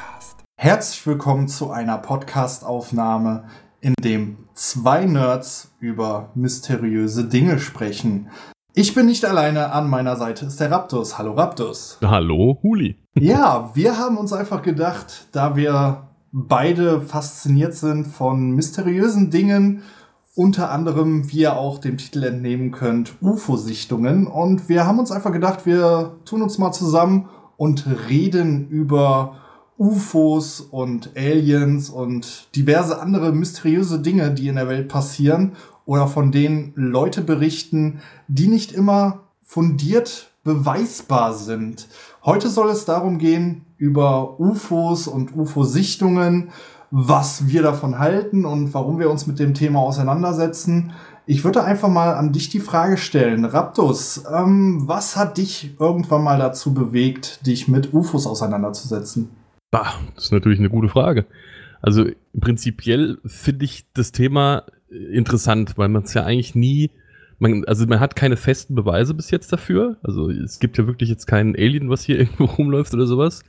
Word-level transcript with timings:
Podcast. 0.00 0.38
Herzlich 0.56 1.06
willkommen 1.06 1.48
zu 1.48 1.70
einer 1.70 1.98
Podcast-Aufnahme, 1.98 3.44
in 3.80 3.94
dem 4.02 4.38
zwei 4.54 5.04
Nerds 5.04 5.72
über 5.80 6.30
mysteriöse 6.34 7.24
Dinge 7.24 7.58
sprechen. 7.58 8.30
Ich 8.74 8.94
bin 8.94 9.06
nicht 9.06 9.24
alleine, 9.24 9.72
an 9.72 9.90
meiner 9.90 10.16
Seite 10.16 10.46
ist 10.46 10.60
der 10.60 10.70
Raptus. 10.70 11.18
Hallo 11.18 11.32
Raptus. 11.34 11.98
Hallo 12.02 12.58
Huli. 12.62 12.96
Ja, 13.18 13.72
wir 13.74 13.98
haben 13.98 14.16
uns 14.16 14.32
einfach 14.32 14.62
gedacht, 14.62 15.26
da 15.32 15.56
wir 15.56 16.08
beide 16.32 17.00
fasziniert 17.00 17.74
sind 17.74 18.06
von 18.06 18.52
mysteriösen 18.52 19.30
Dingen, 19.30 19.82
unter 20.36 20.70
anderem, 20.70 21.30
wie 21.30 21.40
ihr 21.40 21.56
auch 21.56 21.78
dem 21.78 21.98
Titel 21.98 22.22
entnehmen 22.22 22.70
könnt, 22.70 23.14
UFO-Sichtungen. 23.20 24.28
Und 24.28 24.68
wir 24.68 24.86
haben 24.86 25.00
uns 25.00 25.10
einfach 25.10 25.32
gedacht, 25.32 25.66
wir 25.66 26.16
tun 26.24 26.40
uns 26.40 26.56
mal 26.58 26.72
zusammen 26.72 27.28
und 27.56 27.84
reden 28.08 28.68
über 28.68 29.36
UFOs 29.80 30.60
und 30.60 31.16
Aliens 31.16 31.88
und 31.88 32.54
diverse 32.54 33.00
andere 33.00 33.32
mysteriöse 33.32 33.98
Dinge, 33.98 34.30
die 34.30 34.48
in 34.48 34.56
der 34.56 34.68
Welt 34.68 34.88
passieren 34.88 35.52
oder 35.86 36.06
von 36.06 36.30
denen 36.30 36.74
Leute 36.76 37.22
berichten, 37.22 38.00
die 38.28 38.48
nicht 38.48 38.72
immer 38.72 39.20
fundiert 39.42 40.30
beweisbar 40.44 41.32
sind. 41.32 41.88
Heute 42.24 42.50
soll 42.50 42.68
es 42.70 42.84
darum 42.84 43.18
gehen, 43.18 43.64
über 43.78 44.38
UFOs 44.38 45.06
und 45.06 45.34
UFO-Sichtungen, 45.34 46.50
was 46.90 47.46
wir 47.46 47.62
davon 47.62 47.98
halten 47.98 48.44
und 48.44 48.74
warum 48.74 48.98
wir 48.98 49.10
uns 49.10 49.26
mit 49.26 49.38
dem 49.38 49.54
Thema 49.54 49.80
auseinandersetzen. 49.80 50.92
Ich 51.24 51.44
würde 51.44 51.64
einfach 51.64 51.88
mal 51.88 52.14
an 52.14 52.32
dich 52.32 52.50
die 52.50 52.60
Frage 52.60 52.98
stellen, 52.98 53.44
Raptus, 53.44 54.24
ähm, 54.30 54.82
was 54.86 55.16
hat 55.16 55.38
dich 55.38 55.76
irgendwann 55.78 56.24
mal 56.24 56.38
dazu 56.38 56.74
bewegt, 56.74 57.46
dich 57.46 57.68
mit 57.68 57.94
UFOs 57.94 58.26
auseinanderzusetzen? 58.26 59.39
Bah, 59.70 59.94
das 60.14 60.24
ist 60.24 60.32
natürlich 60.32 60.58
eine 60.58 60.70
gute 60.70 60.88
Frage. 60.88 61.26
Also 61.80 62.06
prinzipiell 62.38 63.18
finde 63.24 63.64
ich 63.64 63.86
das 63.94 64.12
Thema 64.12 64.64
interessant, 64.90 65.78
weil 65.78 65.88
man 65.88 66.02
es 66.02 66.14
ja 66.14 66.24
eigentlich 66.24 66.54
nie, 66.54 66.90
man, 67.38 67.64
also 67.64 67.86
man 67.86 68.00
hat 68.00 68.16
keine 68.16 68.36
festen 68.36 68.74
Beweise 68.74 69.14
bis 69.14 69.30
jetzt 69.30 69.52
dafür. 69.52 69.96
Also 70.02 70.30
es 70.30 70.58
gibt 70.58 70.76
ja 70.78 70.86
wirklich 70.86 71.08
jetzt 71.08 71.26
keinen 71.26 71.54
Alien, 71.54 71.88
was 71.88 72.04
hier 72.04 72.18
irgendwo 72.20 72.44
rumläuft 72.44 72.92
oder 72.94 73.06
sowas. 73.06 73.42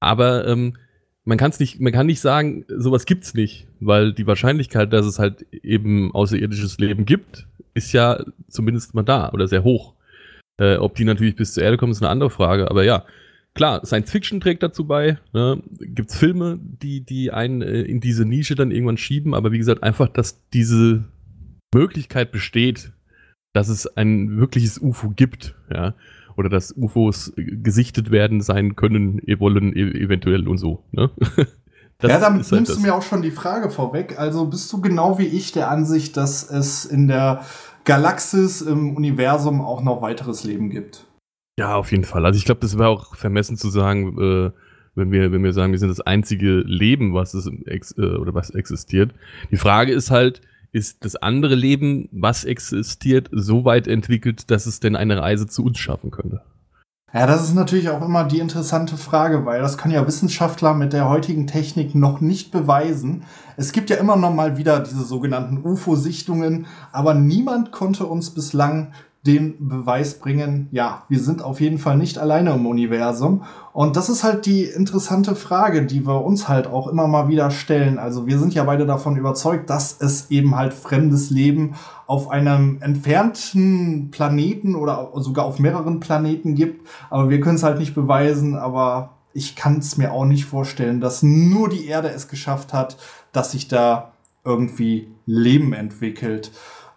Aber 0.00 0.46
ähm, 0.46 0.76
man 1.24 1.38
kann 1.38 1.50
es 1.50 1.60
nicht, 1.60 1.80
man 1.80 1.92
kann 1.92 2.06
nicht 2.06 2.20
sagen, 2.20 2.64
sowas 2.68 3.06
gibt's 3.06 3.34
nicht, 3.34 3.66
weil 3.80 4.12
die 4.12 4.26
Wahrscheinlichkeit, 4.26 4.92
dass 4.92 5.06
es 5.06 5.18
halt 5.18 5.46
eben 5.52 6.14
außerirdisches 6.14 6.78
Leben 6.78 7.06
gibt, 7.06 7.46
ist 7.72 7.92
ja 7.92 8.22
zumindest 8.48 8.94
mal 8.94 9.02
da 9.02 9.30
oder 9.30 9.48
sehr 9.48 9.64
hoch. 9.64 9.94
Äh, 10.58 10.76
ob 10.76 10.94
die 10.94 11.04
natürlich 11.04 11.36
bis 11.36 11.54
zur 11.54 11.62
Erde 11.62 11.76
kommen, 11.76 11.92
ist 11.92 12.02
eine 12.02 12.10
andere 12.10 12.30
Frage. 12.30 12.70
Aber 12.70 12.84
ja, 12.84 13.04
klar, 13.54 13.84
Science 13.84 14.10
Fiction 14.10 14.40
trägt 14.40 14.62
dazu 14.62 14.86
bei. 14.86 15.18
Ne? 15.32 15.62
Gibt's 15.80 16.16
Filme, 16.16 16.58
die, 16.60 17.04
die 17.04 17.30
einen 17.30 17.62
äh, 17.62 17.82
in 17.82 18.00
diese 18.00 18.24
Nische 18.24 18.54
dann 18.54 18.70
irgendwann 18.70 18.98
schieben, 18.98 19.34
aber 19.34 19.52
wie 19.52 19.58
gesagt, 19.58 19.82
einfach, 19.82 20.08
dass 20.08 20.48
diese 20.50 21.04
Möglichkeit 21.74 22.32
besteht, 22.32 22.92
dass 23.52 23.68
es 23.68 23.86
ein 23.96 24.38
wirkliches 24.38 24.78
UFO 24.80 25.10
gibt, 25.10 25.54
ja 25.72 25.94
oder 26.36 26.48
dass 26.48 26.74
UFOs 26.76 27.32
gesichtet 27.36 28.10
werden 28.10 28.40
sein 28.40 28.76
können, 28.76 29.20
wollen 29.38 29.74
e 29.74 29.82
eventuell 30.02 30.48
und 30.48 30.58
so. 30.58 30.84
Ne? 30.92 31.10
ja, 32.02 32.18
damit 32.18 32.42
halt 32.42 32.52
nimmst 32.52 32.76
du 32.76 32.80
mir 32.80 32.94
auch 32.94 33.02
schon 33.02 33.22
die 33.22 33.30
Frage 33.30 33.70
vorweg. 33.70 34.18
Also 34.18 34.46
bist 34.46 34.72
du 34.72 34.80
genau 34.80 35.18
wie 35.18 35.26
ich 35.26 35.52
der 35.52 35.70
Ansicht, 35.70 36.16
dass 36.16 36.48
es 36.48 36.84
in 36.84 37.08
der 37.08 37.44
Galaxis 37.84 38.62
im 38.62 38.96
Universum 38.96 39.60
auch 39.60 39.82
noch 39.82 40.02
weiteres 40.02 40.44
Leben 40.44 40.70
gibt? 40.70 41.06
Ja, 41.58 41.76
auf 41.76 41.92
jeden 41.92 42.04
Fall. 42.04 42.26
Also 42.26 42.36
ich 42.36 42.44
glaube, 42.44 42.60
das 42.60 42.78
wäre 42.78 42.88
auch 42.88 43.14
vermessen 43.14 43.56
zu 43.56 43.70
sagen, 43.70 44.18
äh, 44.18 44.50
wenn 44.94 45.12
wir, 45.12 45.32
wenn 45.32 45.44
wir 45.44 45.52
sagen, 45.52 45.72
wir 45.72 45.78
sind 45.78 45.88
das 45.88 46.00
einzige 46.00 46.60
Leben, 46.60 47.14
was 47.14 47.34
es 47.34 47.46
äh, 47.46 48.02
oder 48.02 48.34
was 48.34 48.50
existiert. 48.50 49.12
Die 49.50 49.56
Frage 49.56 49.92
ist 49.92 50.10
halt, 50.10 50.40
ist 50.72 51.04
das 51.04 51.14
andere 51.14 51.54
Leben, 51.54 52.08
was 52.10 52.44
existiert, 52.44 53.28
so 53.30 53.64
weit 53.64 53.86
entwickelt, 53.86 54.50
dass 54.50 54.66
es 54.66 54.80
denn 54.80 54.96
eine 54.96 55.20
Reise 55.20 55.46
zu 55.46 55.64
uns 55.64 55.78
schaffen 55.78 56.10
könnte? 56.10 56.42
Ja, 57.12 57.28
das 57.28 57.44
ist 57.44 57.54
natürlich 57.54 57.90
auch 57.90 58.04
immer 58.04 58.24
die 58.24 58.40
interessante 58.40 58.96
Frage, 58.96 59.46
weil 59.46 59.60
das 59.60 59.78
kann 59.78 59.92
ja 59.92 60.04
Wissenschaftler 60.04 60.74
mit 60.74 60.92
der 60.92 61.08
heutigen 61.08 61.46
Technik 61.46 61.94
noch 61.94 62.20
nicht 62.20 62.50
beweisen. 62.50 63.22
Es 63.56 63.70
gibt 63.70 63.88
ja 63.88 63.98
immer 63.98 64.16
noch 64.16 64.34
mal 64.34 64.56
wieder 64.56 64.80
diese 64.80 65.04
sogenannten 65.04 65.58
UFO-Sichtungen, 65.64 66.66
aber 66.90 67.14
niemand 67.14 67.70
konnte 67.70 68.06
uns 68.06 68.30
bislang 68.30 68.92
den 69.26 69.68
Beweis 69.68 70.18
bringen, 70.18 70.68
ja, 70.70 71.04
wir 71.08 71.18
sind 71.18 71.42
auf 71.42 71.60
jeden 71.60 71.78
Fall 71.78 71.96
nicht 71.96 72.18
alleine 72.18 72.52
im 72.52 72.66
Universum. 72.66 73.44
Und 73.72 73.96
das 73.96 74.10
ist 74.10 74.22
halt 74.22 74.44
die 74.44 74.64
interessante 74.64 75.34
Frage, 75.34 75.86
die 75.86 76.06
wir 76.06 76.22
uns 76.22 76.46
halt 76.46 76.66
auch 76.66 76.88
immer 76.88 77.06
mal 77.08 77.28
wieder 77.28 77.50
stellen. 77.50 77.98
Also 77.98 78.26
wir 78.26 78.38
sind 78.38 78.52
ja 78.52 78.64
beide 78.64 78.84
davon 78.84 79.16
überzeugt, 79.16 79.70
dass 79.70 79.98
es 79.98 80.30
eben 80.30 80.54
halt 80.54 80.74
fremdes 80.74 81.30
Leben 81.30 81.74
auf 82.06 82.30
einem 82.30 82.78
entfernten 82.82 84.10
Planeten 84.10 84.74
oder 84.74 85.10
sogar 85.16 85.46
auf 85.46 85.58
mehreren 85.58 86.00
Planeten 86.00 86.54
gibt. 86.54 86.86
Aber 87.08 87.30
wir 87.30 87.40
können 87.40 87.56
es 87.56 87.62
halt 87.62 87.78
nicht 87.78 87.94
beweisen. 87.94 88.56
Aber 88.56 89.14
ich 89.32 89.56
kann 89.56 89.78
es 89.78 89.96
mir 89.96 90.12
auch 90.12 90.26
nicht 90.26 90.44
vorstellen, 90.44 91.00
dass 91.00 91.22
nur 91.22 91.70
die 91.70 91.86
Erde 91.86 92.10
es 92.10 92.28
geschafft 92.28 92.74
hat, 92.74 92.98
dass 93.32 93.52
sich 93.52 93.68
da 93.68 94.12
irgendwie 94.44 95.08
Leben 95.24 95.72
entwickelt. 95.72 96.52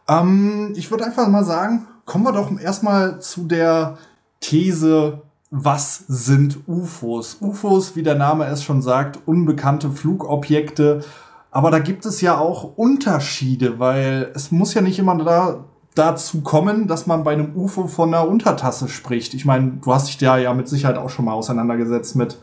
Ähm, 0.09 0.73
ich 0.75 0.91
würde 0.91 1.05
einfach 1.05 1.27
mal 1.29 1.43
sagen, 1.43 1.87
kommen 2.07 2.23
wir 2.23 2.31
doch 2.31 2.49
erstmal 2.59 3.19
zu 3.21 3.43
der 3.43 3.99
These, 4.39 5.21
was 5.51 6.05
sind 6.07 6.57
UFOs? 6.67 7.37
UFOs, 7.41 7.95
wie 7.95 8.01
der 8.01 8.15
Name 8.15 8.45
es 8.45 8.63
schon 8.63 8.81
sagt, 8.81 9.19
unbekannte 9.27 9.91
Flugobjekte. 9.91 11.03
Aber 11.51 11.69
da 11.69 11.79
gibt 11.79 12.05
es 12.05 12.21
ja 12.21 12.37
auch 12.37 12.77
Unterschiede, 12.77 13.77
weil 13.79 14.31
es 14.33 14.51
muss 14.51 14.73
ja 14.73 14.81
nicht 14.81 14.99
immer 14.99 15.17
da, 15.23 15.65
dazu 15.95 16.41
kommen, 16.41 16.87
dass 16.87 17.07
man 17.07 17.23
bei 17.23 17.33
einem 17.33 17.55
UFO 17.55 17.87
von 17.87 18.13
einer 18.13 18.27
Untertasse 18.27 18.87
spricht. 18.87 19.33
Ich 19.33 19.45
meine, 19.45 19.73
du 19.81 19.93
hast 19.93 20.07
dich 20.07 20.17
da 20.17 20.37
ja 20.37 20.53
mit 20.53 20.67
Sicherheit 20.67 20.97
auch 20.97 21.09
schon 21.09 21.25
mal 21.25 21.33
auseinandergesetzt 21.33 22.15
mit. 22.15 22.37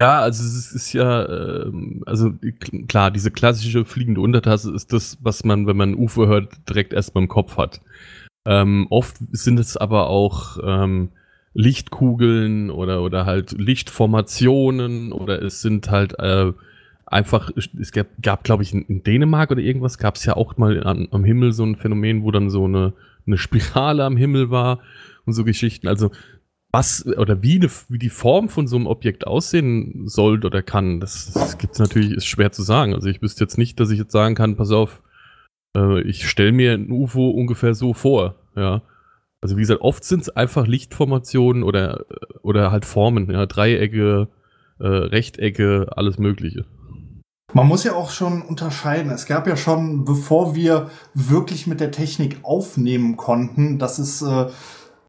Ja, 0.00 0.20
also 0.20 0.42
es 0.42 0.72
ist 0.72 0.92
ja, 0.94 1.24
äh, 1.24 1.72
also 2.06 2.32
klar, 2.88 3.10
diese 3.10 3.30
klassische 3.30 3.84
fliegende 3.84 4.20
Untertasse 4.20 4.72
ist 4.72 4.92
das, 4.92 5.18
was 5.20 5.44
man, 5.44 5.66
wenn 5.66 5.76
man 5.76 5.94
UFO 5.94 6.26
hört, 6.26 6.68
direkt 6.68 6.92
erstmal 6.92 7.22
im 7.22 7.28
Kopf 7.28 7.56
hat. 7.56 7.80
Ähm, 8.44 8.86
oft 8.90 9.16
sind 9.30 9.58
es 9.60 9.76
aber 9.76 10.08
auch 10.08 10.58
ähm, 10.64 11.10
Lichtkugeln 11.54 12.70
oder, 12.70 13.02
oder 13.02 13.26
halt 13.26 13.52
Lichtformationen 13.52 15.12
oder 15.12 15.42
es 15.42 15.60
sind 15.60 15.90
halt 15.90 16.18
äh, 16.18 16.52
einfach, 17.06 17.50
es 17.78 17.92
gab, 17.92 18.06
gab 18.20 18.44
glaube 18.44 18.62
ich, 18.62 18.72
in, 18.72 18.82
in, 18.82 19.02
Dänemark 19.02 19.50
oder 19.50 19.60
irgendwas 19.60 19.98
gab 19.98 20.16
es 20.16 20.24
ja 20.24 20.34
auch 20.36 20.56
mal 20.56 20.82
an, 20.84 21.08
am 21.10 21.24
Himmel 21.24 21.52
so 21.52 21.64
ein 21.64 21.76
Phänomen, 21.76 22.24
wo 22.24 22.30
dann 22.30 22.50
so 22.50 22.64
eine, 22.64 22.94
eine 23.26 23.38
Spirale 23.38 24.04
am 24.04 24.16
Himmel 24.16 24.50
war 24.50 24.80
und 25.26 25.34
so 25.34 25.44
Geschichten. 25.44 25.86
Also 25.86 26.10
was 26.72 27.06
oder 27.06 27.42
wie, 27.42 27.56
eine, 27.56 27.70
wie 27.90 27.98
die 27.98 28.08
Form 28.08 28.48
von 28.48 28.66
so 28.66 28.76
einem 28.76 28.86
Objekt 28.86 29.26
aussehen 29.26 30.08
soll 30.08 30.42
oder 30.44 30.62
kann, 30.62 31.00
das, 31.00 31.32
das 31.34 31.58
gibt 31.58 31.74
es 31.74 31.78
natürlich, 31.78 32.12
ist 32.12 32.26
schwer 32.26 32.50
zu 32.50 32.62
sagen. 32.62 32.94
Also 32.94 33.08
ich 33.08 33.20
wüsste 33.20 33.44
jetzt 33.44 33.58
nicht, 33.58 33.78
dass 33.78 33.90
ich 33.90 33.98
jetzt 33.98 34.12
sagen 34.12 34.34
kann, 34.34 34.56
pass 34.56 34.70
auf, 34.70 35.02
äh, 35.76 36.00
ich 36.02 36.28
stelle 36.28 36.52
mir 36.52 36.72
ein 36.72 36.90
UFO 36.90 37.30
ungefähr 37.30 37.74
so 37.74 37.94
vor, 37.94 38.36
ja. 38.56 38.82
Also 39.40 39.56
wie 39.56 39.62
gesagt, 39.62 39.80
oft 39.80 40.04
sind 40.04 40.22
es 40.22 40.28
einfach 40.28 40.68
Lichtformationen 40.68 41.64
oder, 41.64 42.04
oder 42.42 42.70
halt 42.70 42.84
Formen, 42.84 43.28
ja, 43.28 43.44
Dreiecke, 43.46 44.28
äh, 44.78 44.86
Rechtecke, 44.86 45.88
alles 45.96 46.18
Mögliche. 46.18 46.64
Man 47.52 47.66
muss 47.66 47.84
ja 47.84 47.94
auch 47.94 48.10
schon 48.10 48.42
unterscheiden. 48.42 49.10
Es 49.10 49.26
gab 49.26 49.46
ja 49.46 49.56
schon, 49.56 50.04
bevor 50.04 50.54
wir 50.54 50.90
wirklich 51.12 51.66
mit 51.66 51.80
der 51.80 51.90
Technik 51.90 52.38
aufnehmen 52.42 53.16
konnten, 53.16 53.78
dass 53.78 53.98
es 53.98 54.22
äh, 54.22 54.46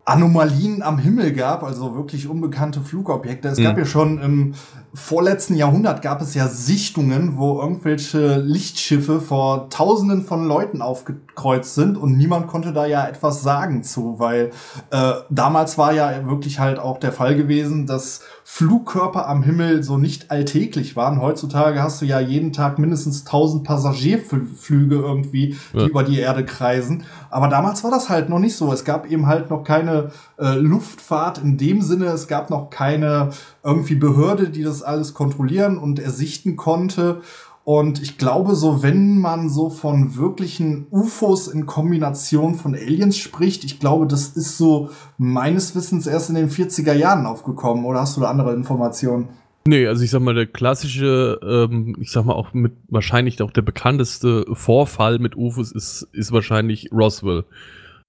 Anomalien 0.03 0.81
am 0.81 0.97
Himmel 0.97 1.31
gab, 1.33 1.63
also 1.63 1.95
wirklich 1.95 2.27
unbekannte 2.27 2.81
Flugobjekte. 2.81 3.47
Es 3.47 3.59
mhm. 3.59 3.63
gab 3.63 3.77
ja 3.77 3.85
schon 3.85 4.19
im 4.19 4.53
vorletzten 4.93 5.55
Jahrhundert 5.55 6.01
gab 6.01 6.21
es 6.21 6.35
ja 6.35 6.47
Sichtungen, 6.47 7.37
wo 7.37 7.59
irgendwelche 7.59 8.37
Lichtschiffe 8.37 9.19
vor 9.19 9.69
Tausenden 9.69 10.23
von 10.23 10.45
Leuten 10.47 10.81
aufgekreuzt 10.81 11.73
sind 11.73 11.97
und 11.97 12.15
niemand 12.15 12.47
konnte 12.47 12.73
da 12.73 12.85
ja 12.85 13.07
etwas 13.07 13.41
sagen 13.41 13.83
zu, 13.83 14.19
weil 14.19 14.51
äh, 14.91 15.13
damals 15.29 15.77
war 15.77 15.93
ja 15.93 16.27
wirklich 16.27 16.59
halt 16.59 16.77
auch 16.77 16.99
der 16.99 17.11
Fall 17.11 17.35
gewesen, 17.35 17.87
dass 17.87 18.21
Flugkörper 18.55 19.27
am 19.27 19.41
Himmel 19.41 19.81
so 19.81 19.97
nicht 19.97 20.29
alltäglich 20.29 20.95
waren. 20.95 21.19
Heutzutage 21.19 21.81
hast 21.81 21.99
du 22.03 22.05
ja 22.05 22.19
jeden 22.19 22.53
Tag 22.53 22.77
mindestens 22.77 23.23
tausend 23.23 23.63
Passagierflüge 23.63 24.93
irgendwie, 24.93 25.57
die 25.73 25.77
ja. 25.79 25.87
über 25.87 26.03
die 26.03 26.19
Erde 26.19 26.45
kreisen. 26.45 27.03
Aber 27.31 27.47
damals 27.47 27.83
war 27.83 27.89
das 27.89 28.09
halt 28.09 28.29
noch 28.29 28.37
nicht 28.37 28.55
so. 28.55 28.71
Es 28.71 28.85
gab 28.85 29.09
eben 29.09 29.25
halt 29.25 29.49
noch 29.49 29.63
keine 29.63 30.11
äh, 30.37 30.53
Luftfahrt 30.53 31.39
in 31.39 31.57
dem 31.57 31.81
Sinne. 31.81 32.05
Es 32.05 32.27
gab 32.27 32.51
noch 32.51 32.69
keine 32.69 33.31
irgendwie 33.63 33.95
Behörde, 33.95 34.49
die 34.49 34.61
das 34.61 34.83
alles 34.83 35.15
kontrollieren 35.15 35.79
und 35.79 35.97
ersichten 35.97 36.55
konnte. 36.55 37.21
Und 37.65 38.01
ich 38.01 38.17
glaube, 38.17 38.55
so 38.55 38.83
wenn 38.83 39.19
man 39.19 39.49
so 39.49 39.69
von 39.69 40.17
wirklichen 40.17 40.87
UFOs 40.91 41.47
in 41.47 41.65
Kombination 41.65 42.55
von 42.55 42.75
Aliens 42.75 43.17
spricht, 43.17 43.63
ich 43.63 43.79
glaube, 43.79 44.05
das 44.05 44.29
ist 44.29 44.57
so 44.57 44.89
meines 45.17 45.73
Wissens 45.73 46.05
erst 46.05 46.29
in 46.29 46.35
den 46.35 46.49
40er 46.49 46.93
Jahren 46.93 47.25
aufgekommen. 47.25 47.85
Oder 47.85 48.01
hast 48.01 48.17
du 48.17 48.21
da 48.21 48.29
andere 48.29 48.53
Informationen? 48.53 49.29
Nee, 49.65 49.87
also 49.87 50.03
ich 50.03 50.09
sag 50.09 50.21
mal, 50.21 50.33
der 50.33 50.45
klassische, 50.45 51.39
ähm, 51.41 51.95
ich 52.01 52.11
sag 52.11 52.25
mal 52.25 52.33
auch 52.33 52.53
mit 52.53 52.73
wahrscheinlich 52.89 53.41
auch 53.41 53.51
der 53.51 53.61
bekannteste 53.61 54.45
Vorfall 54.51 55.19
mit 55.19 55.37
UFOs 55.37 55.71
ist, 55.71 56.09
ist 56.11 56.33
wahrscheinlich 56.33 56.91
Roswell. 56.91 57.45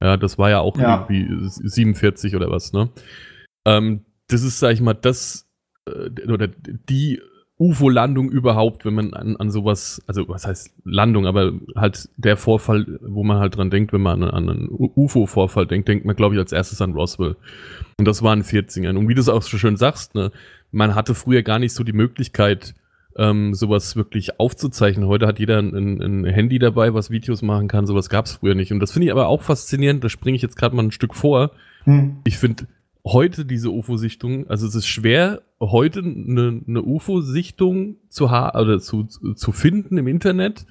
Ja, 0.03 0.17
das 0.17 0.37
war 0.37 0.51
ja 0.51 0.59
auch 0.59 0.77
ja. 0.77 1.07
irgendwie 1.09 1.29
47 1.49 2.35
oder 2.35 2.51
was, 2.51 2.73
ne? 2.73 2.91
Ähm, 3.65 4.05
das 4.27 4.43
ist, 4.43 4.59
sag 4.59 4.73
ich 4.73 4.81
mal, 4.81 4.95
das 4.95 5.47
äh, 5.89 6.29
oder 6.29 6.49
die 6.49 7.21
UFO-Landung 7.59 8.31
überhaupt, 8.31 8.85
wenn 8.85 8.95
man 8.95 9.15
an, 9.15 9.37
an 9.37 9.51
sowas, 9.51 10.03
also 10.09 10.29
was 10.29 10.47
heißt 10.47 10.75
Landung, 10.85 11.27
aber 11.27 11.53
halt 11.77 12.09
der 12.17 12.37
Vorfall, 12.37 12.99
wo 13.01 13.23
man 13.23 13.39
halt 13.39 13.57
dran 13.57 13.71
denkt, 13.71 13.93
wenn 13.93 14.01
man 14.01 14.25
an, 14.25 14.31
an 14.31 14.51
einen 14.51 14.69
UFO-Vorfall 14.71 15.67
denkt, 15.67 15.89
denkt 15.89 16.05
man, 16.05 16.17
glaube 16.17 16.35
ich, 16.35 16.41
als 16.41 16.53
erstes 16.53 16.83
an 16.83 16.95
Roswell. 16.95 17.37
Und 17.97 18.07
das 18.07 18.23
waren 18.23 18.43
40ern. 18.43 18.97
Und 18.97 19.09
wie 19.09 19.15
du 19.15 19.21
es 19.21 19.29
auch 19.29 19.43
so 19.43 19.57
schön 19.57 19.77
sagst, 19.77 20.17
ne, 20.17 20.33
man 20.73 20.97
hatte 20.97 21.15
früher 21.15 21.43
gar 21.43 21.61
nicht 21.61 21.75
so 21.75 21.85
die 21.85 21.93
Möglichkeit, 21.93 22.75
ähm, 23.17 23.55
sowas 23.55 23.95
wirklich 23.95 24.41
aufzuzeichnen. 24.41 25.07
Heute 25.07 25.29
hat 25.29 25.39
jeder 25.39 25.61
ein, 25.61 26.03
ein 26.03 26.25
Handy 26.25 26.59
dabei, 26.59 26.93
was 26.93 27.11
Videos 27.11 27.43
machen 27.43 27.69
kann. 27.69 27.87
Sowas 27.87 28.09
gab 28.09 28.27
es 28.27 28.33
früher 28.33 28.57
nicht. 28.57 28.73
Und 28.73 28.81
das 28.81 28.91
finde 28.91 29.07
ich 29.07 29.13
aber 29.13 29.29
auch 29.29 29.43
faszinierend. 29.43 30.03
Da 30.03 30.09
springe 30.09 30.35
ich 30.35 30.43
jetzt 30.43 30.57
gerade 30.57 30.75
mal 30.75 30.83
ein 30.83 30.91
Stück 30.91 31.15
vor. 31.15 31.53
Hm. 31.85 32.17
Ich 32.25 32.39
finde 32.39 32.67
heute 33.07 33.45
diese 33.45 33.71
UFO-Sichtung, 33.71 34.49
also 34.49 34.67
es 34.67 34.75
ist 34.75 34.87
schwer, 34.87 35.43
heute 35.71 36.01
eine, 36.01 36.63
eine 36.67 36.83
UFO-Sichtung 36.83 37.97
zu, 38.09 38.29
zu, 38.79 39.05
zu 39.05 39.53
finden 39.53 39.99
im 39.99 40.07
Internet, 40.07 40.67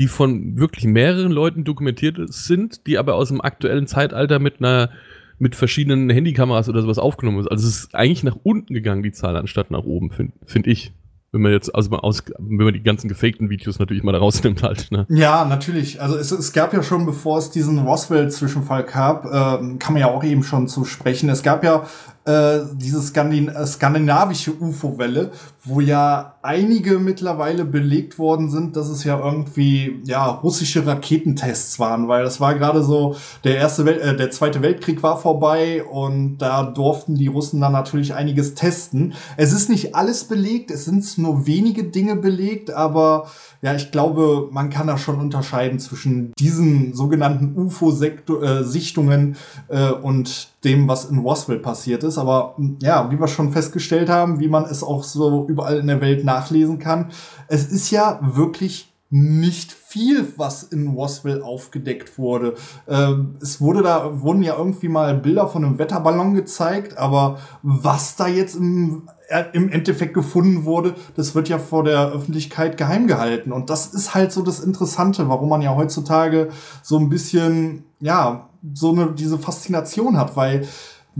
die 0.00 0.08
von 0.08 0.58
wirklich 0.58 0.84
mehreren 0.84 1.32
Leuten 1.32 1.64
dokumentiert 1.64 2.18
sind, 2.32 2.86
die 2.86 2.98
aber 2.98 3.14
aus 3.14 3.28
dem 3.28 3.40
aktuellen 3.40 3.86
Zeitalter 3.86 4.38
mit 4.38 4.60
einer 4.60 4.90
mit 5.38 5.54
verschiedenen 5.54 6.10
Handykameras 6.10 6.68
oder 6.68 6.82
sowas 6.82 6.98
aufgenommen 6.98 7.40
ist. 7.40 7.48
Also 7.48 7.66
es 7.66 7.78
ist 7.84 7.94
eigentlich 7.94 8.24
nach 8.24 8.36
unten 8.42 8.74
gegangen, 8.74 9.02
die 9.02 9.12
Zahl, 9.12 9.36
anstatt 9.36 9.70
nach 9.70 9.84
oben, 9.84 10.10
finde 10.10 10.32
find 10.44 10.66
ich. 10.66 10.92
Wenn 11.30 11.42
man 11.42 11.52
jetzt, 11.52 11.74
also 11.74 11.90
aus, 11.90 12.22
wenn 12.38 12.64
man 12.64 12.72
die 12.72 12.82
ganzen 12.82 13.06
gefakten 13.06 13.50
Videos 13.50 13.78
natürlich 13.78 14.02
mal 14.02 14.12
da 14.12 14.18
rausnimmt 14.18 14.62
halt, 14.62 14.90
ne? 14.90 15.06
Ja, 15.10 15.44
natürlich. 15.44 16.00
Also 16.00 16.16
es, 16.16 16.32
es 16.32 16.54
gab 16.54 16.72
ja 16.72 16.82
schon, 16.82 17.04
bevor 17.04 17.36
es 17.36 17.50
diesen 17.50 17.78
Roswell-Zwischenfall 17.80 18.84
gab, 18.84 19.26
äh, 19.26 19.76
kann 19.78 19.92
man 19.92 19.98
ja 19.98 20.06
auch 20.06 20.24
eben 20.24 20.42
schon 20.42 20.68
zu 20.68 20.86
sprechen. 20.86 21.28
Es 21.28 21.42
gab 21.42 21.64
ja 21.64 21.84
äh, 22.28 22.66
diese 22.74 23.00
Skandin 23.00 23.48
äh, 23.48 23.66
skandinavische 23.66 24.52
UFO-Welle, 24.52 25.30
wo 25.64 25.80
ja 25.80 26.34
einige 26.42 26.98
mittlerweile 26.98 27.64
belegt 27.64 28.18
worden 28.18 28.50
sind, 28.50 28.76
dass 28.76 28.90
es 28.90 29.02
ja 29.04 29.18
irgendwie 29.18 30.02
ja 30.04 30.26
russische 30.26 30.86
Raketentests 30.86 31.78
waren, 31.78 32.06
weil 32.06 32.24
das 32.24 32.38
war 32.38 32.54
gerade 32.54 32.82
so 32.82 33.16
der 33.44 33.56
erste 33.56 33.86
Welt, 33.86 34.02
äh, 34.02 34.14
der 34.14 34.30
zweite 34.30 34.60
Weltkrieg 34.60 35.02
war 35.02 35.16
vorbei 35.16 35.82
und 35.82 36.36
da 36.36 36.64
durften 36.64 37.14
die 37.14 37.28
Russen 37.28 37.62
dann 37.62 37.72
natürlich 37.72 38.12
einiges 38.12 38.54
testen. 38.54 39.14
Es 39.38 39.54
ist 39.54 39.70
nicht 39.70 39.94
alles 39.94 40.24
belegt, 40.24 40.70
es 40.70 40.84
sind 40.84 41.16
nur 41.16 41.46
wenige 41.46 41.84
Dinge 41.84 42.16
belegt, 42.16 42.70
aber 42.70 43.30
ja, 43.60 43.74
ich 43.74 43.90
glaube, 43.90 44.48
man 44.52 44.70
kann 44.70 44.86
da 44.86 44.98
schon 44.98 45.18
unterscheiden 45.18 45.80
zwischen 45.80 46.32
diesen 46.38 46.94
sogenannten 46.94 47.58
UFO-Sichtungen 47.58 49.36
äh, 49.68 49.90
und 49.90 50.48
dem, 50.64 50.86
was 50.86 51.06
in 51.06 51.18
Roswell 51.18 51.58
passiert 51.58 52.04
ist. 52.04 52.18
Aber 52.18 52.56
ja, 52.80 53.10
wie 53.10 53.18
wir 53.18 53.28
schon 53.28 53.52
festgestellt 53.52 54.08
haben, 54.08 54.38
wie 54.38 54.48
man 54.48 54.64
es 54.64 54.82
auch 54.82 55.02
so 55.02 55.46
überall 55.48 55.78
in 55.78 55.88
der 55.88 56.00
Welt 56.00 56.24
nachlesen 56.24 56.78
kann, 56.78 57.10
es 57.48 57.66
ist 57.66 57.90
ja 57.90 58.20
wirklich 58.22 58.92
nicht 59.10 59.72
viel, 59.72 60.34
was 60.36 60.64
in 60.64 60.88
Roswell 60.88 61.42
aufgedeckt 61.42 62.18
wurde. 62.18 62.54
Ähm, 62.86 63.36
es 63.40 63.60
wurde 63.60 63.82
da, 63.82 64.20
wurden 64.20 64.42
ja 64.42 64.56
irgendwie 64.56 64.88
mal 64.88 65.16
Bilder 65.16 65.48
von 65.48 65.64
einem 65.64 65.78
Wetterballon 65.78 66.34
gezeigt, 66.34 66.98
aber 66.98 67.38
was 67.62 68.16
da 68.16 68.28
jetzt 68.28 68.56
im, 68.56 69.04
äh, 69.06 69.17
im 69.52 69.68
Endeffekt 69.68 70.14
gefunden 70.14 70.64
wurde, 70.64 70.94
das 71.14 71.34
wird 71.34 71.48
ja 71.48 71.58
vor 71.58 71.84
der 71.84 72.12
Öffentlichkeit 72.12 72.76
geheim 72.76 73.06
gehalten. 73.06 73.52
Und 73.52 73.68
das 73.68 73.88
ist 73.88 74.14
halt 74.14 74.32
so 74.32 74.42
das 74.42 74.60
Interessante, 74.60 75.28
warum 75.28 75.50
man 75.50 75.60
ja 75.60 75.74
heutzutage 75.74 76.48
so 76.82 76.98
ein 76.98 77.08
bisschen, 77.08 77.84
ja, 78.00 78.48
so 78.74 78.90
eine, 78.90 79.12
diese 79.12 79.38
Faszination 79.38 80.16
hat, 80.16 80.36
weil 80.36 80.66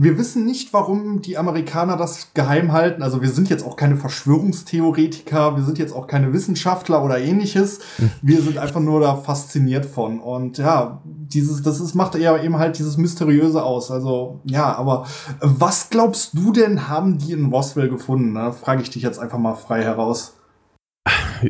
wir 0.01 0.17
wissen 0.17 0.45
nicht, 0.45 0.71
warum 0.71 1.21
die 1.21 1.37
Amerikaner 1.37 1.97
das 1.97 2.33
geheim 2.33 2.71
halten. 2.71 3.03
Also 3.03 3.21
wir 3.21 3.27
sind 3.27 3.49
jetzt 3.49 3.65
auch 3.65 3.75
keine 3.75 3.97
Verschwörungstheoretiker, 3.97 5.57
wir 5.57 5.63
sind 5.63 5.77
jetzt 5.77 5.91
auch 5.93 6.07
keine 6.07 6.31
Wissenschaftler 6.31 7.03
oder 7.03 7.19
ähnliches. 7.19 7.79
Wir 8.21 8.41
sind 8.41 8.57
einfach 8.57 8.79
nur 8.79 9.01
da 9.01 9.17
fasziniert 9.17 9.85
von. 9.85 10.21
Und 10.21 10.57
ja, 10.57 11.01
dieses, 11.03 11.63
das 11.63 11.81
ist, 11.81 11.95
macht 11.95 12.15
eher 12.15 12.41
eben 12.41 12.57
halt 12.57 12.79
dieses 12.79 12.95
Mysteriöse 12.95 13.61
aus. 13.61 13.91
Also 13.91 14.39
ja, 14.45 14.73
aber 14.73 15.05
was 15.41 15.89
glaubst 15.89 16.33
du 16.33 16.53
denn, 16.53 16.87
haben 16.87 17.17
die 17.17 17.33
in 17.33 17.47
Roswell 17.47 17.89
gefunden? 17.89 18.35
Da 18.35 18.53
frage 18.53 18.81
ich 18.81 18.89
dich 18.89 19.03
jetzt 19.03 19.19
einfach 19.19 19.37
mal 19.37 19.55
frei 19.55 19.83
heraus. 19.83 20.37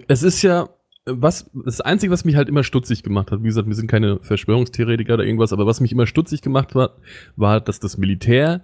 Es 0.08 0.24
ist 0.24 0.42
ja, 0.42 0.70
was, 1.12 1.50
das 1.54 1.82
Einzige, 1.82 2.12
was 2.12 2.26
mich 2.26 2.36
halt 2.36 2.50
immer 2.50 2.64
stutzig 2.64 3.04
gemacht 3.04 3.32
hat, 3.32 3.42
wie 3.42 3.48
gesagt, 3.48 3.68
wir 3.68 3.76
sind 3.76 3.90
keine 3.90 4.20
Verschwörungstheoretiker 4.20 5.16
oder 5.16 5.24
irgendwas, 5.24 5.54
aber 5.54 5.66
was 5.66 5.82
mich 5.82 5.92
immer 5.92 6.08
stutzig 6.08 6.42
gemacht 6.42 6.76
hat, 6.76 6.98
war, 7.36 7.62
dass 7.62 7.80
das 7.80 7.98
Militär 7.98 8.62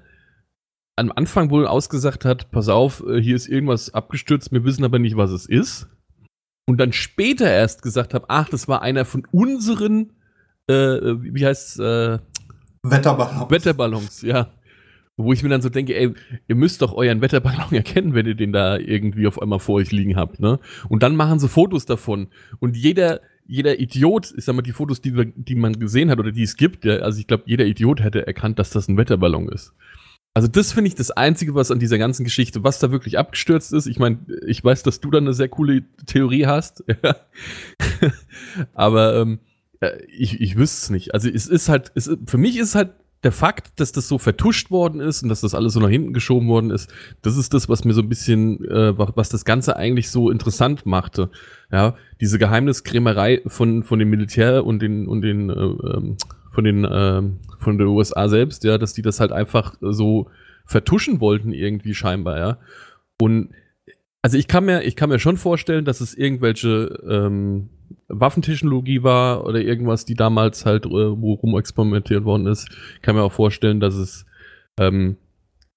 am 0.96 1.12
Anfang 1.14 1.50
wohl 1.50 1.68
ausgesagt 1.68 2.26
hat, 2.26 2.52
pass 2.52 2.70
auf, 2.70 3.04
äh, 3.06 3.22
hier 3.22 3.36
ist 3.36 3.48
irgendwas 3.48 3.94
abgestürzt, 3.94 4.52
wir 4.52 4.64
wissen 4.64 4.86
aber 4.86 5.00
nicht, 5.00 5.18
was 5.18 5.32
es 5.32 5.46
ist. 5.46 5.88
Und 6.68 6.80
dann 6.80 6.94
später 6.94 7.50
erst 7.50 7.82
gesagt 7.82 8.14
habe, 8.14 8.26
ach, 8.30 8.50
das 8.50 8.68
war 8.68 8.82
einer 8.82 9.06
von 9.06 9.28
unseren, 9.32 10.14
äh, 10.68 10.74
wie 10.74 11.46
heißt 11.46 11.80
äh, 11.80 12.20
Wetterballons. 12.84 13.52
Wetterballons, 13.52 14.22
ja. 14.22 14.52
Wo 15.18 15.32
ich 15.32 15.44
mir 15.44 15.50
dann 15.50 15.62
so 15.62 15.70
denke, 15.70 15.96
ey, 15.96 16.14
ihr 16.48 16.56
müsst 16.56 16.82
doch 16.82 16.94
euren 16.94 17.22
Wetterballon 17.22 17.72
erkennen, 17.72 18.14
wenn 18.14 18.26
ihr 18.26 18.36
den 18.36 18.52
da 18.52 18.78
irgendwie 18.78 19.28
auf 19.28 19.42
einmal 19.42 19.60
vor 19.60 19.76
euch 19.76 19.92
liegen 19.92 20.16
habt, 20.16 20.40
ne? 20.40 20.60
Und 20.90 21.04
dann 21.04 21.16
machen 21.16 21.40
sie 21.40 21.48
Fotos 21.48 21.86
davon. 21.86 22.28
Und 22.60 22.76
jeder, 22.76 23.22
jeder 23.48 23.80
Idiot, 23.80 24.34
ich 24.36 24.44
sag 24.44 24.56
mal, 24.56 24.62
die 24.62 24.74
Fotos, 24.74 25.02
die, 25.02 25.34
die 25.36 25.56
man 25.56 25.80
gesehen 25.80 26.10
hat 26.10 26.20
oder 26.20 26.32
die 26.32 26.44
es 26.44 26.58
gibt, 26.58 26.84
ja, 26.84 26.98
also 26.98 27.20
ich 27.20 27.28
glaube, 27.28 27.44
jeder 27.46 27.66
Idiot 27.66 28.02
hätte 28.04 28.28
erkannt, 28.28 28.60
dass 28.60 28.72
das 28.72 28.88
ein 28.88 28.98
Wetterballon 28.98 29.50
ist. 29.50 29.74
Also 30.36 30.50
das 30.50 30.74
finde 30.74 30.90
ich 30.90 30.96
das 30.96 31.12
Einzige, 31.12 31.56
was 31.56 31.72
an 31.72 31.80
dieser 31.80 31.98
ganzen 31.98 32.26
Geschichte, 32.26 32.66
was 32.66 32.80
da 32.80 32.92
wirklich 32.92 33.18
abgestürzt 33.18 33.72
ist. 33.72 33.88
Ich 33.88 34.00
meine, 34.00 34.20
ich 34.46 34.62
weiß, 34.62 34.84
dass 34.84 35.00
du 35.00 35.10
da 35.10 35.20
eine 35.20 35.34
sehr 35.34 35.48
coole 35.48 35.84
Theorie 36.08 36.46
hast. 36.46 36.84
Aber 38.74 39.16
ähm, 39.16 39.40
äh, 39.80 39.92
ich, 40.10 40.42
ich 40.42 40.58
wüsste 40.58 40.84
es 40.84 40.90
nicht. 40.90 41.14
Also 41.14 41.30
es 41.30 41.48
ist 41.48 41.70
halt, 41.70 41.94
es, 41.96 42.12
für 42.26 42.38
mich 42.38 42.58
ist 42.58 42.70
es 42.70 42.76
halt 42.76 42.92
der 43.24 43.32
Fakt, 43.32 43.80
dass 43.80 43.92
das 43.92 44.08
so 44.08 44.18
vertuscht 44.18 44.70
worden 44.70 45.02
ist 45.02 45.24
und 45.24 45.30
dass 45.30 45.42
das 45.42 45.56
alles 45.56 45.74
so 45.74 45.80
nach 45.80 45.90
hinten 45.90 46.14
geschoben 46.14 46.48
worden 46.48 46.70
ist, 46.70 46.94
das 47.22 47.38
ist 47.38 47.54
das, 47.54 47.68
was 47.70 47.84
mir 47.84 47.94
so 47.94 48.02
ein 48.02 48.10
bisschen, 48.10 48.64
äh, 48.66 48.98
was 48.98 49.30
das 49.30 49.46
Ganze 49.46 49.76
eigentlich 49.76 50.12
so 50.12 50.30
interessant 50.30 50.86
machte. 50.86 51.32
Ja, 51.72 51.96
diese 52.22 52.38
Geheimniskrämerei 52.38 53.42
von, 53.48 53.84
von 53.84 54.00
dem 54.00 54.10
Militär 54.10 54.66
und 54.66 54.82
den, 54.82 55.08
und 55.08 55.22
den, 55.22 55.50
äh, 55.50 55.54
ähm, 55.54 56.18
von 56.52 56.64
den, 56.64 56.86
äh, 56.86 57.22
von 57.60 57.78
der 57.78 57.88
USA 57.88 58.30
selbst, 58.30 58.64
ja, 58.64 58.78
dass 58.78 58.94
die 58.94 59.02
das 59.02 59.20
halt 59.20 59.32
einfach 59.32 59.76
so 59.82 60.30
vertuschen 60.66 61.20
wollten 61.20 61.52
irgendwie 61.52 61.94
scheinbar, 61.94 62.38
ja. 62.38 62.58
Und 63.20 63.50
also 64.22 64.38
ich 64.38 64.48
kann 64.48 64.66
mir, 64.66 64.84
ich 64.84 64.96
kann 64.96 65.10
mir 65.10 65.20
schon 65.20 65.38
vorstellen, 65.38 65.86
dass 65.86 66.02
es 66.02 66.16
irgendwelche 66.16 67.00
ähm, 67.08 67.70
Waffentechnologie 68.08 69.04
war 69.04 69.46
oder 69.46 69.60
irgendwas, 69.62 70.06
die 70.06 70.16
damals 70.16 70.66
halt 70.66 70.86
äh, 70.86 70.90
wo 70.90 71.34
rumexperimentiert 71.34 72.24
worden 72.24 72.48
ist. 72.48 72.70
Kann 73.02 73.16
mir 73.16 73.24
auch 73.24 73.32
vorstellen, 73.32 73.80
dass 73.80 73.96
es 73.96 74.26
ähm, 74.78 75.18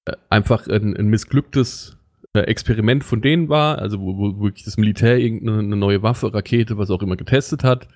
äh, 0.04 0.12
einfach 0.28 0.66
ein, 0.68 0.96
ein 0.96 1.08
missglücktes 1.08 1.96
äh, 2.34 2.40
Experiment 2.40 3.04
von 3.04 3.22
denen 3.22 3.48
war, 3.48 3.78
also 3.78 4.00
wo, 4.00 4.16
wo 4.18 4.40
wirklich 4.44 4.64
das 4.64 4.76
Militär 4.76 5.18
irgendeine 5.18 5.76
neue 5.76 6.02
Waffe, 6.02 6.32
Rakete, 6.32 6.76
was 6.76 6.90
auch 6.90 7.02
immer 7.02 7.16
getestet 7.16 7.64
hat 7.64 7.88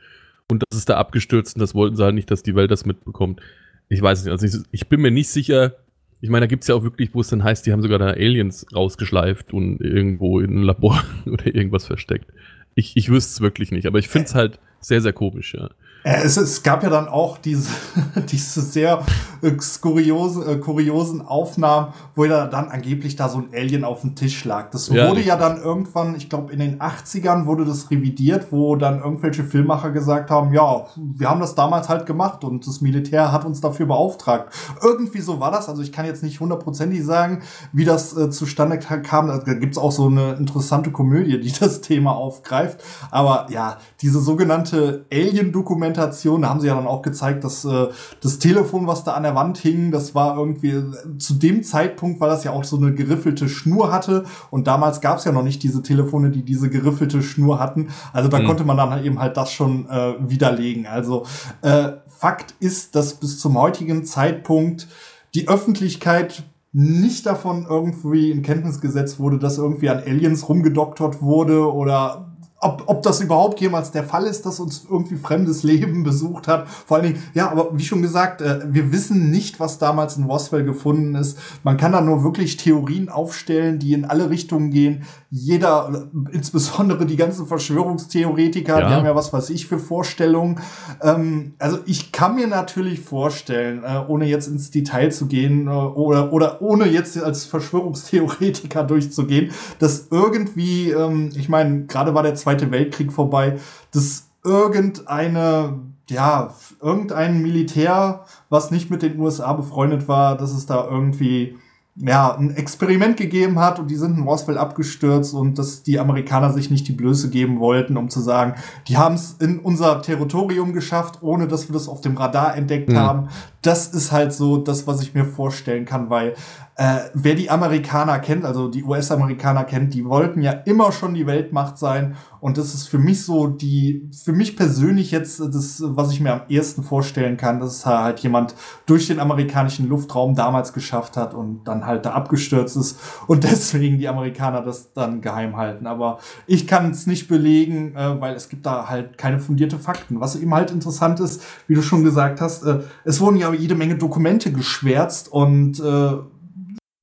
und 0.51 0.63
das 0.69 0.79
ist 0.79 0.89
da 0.89 0.97
abgestürzt 0.97 1.57
und 1.57 1.61
das 1.61 1.75
wollten 1.75 1.97
sie 1.97 2.05
halt 2.05 2.15
nicht, 2.15 2.31
dass 2.31 2.43
die 2.43 2.55
Welt 2.55 2.71
das 2.71 2.87
mitbekommt. 2.87 3.41
Ich 3.89 4.01
weiß 4.01 4.25
nicht, 4.25 4.33
also 4.33 4.47
ich, 4.47 4.65
ich 4.71 4.89
bin 4.89 5.01
mir 5.01 5.11
nicht 5.11 5.29
sicher, 5.29 5.77
ich 6.21 6.31
meine, 6.31 6.45
da 6.45 6.49
gibt 6.49 6.63
es 6.63 6.69
ja 6.69 6.75
auch 6.75 6.83
wirklich, 6.83 7.15
wo 7.15 7.21
es 7.21 7.29
dann 7.29 7.43
heißt, 7.43 7.67
die 7.67 7.73
haben 7.73 7.83
sogar 7.83 7.99
da 7.99 8.07
Aliens 8.07 8.67
rausgeschleift 8.75 9.53
und 9.53 9.81
irgendwo 9.81 10.41
in 10.41 10.61
ein 10.61 10.63
Labor 10.63 11.03
oder 11.27 11.47
irgendwas 11.47 11.87
versteckt. 11.87 12.31
Ich, 12.75 12.97
ich 12.97 13.09
wüsste 13.11 13.31
es 13.31 13.41
wirklich 13.41 13.71
nicht, 13.71 13.87
aber 13.87 13.99
ich 13.99 14.09
finde 14.09 14.27
es 14.27 14.35
halt 14.35 14.59
sehr, 14.81 15.01
sehr 15.01 15.13
komisch, 15.13 15.55
ja. 15.55 15.71
Äh, 16.05 16.23
es, 16.25 16.37
es 16.37 16.63
gab 16.63 16.83
ja 16.83 16.91
dann 16.91 17.09
auch 17.09 17.39
diese, 17.39 17.71
diese 18.29 18.61
sehr 18.61 19.05
äh, 19.43 19.53
skuriosen, 19.61 20.49
äh, 20.49 20.57
kuriosen 20.57 21.23
Aufnahmen, 21.23 21.93
wo 22.15 22.25
ja 22.25 22.47
dann 22.47 22.69
angeblich 22.69 23.17
da 23.17 23.29
so 23.29 23.39
ein 23.39 23.49
Alien 23.55 23.85
auf 23.85 24.01
dem 24.01 24.15
Tisch 24.15 24.45
lag. 24.45 24.71
Das 24.71 24.89
ja, 24.89 25.09
wurde 25.09 25.21
ja 25.21 25.37
dann 25.37 25.61
irgendwann, 25.61 26.15
ich 26.17 26.29
glaube 26.29 26.53
in 26.53 26.59
den 26.59 26.81
80ern 26.81 27.47
wurde 27.47 27.65
das 27.65 27.91
revidiert, 27.91 28.49
wo 28.51 28.77
dann 28.77 29.01
irgendwelche 29.01 29.45
Filmmacher 29.45 29.91
gesagt 29.91 30.31
haben, 30.31 30.53
ja, 30.53 30.87
wir 30.97 31.29
haben 31.29 31.41
das 31.41 31.55
damals 31.55 31.89
halt 31.89 32.07
gemacht 32.07 32.45
und 32.45 32.67
das 32.67 32.81
Militär 32.81 33.33
hat 33.33 33.45
uns 33.45 33.61
dafür 33.61 33.87
beauftragt. 33.87 34.53
Irgendwie 34.83 35.21
so 35.21 35.41
war 35.41 35.51
das. 35.51 35.69
Also 35.69 35.83
ich 35.83 35.93
kann 35.93 36.07
jetzt 36.07 36.23
nicht 36.23 36.41
hundertprozentig 36.41 37.05
sagen, 37.05 37.43
wie 37.73 37.85
das 37.85 38.17
äh, 38.17 38.31
zustande 38.31 38.79
kam. 38.79 39.29
Da 39.29 39.55
gibt's 39.55 39.79
auch 39.79 39.93
so 39.93 40.07
eine 40.07 40.35
interessante 40.35 40.91
Komödie, 40.91 41.41
die 41.41 41.53
das 41.61 41.81
Thema 41.81 42.13
aufgreift. 42.13 42.81
Aber 43.11 43.47
ja, 43.51 43.79
diese 44.01 44.21
sogenannte 44.21 45.07
Alien-Dokumentation, 45.13 45.92
da 45.97 46.49
haben 46.49 46.61
sie 46.61 46.67
ja 46.67 46.75
dann 46.75 46.87
auch 46.87 47.03
gezeigt, 47.03 47.45
dass 47.45 47.65
äh, 47.65 47.89
das 48.21 48.39
Telefon, 48.39 48.87
was 48.87 49.05
da 49.05 49.13
an 49.13 49.23
der 49.23 49.35
Wand 49.35 49.59
hingen. 49.59 49.91
Das 49.91 50.15
war 50.15 50.37
irgendwie, 50.37 50.83
zu 51.19 51.35
dem 51.35 51.63
Zeitpunkt, 51.63 52.21
weil 52.21 52.29
das 52.29 52.45
ja 52.45 52.53
auch 52.53 52.65
so 52.65 52.77
eine 52.77 52.95
geriffelte 52.95 53.49
Schnur 53.49 53.93
hatte. 53.93 54.25
Und 54.51 54.67
damals 54.67 55.01
gab 55.01 55.19
es 55.19 55.25
ja 55.25 55.33
noch 55.33 55.43
nicht 55.43 55.63
diese 55.63 55.83
Telefone, 55.83 56.31
die 56.31 56.43
diese 56.43 56.71
geriffelte 56.71 57.23
Schnur 57.23 57.59
hatten. 57.59 57.89
Also 58.13 58.29
da 58.29 58.39
mhm. 58.39 58.47
konnte 58.47 58.65
man 58.65 58.77
dann 58.77 58.91
halt 58.91 59.05
eben 59.05 59.19
halt 59.19 59.37
das 59.37 59.53
schon 59.53 59.89
äh, 59.89 60.15
widerlegen. 60.21 60.87
Also 60.87 61.25
äh, 61.63 61.93
Fakt 62.07 62.55
ist, 62.61 62.95
dass 62.95 63.15
bis 63.15 63.39
zum 63.39 63.59
heutigen 63.59 64.05
Zeitpunkt 64.05 64.89
die 65.35 65.49
Öffentlichkeit 65.49 66.45
nicht 66.73 67.27
davon 67.27 67.67
irgendwie 67.69 68.31
in 68.31 68.43
Kenntnis 68.43 68.81
gesetzt 68.81 69.19
wurde, 69.19 69.39
dass 69.39 69.59
irgendwie 69.59 69.91
an 69.91 69.99
Aliens 69.99 70.49
rumgedoktert 70.49 71.21
wurde 71.21 71.71
oder 71.71 72.32
ob, 72.63 72.85
ob 72.87 73.03
das 73.03 73.21
überhaupt 73.21 73.61
jemals 73.61 73.91
der 73.91 74.05
Fall 74.05 74.25
ist, 74.25 74.47
dass 74.47 74.61
uns 74.61 74.87
irgendwie 74.89 75.17
fremdes 75.17 75.65
Leben 75.65 76.03
besucht 76.05 76.49
hat. 76.49 76.69
Vor 76.69 76.97
allen 76.97 77.07
Dingen, 77.07 77.23
ja, 77.35 77.51
aber 77.51 77.77
wie 77.77 77.85
schon 77.85 78.03
gesagt, 78.03 78.41
äh, 78.41 78.61
wir 78.69 78.93
wissen 78.93 79.31
nicht, 79.31 79.61
was 79.61 79.79
damals 79.79 80.17
in 80.17 80.25
Roswell 80.25 80.65
gefunden 80.65 81.15
ist. 81.15 81.39
Man 81.65 81.77
kann 81.77 81.93
da 81.93 82.01
nur 82.01 82.23
wirklich 82.23 82.57
Theorien 82.57 83.09
aufstellen, 83.09 83.79
die 83.79 83.93
in 83.93 84.05
alle 84.05 84.31
Richtungen 84.31 84.71
gehen. 84.71 85.03
Jeder, 85.31 86.09
insbesondere 86.31 87.05
die 87.07 87.17
ganzen 87.17 87.47
Verschwörungstheoretiker, 87.47 88.79
ja. 88.79 88.89
die 88.89 88.95
haben 88.95 89.07
ja 89.07 89.17
was 89.17 89.33
weiß 89.33 89.51
ich 89.51 89.67
für 89.67 89.79
Vorstellungen. 89.79 90.61
Ähm, 91.03 91.55
also 91.59 91.79
ich 91.87 92.13
kann 92.13 92.37
mir 92.37 92.47
natürlich 92.47 93.01
vorstellen, 93.01 93.83
äh, 93.83 94.05
ohne 94.07 94.27
jetzt 94.27 94.47
ins 94.47 94.71
Detail 94.71 95.11
zu 95.11 95.27
gehen 95.27 95.67
äh, 95.67 95.71
oder, 95.71 96.33
oder 96.33 96.63
ohne 96.63 96.87
jetzt 96.87 97.21
als 97.21 97.45
Verschwörungstheoretiker 97.45 98.85
durchzugehen, 98.85 99.51
dass 99.79 100.09
irgendwie, 100.11 100.91
ähm, 100.91 101.31
ich 101.35 101.49
meine, 101.49 101.87
gerade 101.87 102.15
war 102.15 102.23
der 102.23 102.35
zweite 102.35 102.52
Zweite 102.53 102.71
Weltkrieg 102.71 103.13
vorbei, 103.13 103.59
dass 103.93 104.29
irgendeine, 104.45 105.79
ja, 106.11 106.53
irgendein 106.81 107.41
Militär, 107.41 108.25
was 108.51 108.71
nicht 108.71 108.91
mit 108.91 109.03
den 109.03 109.19
USA 109.19 109.55
befreundet 109.55 110.07
war, 110.07 110.37
dass 110.37 110.53
es 110.53 110.67
da 110.67 110.87
irgendwie 110.87 111.57
ja, 111.97 112.35
ein 112.35 112.55
Experiment 112.57 113.17
gegeben 113.17 113.59
hat 113.59 113.79
und 113.79 113.91
die 113.91 113.97
sind 113.97 114.17
in 114.17 114.25
Roswell 114.25 114.57
abgestürzt 114.57 115.35
und 115.35 115.59
dass 115.59 115.83
die 115.83 115.99
Amerikaner 115.99 116.51
sich 116.51 116.71
nicht 116.71 116.89
die 116.89 116.93
Blöße 116.93 117.29
geben 117.31 117.59
wollten, 117.59 117.97
um 117.97 118.09
zu 118.09 118.21
sagen, 118.21 118.55
die 118.89 118.97
haben 118.97 119.15
es 119.15 119.37
in 119.41 119.59
unser 119.59 120.01
Territorium 120.01 120.73
geschafft, 120.73 121.19
ohne 121.23 121.49
dass 121.49 121.69
wir 121.69 121.75
das 121.75 121.89
auf 121.89 122.01
dem 122.01 122.17
Radar 122.17 122.57
entdeckt 122.57 122.91
mhm. 122.91 122.97
haben. 122.97 123.29
Das 123.63 123.89
ist 123.89 124.13
halt 124.13 124.33
so 124.33 124.57
das, 124.57 124.87
was 124.87 125.03
ich 125.03 125.15
mir 125.15 125.25
vorstellen 125.25 125.85
kann, 125.85 126.11
weil 126.11 126.35
äh, 126.77 127.11
wer 127.13 127.35
die 127.35 127.51
Amerikaner 127.51 128.19
kennt, 128.19 128.45
also 128.45 128.69
die 128.69 128.83
US-Amerikaner 128.83 129.65
kennt, 129.65 129.93
die 129.93 130.07
wollten 130.07 130.41
ja 130.41 130.53
immer 130.53 130.91
schon 130.91 131.13
die 131.13 131.27
Weltmacht 131.27 131.77
sein. 131.77 132.17
Und 132.41 132.59
das 132.59 132.75
ist 132.75 132.89
für 132.89 132.99
mich 132.99 133.25
so 133.25 133.47
die, 133.47 134.11
für 134.25 134.33
mich 134.33 134.57
persönlich 134.57 135.11
jetzt 135.11 135.39
das, 135.39 135.83
was 135.85 136.13
ich 136.13 136.21
mir 136.21 136.33
am 136.33 136.41
ehesten 136.49 136.83
vorstellen 136.83 137.37
kann, 137.37 137.61
dass 137.61 137.87
halt 137.87 138.19
jemand 138.21 138.55
durch 138.87 139.07
den 139.07 139.21
amerikanischen 139.21 139.89
Luftraum 139.89 140.35
damals 140.35 140.73
geschafft 140.73 141.17
hat 141.17 141.35
und 141.35 141.63
dann 141.65 141.87
halt 141.87 142.05
da 142.07 142.15
abgestürzt 142.15 142.77
ist 142.77 142.99
und 143.27 143.45
deswegen 143.51 143.99
die 143.99 144.09
Amerikaner 144.09 144.63
das 144.63 144.93
dann 144.93 145.21
geheim 145.21 145.57
halten. 145.57 145.87
Aber 145.87 146.19
ich 146.47 146.67
kann 146.67 146.91
es 146.91 147.07
nicht 147.07 147.29
belegen, 147.29 147.95
äh, 147.95 148.21
weil 148.21 148.35
es 148.35 148.49
gibt 148.49 148.65
da 148.65 148.89
halt 148.89 149.19
keine 149.19 149.39
fundierte 149.39 149.79
Fakten. 149.79 150.21
Was 150.21 150.37
eben 150.37 150.53
halt 150.55 150.71
interessant 150.71 151.21
ist, 151.21 151.43
wie 151.69 151.75
du 151.75 151.83
schon 151.83 152.03
gesagt 152.03 152.41
hast, 152.41 152.65
äh, 152.65 152.81
es 153.05 153.21
wurden 153.21 153.37
ja 153.37 153.52
jede 153.55 153.75
Menge 153.75 153.97
Dokumente 153.97 154.53
geschwärzt 154.53 155.31
und 155.31 155.81
äh, 155.81 156.17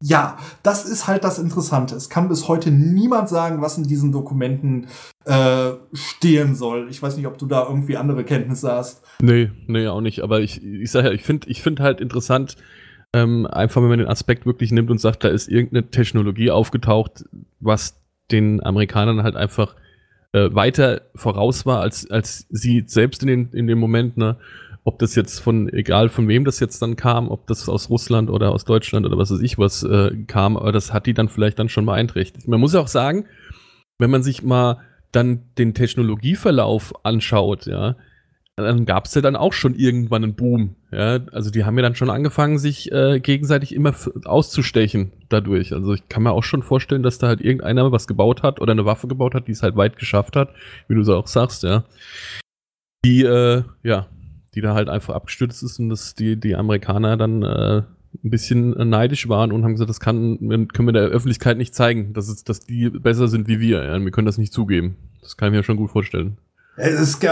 ja, 0.01 0.37
das 0.63 0.85
ist 0.85 1.07
halt 1.07 1.25
das 1.25 1.39
Interessante. 1.39 1.95
Es 1.95 2.09
kann 2.09 2.29
bis 2.29 2.47
heute 2.47 2.71
niemand 2.71 3.27
sagen, 3.27 3.61
was 3.61 3.77
in 3.77 3.83
diesen 3.83 4.13
Dokumenten 4.13 4.87
äh, 5.25 5.71
stehen 5.91 6.55
soll. 6.55 6.87
Ich 6.89 7.01
weiß 7.01 7.17
nicht, 7.17 7.27
ob 7.27 7.37
du 7.37 7.45
da 7.45 7.67
irgendwie 7.67 7.97
andere 7.97 8.23
Kenntnisse 8.23 8.71
hast. 8.71 9.03
Nee, 9.21 9.51
nee, 9.67 9.87
auch 9.87 9.99
nicht. 9.99 10.21
Aber 10.21 10.39
ich, 10.39 10.63
ich 10.63 10.89
sage 10.89 11.09
ja, 11.09 11.13
ich 11.13 11.23
finde 11.23 11.49
ich 11.49 11.61
find 11.61 11.81
halt 11.81 11.99
interessant, 11.99 12.55
ähm, 13.13 13.45
einfach 13.45 13.81
wenn 13.81 13.89
man 13.89 13.99
den 13.99 14.07
Aspekt 14.07 14.45
wirklich 14.45 14.71
nimmt 14.71 14.89
und 14.89 15.01
sagt, 15.01 15.25
da 15.25 15.27
ist 15.27 15.49
irgendeine 15.49 15.89
Technologie 15.89 16.51
aufgetaucht, 16.51 17.25
was 17.59 17.99
den 18.31 18.63
Amerikanern 18.63 19.23
halt 19.23 19.35
einfach 19.35 19.75
äh, 20.31 20.53
weiter 20.53 21.01
voraus 21.15 21.65
war, 21.65 21.81
als, 21.81 22.09
als 22.09 22.45
sie 22.49 22.83
selbst 22.85 23.23
in, 23.23 23.27
den, 23.27 23.49
in 23.51 23.67
dem 23.67 23.79
Moment, 23.79 24.15
ne? 24.15 24.37
Ob 24.89 24.97
das 24.97 25.13
jetzt 25.13 25.37
von, 25.37 25.71
egal 25.71 26.09
von 26.09 26.27
wem 26.27 26.45
das 26.45 26.59
jetzt 26.59 26.81
dann 26.81 26.95
kam, 26.95 27.29
ob 27.29 27.45
das 27.45 27.69
aus 27.69 27.91
Russland 27.91 28.31
oder 28.31 28.51
aus 28.51 28.65
Deutschland 28.65 29.05
oder 29.05 29.19
was 29.19 29.29
weiß 29.29 29.41
ich 29.41 29.59
was 29.59 29.83
äh, 29.83 30.09
kam, 30.25 30.57
aber 30.57 30.71
das 30.71 30.91
hat 30.91 31.05
die 31.05 31.13
dann 31.13 31.29
vielleicht 31.29 31.59
dann 31.59 31.69
schon 31.69 31.85
beeinträchtigt. 31.85 32.47
Man 32.47 32.59
muss 32.59 32.73
ja 32.73 32.79
auch 32.79 32.87
sagen, 32.87 33.27
wenn 33.99 34.09
man 34.09 34.23
sich 34.23 34.41
mal 34.41 34.79
dann 35.11 35.43
den 35.59 35.75
Technologieverlauf 35.75 37.05
anschaut, 37.05 37.67
ja, 37.67 37.97
dann 38.55 38.85
gab 38.85 39.05
es 39.05 39.13
ja 39.13 39.21
dann 39.21 39.35
auch 39.35 39.53
schon 39.53 39.75
irgendwann 39.75 40.23
einen 40.23 40.35
Boom. 40.35 40.75
Ja? 40.91 41.19
Also 41.31 41.51
die 41.51 41.65
haben 41.65 41.77
ja 41.77 41.83
dann 41.83 41.93
schon 41.93 42.09
angefangen, 42.09 42.57
sich 42.57 42.91
äh, 42.91 43.19
gegenseitig 43.19 43.75
immer 43.75 43.93
auszustechen 44.25 45.11
dadurch. 45.29 45.71
Also 45.71 45.93
ich 45.93 46.09
kann 46.09 46.23
mir 46.23 46.31
auch 46.31 46.43
schon 46.43 46.63
vorstellen, 46.63 47.03
dass 47.03 47.19
da 47.19 47.27
halt 47.27 47.41
irgendeiner 47.41 47.91
was 47.91 48.07
gebaut 48.07 48.41
hat 48.41 48.59
oder 48.59 48.71
eine 48.71 48.85
Waffe 48.85 49.07
gebaut 49.07 49.35
hat, 49.35 49.47
die 49.47 49.51
es 49.51 49.61
halt 49.61 49.75
weit 49.75 49.97
geschafft 49.97 50.35
hat, 50.35 50.49
wie 50.87 50.95
du 50.95 51.03
so 51.03 51.15
auch 51.15 51.27
sagst, 51.27 51.61
ja. 51.61 51.83
Die, 53.05 53.21
äh, 53.21 53.63
ja, 53.83 54.07
die 54.55 54.61
da 54.61 54.73
halt 54.73 54.89
einfach 54.89 55.15
abgestürzt 55.15 55.63
ist 55.63 55.79
und 55.79 55.89
dass 55.89 56.15
die, 56.15 56.39
die 56.39 56.55
Amerikaner 56.55 57.17
dann 57.17 57.43
äh, 57.43 57.83
ein 58.23 58.29
bisschen 58.29 58.71
neidisch 58.89 59.29
waren 59.29 59.51
und 59.51 59.63
haben 59.63 59.73
gesagt, 59.73 59.89
das 59.89 59.99
kann, 59.99 60.39
können 60.39 60.87
wir 60.87 60.93
der 60.93 61.03
Öffentlichkeit 61.03 61.57
nicht 61.57 61.75
zeigen, 61.75 62.13
dass, 62.13 62.27
es, 62.27 62.43
dass 62.43 62.61
die 62.61 62.89
besser 62.89 63.27
sind 63.27 63.47
wie 63.47 63.59
wir. 63.59 63.83
Ja? 63.83 63.99
Wir 63.99 64.11
können 64.11 64.25
das 64.25 64.37
nicht 64.37 64.53
zugeben. 64.53 64.95
Das 65.21 65.37
kann 65.37 65.49
ich 65.49 65.57
mir 65.57 65.63
schon 65.63 65.77
gut 65.77 65.91
vorstellen. 65.91 66.37
Es 66.81 67.01
ist, 67.01 67.27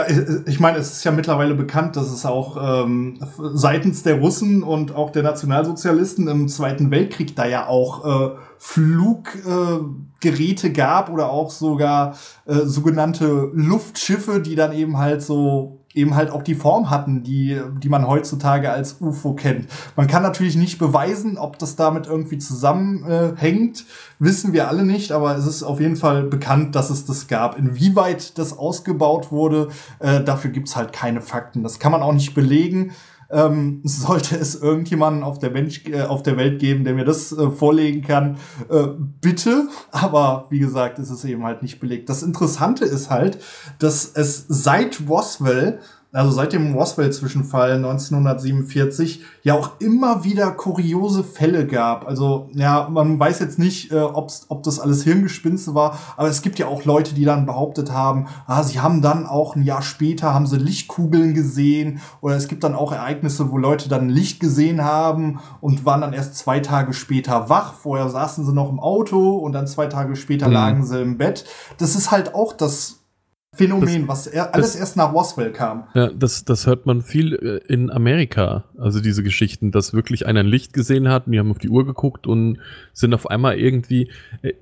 ich 0.46 0.60
meine, 0.60 0.78
es 0.78 0.92
ist 0.92 1.06
ja 1.06 1.12
mittlerweile 1.12 1.56
bekannt, 1.56 1.96
dass 1.96 2.12
es 2.12 2.26
auch 2.26 2.84
ähm, 2.84 3.18
seitens 3.54 4.04
der 4.04 4.16
Russen 4.16 4.62
und 4.62 4.94
auch 4.94 5.12
der 5.12 5.24
Nationalsozialisten 5.24 6.28
im 6.28 6.50
Zweiten 6.50 6.92
Weltkrieg 6.92 7.34
da 7.34 7.46
ja 7.46 7.68
auch 7.68 8.34
äh, 8.34 8.36
Fluggeräte 8.58 10.68
äh, 10.68 10.72
gab 10.72 11.10
oder 11.10 11.30
auch 11.30 11.50
sogar 11.50 12.18
äh, 12.46 12.66
sogenannte 12.66 13.50
Luftschiffe, 13.54 14.42
die 14.42 14.56
dann 14.56 14.74
eben 14.74 14.98
halt 14.98 15.22
so 15.22 15.80
eben 15.98 16.16
halt 16.16 16.30
auch 16.30 16.44
die 16.44 16.56
Form 16.56 16.90
hatten, 16.90 17.24
die, 17.24 17.60
die 17.82 17.90
man 17.90 18.08
heutzutage 18.08 18.72
als 18.72 19.02
UFO 19.02 19.34
kennt. 19.34 19.68
Man 19.96 20.08
kann 20.08 20.24
natürlich 20.24 20.56
nicht 20.56 20.78
beweisen, 20.78 21.38
ob 21.38 21.60
das 21.60 21.76
damit 21.76 22.08
irgendwie 22.08 22.38
zusammenhängt, 22.38 23.86
wissen 24.20 24.54
wir 24.54 24.70
alle 24.70 24.86
nicht, 24.86 25.12
aber 25.12 25.36
es 25.36 25.46
ist 25.46 25.64
auf 25.64 25.80
jeden 25.80 25.96
Fall 25.96 26.24
bekannt, 26.24 26.76
dass 26.76 26.90
es 26.90 27.06
das 27.06 27.28
gab. 27.28 27.58
Inwieweit 27.58 28.38
das 28.38 28.58
ausgebaut 28.58 29.32
wurde, 29.32 29.70
äh, 30.00 30.24
dafür 30.24 30.52
gibt's 30.52 30.76
halt 30.76 30.94
keine 30.94 31.22
Fakten. 31.22 31.64
Das 31.64 31.80
kann 31.80 31.92
man 31.92 32.02
auch 32.02 32.14
nicht 32.14 32.34
belegen. 32.34 32.92
Ähm, 33.30 33.82
sollte 33.84 34.38
es 34.38 34.56
irgendjemanden 34.56 35.24
auf 35.24 35.40
der, 35.40 35.52
Mensch, 35.52 35.86
äh, 35.86 36.04
auf 36.04 36.24
der 36.24 36.38
Welt 36.38 36.60
geben, 36.60 36.84
der 36.84 36.94
mir 36.94 37.06
das 37.06 37.32
äh, 37.32 37.50
vorlegen 37.50 38.02
kann, 38.02 38.38
äh, 38.70 38.88
bitte. 39.22 39.68
Aber 39.92 40.46
wie 40.50 40.60
gesagt, 40.60 41.00
ist 41.00 41.10
es 41.10 41.26
eben 41.26 41.44
halt 41.44 41.62
nicht 41.62 41.80
belegt. 41.80 42.10
Das 42.10 42.24
Interessante 42.24 42.86
ist 42.86 43.10
halt, 43.10 43.40
dass 43.80 44.06
es 44.14 44.46
seit 44.48 45.02
Roswell 45.08 45.80
also 46.18 46.32
seit 46.32 46.52
dem 46.52 46.74
Roswell-Zwischenfall 46.74 47.74
1947, 47.74 49.24
ja 49.44 49.54
auch 49.54 49.80
immer 49.80 50.24
wieder 50.24 50.50
kuriose 50.50 51.24
Fälle 51.24 51.68
gab. 51.68 52.08
Also 52.08 52.50
ja, 52.54 52.90
man 52.90 53.20
weiß 53.20 53.40
jetzt 53.40 53.60
nicht, 53.60 53.92
äh, 53.92 54.00
ob 54.00 54.64
das 54.64 54.80
alles 54.80 55.04
Hirngespinste 55.04 55.76
war, 55.76 56.00
aber 56.18 56.28
es 56.28 56.42
gibt 56.42 56.58
ja 56.58 56.66
auch 56.66 56.86
Leute, 56.86 57.14
die 57.14 57.24
dann 57.24 57.46
behauptet 57.46 57.92
haben, 57.92 58.26
ah, 58.48 58.64
sie 58.64 58.80
haben 58.80 59.04
dann 59.04 59.28
auch 59.28 59.56
ein 59.56 59.62
Jahr 59.62 59.84
später, 59.84 60.34
haben 60.34 60.48
sie 60.48 60.58
Lichtkugeln 60.58 61.36
gesehen 61.36 62.02
oder 62.20 62.36
es 62.36 62.48
gibt 62.48 62.64
dann 62.64 62.74
auch 62.74 62.92
Ereignisse, 62.92 63.52
wo 63.52 63.60
Leute 63.60 63.88
dann 63.88 64.10
Licht 64.10 64.40
gesehen 64.40 64.84
haben 64.84 65.40
und 65.62 65.86
waren 65.86 66.02
dann 66.02 66.14
erst 66.14 66.36
zwei 66.36 66.60
Tage 66.62 66.94
später 66.94 67.50
wach. 67.50 67.76
Vorher 67.76 68.10
saßen 68.10 68.44
sie 68.44 68.54
noch 68.54 68.72
im 68.72 68.80
Auto 68.80 69.38
und 69.38 69.54
dann 69.54 69.68
zwei 69.68 69.86
Tage 69.86 70.16
später 70.16 70.48
mhm. 70.48 70.54
lagen 70.54 70.84
sie 70.84 71.00
im 71.00 71.20
Bett. 71.20 71.46
Das 71.78 71.96
ist 71.96 72.10
halt 72.10 72.34
auch 72.34 72.54
das 72.54 72.97
Phänomen, 73.58 74.08
das, 74.08 74.08
was 74.08 74.28
er, 74.28 74.54
alles 74.54 74.74
das, 74.74 74.80
erst 74.80 74.98
nach 74.98 75.14
Roswell 75.14 75.52
kam. 75.52 75.86
Ja, 75.96 76.08
das, 76.08 76.46
das 76.46 76.68
hört 76.68 76.86
man 76.86 77.02
viel 77.02 77.34
äh, 77.34 77.74
in 77.74 77.90
Amerika, 77.90 78.66
also 78.78 79.00
diese 79.02 79.24
Geschichten, 79.24 79.72
dass 79.72 79.94
wirklich 79.94 80.28
einer 80.28 80.42
ein 80.42 80.46
Licht 80.46 80.74
gesehen 80.74 81.10
hat 81.10 81.26
und 81.26 81.34
die 81.34 81.40
haben 81.40 81.50
auf 81.50 81.58
die 81.58 81.70
Uhr 81.70 81.86
geguckt 81.86 82.28
und 82.28 82.60
sind 82.94 83.14
auf 83.14 83.30
einmal 83.30 83.58
irgendwie 83.58 84.12
äh, 84.44 84.54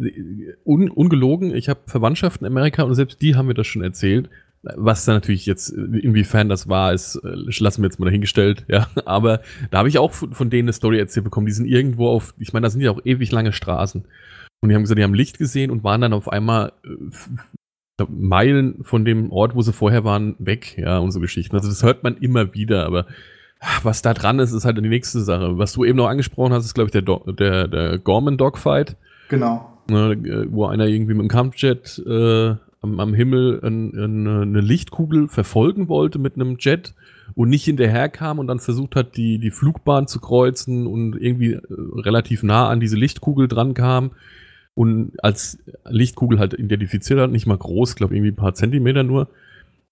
un, 0.66 0.90
ungelogen. 0.90 1.54
Ich 1.54 1.68
habe 1.68 1.82
Verwandtschaften 1.88 2.48
in 2.48 2.54
Amerika 2.54 2.84
und 2.84 2.96
selbst 2.96 3.22
die 3.22 3.36
haben 3.36 3.48
mir 3.48 3.54
das 3.54 3.68
schon 3.68 3.84
erzählt. 3.84 4.30
Was 4.64 5.06
da 5.06 5.14
natürlich 5.14 5.46
jetzt, 5.46 5.70
inwiefern 5.70 6.50
das 6.50 6.68
war, 6.68 6.94
ist, 6.94 7.18
äh, 7.18 7.36
lassen 7.60 7.84
wir 7.84 7.88
jetzt 7.88 8.00
mal 8.00 8.06
dahingestellt, 8.06 8.66
ja. 8.70 8.88
Aber 9.06 9.42
da 9.72 9.80
habe 9.80 9.90
ich 9.90 9.98
auch 9.98 10.14
von, 10.14 10.34
von 10.34 10.50
denen 10.50 10.70
eine 10.70 10.74
Story 10.74 11.00
erzählt 11.00 11.25
bekommen. 11.25 11.48
Die 11.48 11.54
sind 11.54 11.68
irgendwo 11.68 12.08
auf, 12.08 12.34
ich 12.40 12.54
meine, 12.54 12.66
da 12.66 12.70
sind 12.70 12.82
ja 12.82 12.92
auch 12.92 13.02
ewig 13.04 13.32
lange 13.32 13.52
Straßen. 13.52 14.06
Und 14.62 14.70
die 14.70 14.75
haben 14.75 14.84
gesagt, 14.84 14.98
die 14.98 15.04
haben 15.04 15.14
Licht 15.14 15.38
gesehen 15.38 15.70
und 15.70 15.84
waren 15.84 16.02
dann 16.02 16.14
auf 16.14 16.30
einmal 16.30 16.72
Meilen 18.10 18.84
von 18.84 19.06
dem 19.06 19.32
Ort, 19.32 19.56
wo 19.56 19.62
sie 19.62 19.74
vorher 19.74 20.04
waren, 20.04 20.36
weg, 20.40 20.78
ja, 20.78 20.98
und 20.98 21.12
so 21.12 21.20
Geschichten. 21.20 21.56
Also 21.56 21.70
das 21.70 21.84
hört 21.84 22.04
man 22.04 22.18
immer 22.18 22.54
wieder, 22.54 22.86
aber 22.86 23.06
was 23.84 24.02
da 24.02 24.14
dran 24.14 24.40
ist, 24.40 24.52
ist 24.52 24.66
halt 24.66 24.78
die 24.78 24.88
nächste 24.90 25.22
Sache. 25.22 25.58
Was 25.58 25.74
du 25.74 25.86
eben 25.86 25.98
noch 25.98 26.10
angesprochen 26.10 26.54
hast, 26.54 26.66
ist, 26.66 26.74
glaube 26.74 26.88
ich, 26.88 26.92
der, 26.92 27.02
Do 27.02 27.24
der, 27.32 27.68
der 27.68 27.98
Gorman 27.98 28.38
Dogfight. 28.38 28.98
Genau. 29.30 29.72
Ne, 29.90 30.48
wo 30.50 30.66
einer 30.66 30.88
irgendwie 30.88 31.14
mit 31.14 31.24
dem 31.24 31.30
Kampfjet 31.30 32.04
äh, 32.06 32.56
am, 32.82 33.00
am 33.00 33.14
Himmel 33.14 33.60
ein, 33.64 33.94
ein, 33.96 34.28
eine 34.28 34.62
Lichtkugel 34.62 35.28
verfolgen 35.28 35.88
wollte 35.88 36.20
mit 36.20 36.36
einem 36.36 36.58
Jet 36.60 36.96
und 37.36 37.50
nicht 37.50 37.66
hinterher 37.66 38.10
kam 38.10 38.40
und 38.40 38.48
dann 38.48 38.60
versucht 38.60 38.96
hat, 38.96 39.16
die, 39.16 39.40
die 39.40 39.52
Flugbahn 39.52 40.08
zu 40.08 40.20
kreuzen 40.20 40.88
und 40.88 41.16
irgendwie 41.16 41.54
äh, 41.54 41.62
relativ 41.70 42.44
nah 42.44 42.68
an 42.68 42.80
diese 42.80 42.98
Lichtkugel 42.98 43.48
dran 43.48 43.74
kam 43.74 44.12
und 44.75 45.13
als 45.24 45.58
Lichtkugel 45.86 46.38
halt 46.38 46.53
identifiziert 46.53 47.20
hat, 47.20 47.32
nicht 47.32 47.48
mal 47.48 47.58
groß, 47.58 47.96
glaube 47.96 48.15
irgendwie 48.15 48.32
ein 48.32 48.36
paar 48.36 48.53
Zentimeter 48.53 49.03
nur. 49.03 49.29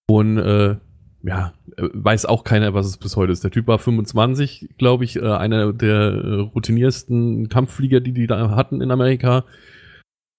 Und 0.07 0.37
äh, 0.37 0.75
ja, 1.23 1.53
weiß 1.77 2.25
auch 2.25 2.43
keiner, 2.43 2.73
was 2.73 2.85
es 2.85 2.97
bis 2.97 3.15
heute 3.15 3.31
ist. 3.31 3.45
Der 3.45 3.51
Typ 3.51 3.67
war 3.67 3.79
25, 3.79 4.69
glaube 4.77 5.05
ich, 5.05 5.15
äh, 5.15 5.21
einer 5.21 5.71
der 5.71 5.95
äh, 5.95 6.33
routiniersten 6.41 7.47
Kampfflieger, 7.47 8.01
die 8.01 8.11
die 8.11 8.27
da 8.27 8.51
hatten 8.51 8.81
in 8.81 8.91
Amerika. 8.91 9.45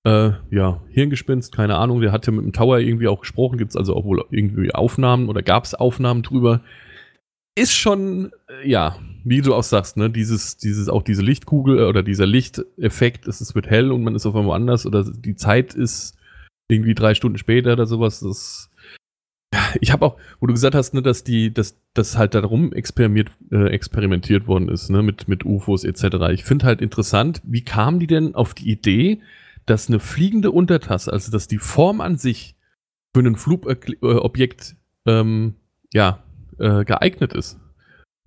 Äh, 0.06 0.32
ja, 0.50 0.82
Hirngespinst, 0.90 1.56
keine 1.56 1.76
Ahnung. 1.76 2.02
Der 2.02 2.12
hatte 2.12 2.30
mit 2.30 2.44
dem 2.44 2.52
Tower 2.52 2.78
irgendwie 2.80 3.08
auch 3.08 3.20
gesprochen. 3.20 3.56
Gibt 3.56 3.70
es 3.70 3.76
also 3.76 3.96
auch 3.96 4.04
wohl 4.04 4.22
irgendwie 4.30 4.74
Aufnahmen 4.74 5.30
oder 5.30 5.42
gab 5.42 5.64
es 5.64 5.74
Aufnahmen 5.74 6.22
drüber? 6.22 6.60
Ist 7.56 7.72
schon, 7.72 8.30
äh, 8.48 8.68
ja, 8.68 8.96
wie 9.24 9.40
du 9.40 9.54
auch 9.54 9.62
sagst, 9.62 9.96
ne, 9.96 10.10
dieses, 10.10 10.58
dieses, 10.58 10.88
auch 10.88 11.02
diese 11.02 11.22
Lichtkugel 11.22 11.78
äh, 11.78 11.84
oder 11.84 12.02
dieser 12.02 12.26
Lichteffekt, 12.26 13.26
es, 13.26 13.54
wird 13.54 13.68
hell 13.68 13.90
und 13.90 14.02
man 14.02 14.14
ist 14.14 14.26
auf 14.26 14.36
einmal 14.36 14.56
anders 14.56 14.86
oder 14.86 15.04
die 15.04 15.34
Zeit 15.34 15.74
ist 15.74 16.16
irgendwie 16.68 16.94
drei 16.94 17.14
Stunden 17.14 17.38
später 17.38 17.72
oder 17.72 17.86
sowas. 17.86 18.20
Das, 18.20 18.70
ich 19.80 19.92
habe 19.92 20.04
auch, 20.04 20.16
wo 20.40 20.46
du 20.46 20.52
gesagt 20.52 20.74
hast, 20.74 20.94
ne, 20.94 21.02
dass 21.02 21.24
die, 21.24 21.52
dass 21.52 21.76
das 21.94 22.18
halt 22.18 22.34
darum 22.34 22.72
experimentiert, 22.72 23.32
äh, 23.50 23.68
experimentiert 23.68 24.46
worden 24.46 24.68
ist, 24.68 24.90
ne, 24.90 25.02
mit, 25.02 25.26
mit 25.26 25.44
UFOs 25.44 25.84
etc. 25.84 26.32
Ich 26.32 26.44
finde 26.44 26.66
halt 26.66 26.80
interessant, 26.80 27.40
wie 27.44 27.64
kamen 27.64 28.00
die 28.00 28.06
denn 28.06 28.34
auf 28.34 28.54
die 28.54 28.70
Idee, 28.70 29.20
dass 29.66 29.88
eine 29.88 30.00
fliegende 30.00 30.50
Untertasse, 30.50 31.12
also 31.12 31.32
dass 31.32 31.48
die 31.48 31.58
Form 31.58 32.02
an 32.02 32.18
sich 32.18 32.54
für 33.14 33.22
ein 33.22 33.36
Flugobjekt 33.36 34.76
ähm, 35.06 35.54
ja, 35.92 36.22
äh, 36.58 36.84
geeignet 36.84 37.32
ist. 37.32 37.58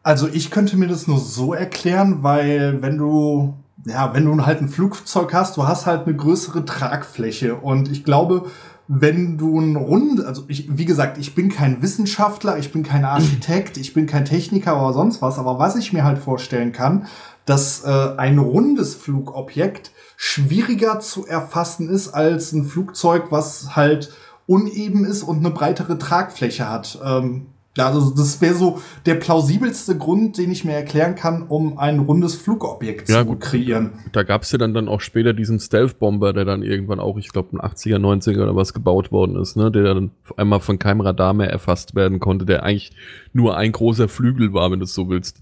Also 0.04 0.27
ich 0.27 0.51
könnte 0.51 0.77
mir 0.77 0.88
das 0.88 1.08
nur 1.08 1.20
so 1.20 1.54
erklären, 1.54 2.24
weil 2.24 2.82
wenn 2.82 2.98
du 2.98 3.56
ja, 3.86 4.13
wenn 4.13 4.25
du 4.25 4.46
halt 4.46 4.62
ein 4.62 4.70
Flugzeug 4.70 5.34
hast, 5.34 5.58
du 5.58 5.68
hast 5.68 5.86
halt 5.86 6.08
eine 6.08 6.16
größere 6.16 6.66
Tragfläche 6.66 7.56
und 7.56 7.89
ich 7.89 8.04
glaube, 8.04 8.50
wenn 8.88 9.38
du 9.38 9.60
ein 9.60 9.75
rund, 9.75 10.24
also 10.25 10.46
ich, 10.48 10.77
wie 10.77 10.86
gesagt, 10.86 11.18
ich 11.18 11.36
bin 11.36 11.50
kein 11.50 11.82
Wissenschaftler, 11.82 12.58
ich 12.58 12.72
bin 12.72 12.84
kein 12.84 13.06
Architekt, 13.06 13.77
ich 13.77 13.94
bin 13.94 14.08
kein 14.08 14.25
Techniker 14.25 14.82
oder 14.82 14.94
sonst 14.94 15.22
was, 15.22 15.38
aber 15.38 15.60
was 15.60 15.75
ich 15.75 15.94
mir 15.94 16.04
halt 16.04 16.20
vorstellen 16.20 16.72
kann, 16.72 17.08
dass 17.46 17.84
äh, 17.84 18.16
ein 18.18 18.39
rundes 18.39 18.96
Flugobjekt 18.96 19.92
schwieriger 20.16 21.00
zu 21.00 21.27
erfassen 21.27 21.89
ist 21.89 22.10
als 22.10 22.54
ein 22.54 22.66
Flugzeug, 22.66 23.25
was 23.30 23.75
halt 23.75 24.12
uneben 24.48 25.06
ist 25.06 25.24
und 25.24 25.39
eine 25.39 25.51
breitere 25.51 25.98
Tragfläche 25.98 26.70
hat. 26.70 27.00
Ähm, 27.04 27.48
ja, 27.77 27.88
also 27.88 28.10
das 28.10 28.41
wäre 28.41 28.55
so 28.55 28.81
der 29.05 29.15
plausibelste 29.15 29.98
Grund, 29.98 30.38
den 30.38 30.51
ich 30.51 30.65
mir 30.65 30.74
erklären 30.74 31.15
kann, 31.15 31.43
um 31.43 31.77
ein 31.77 32.00
rundes 32.00 32.36
Flugobjekt 32.36 33.07
ja, 33.07 33.22
zu 33.22 33.27
gut. 33.27 33.39
kreieren. 33.39 33.91
Da 34.12 34.24
gab 34.24 34.41
es 34.41 34.51
ja 34.51 34.57
dann, 34.57 34.74
dann 34.74 34.88
auch 34.88 35.01
später 35.01 35.34
diesen 35.34 35.60
Stealth-Bomber, 35.60 36.34
der 36.34 36.46
dann 36.46 36.63
irgendwann 36.63 37.00
auch, 37.00 37.17
ich 37.17 37.29
glaube, 37.29 37.55
ein 37.55 37.62
80er, 37.62 38.00
90er 38.00 38.41
oder 38.43 38.55
was 38.55 38.74
gebaut 38.74 39.12
worden 39.12 39.36
ist, 39.39 39.55
ne? 39.55 39.72
der 39.72 39.93
dann 39.93 40.12
einmal 40.36 40.60
von 40.60 40.79
keinem 40.79 41.01
Radar 41.01 41.34
mehr 41.34 41.50
erfasst 41.50 41.96
werden 41.96 42.19
konnte, 42.19 42.46
der 42.46 42.63
eigentlich 42.63 42.91
nur 43.31 43.55
ein 43.55 43.72
großer 43.72 44.07
Flügel 44.07 44.53
war, 44.53 44.72
wenn 44.72 44.79
du 44.79 44.86
es 44.86 44.93
so 44.93 45.10
willst 45.10 45.41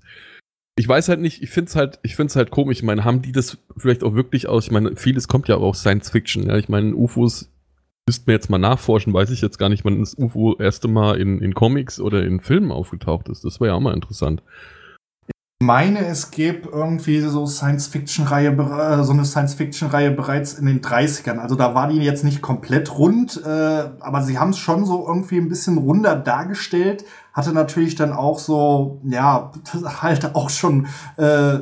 ich 0.77 0.87
weiß 0.87 1.07
halt 1.07 1.21
nicht, 1.21 1.41
ich 1.41 1.49
finde 1.51 1.69
es 1.69 1.75
halt, 1.75 1.99
ich 2.03 2.17
halt 2.19 2.51
komisch. 2.51 2.79
Ich 2.79 2.83
meine, 2.83 3.05
haben 3.05 3.21
die 3.21 3.31
das 3.31 3.57
vielleicht 3.77 4.03
auch 4.03 4.13
wirklich 4.13 4.49
aus? 4.49 4.65
Ich 4.65 4.71
meine, 4.71 4.95
vieles 4.97 5.27
kommt 5.29 5.47
ja 5.47 5.55
auch 5.55 5.61
aus 5.61 5.79
Science 5.79 6.09
Fiction. 6.09 6.47
Ja, 6.47 6.57
ich 6.57 6.67
meine, 6.67 6.93
UFOs 6.93 7.49
müssten 8.07 8.27
wir 8.27 8.35
jetzt 8.35 8.49
mal 8.49 8.59
nachforschen, 8.59 9.13
weiß 9.13 9.31
ich 9.31 9.41
jetzt 9.41 9.57
gar 9.57 9.69
nicht, 9.69 9.83
wann 9.83 9.99
das 9.99 10.15
UFO 10.17 10.55
erste 10.57 10.87
Mal 10.87 11.19
in, 11.19 11.39
in 11.39 11.55
Comics 11.55 11.99
oder 11.99 12.23
in 12.23 12.39
Filmen 12.39 12.71
aufgetaucht 12.71 13.29
ist. 13.29 13.43
Das 13.43 13.59
wäre 13.59 13.69
ja 13.69 13.75
auch 13.75 13.79
mal 13.79 13.95
interessant. 13.95 14.43
Ich 15.59 15.65
meine, 15.65 16.05
es 16.05 16.31
gäbe 16.31 16.69
irgendwie 16.69 17.21
so 17.21 17.47
Science-Fiction-Reihe, 17.47 18.49
äh, 18.49 19.03
so 19.03 19.13
eine 19.13 19.25
Science-Fiction-Reihe 19.25 20.11
bereits 20.11 20.53
in 20.53 20.65
den 20.67 20.81
30ern. 20.81 21.37
Also 21.37 21.55
da 21.55 21.73
war 21.73 21.87
die 21.87 21.97
jetzt 21.97 22.23
nicht 22.23 22.41
komplett 22.41 22.95
rund, 22.95 23.41
äh, 23.43 23.49
aber 23.99 24.21
sie 24.21 24.37
haben 24.37 24.49
es 24.49 24.59
schon 24.59 24.85
so 24.85 25.07
irgendwie 25.07 25.37
ein 25.37 25.49
bisschen 25.49 25.77
runder 25.77 26.15
dargestellt, 26.15 27.05
hatte 27.35 27.51
natürlich 27.51 27.95
dann 27.95 28.13
auch 28.13 28.39
so, 28.39 29.01
ja, 29.03 29.51
halt 30.01 30.35
auch 30.35 30.49
schon 30.49 30.87
äh, 31.17 31.59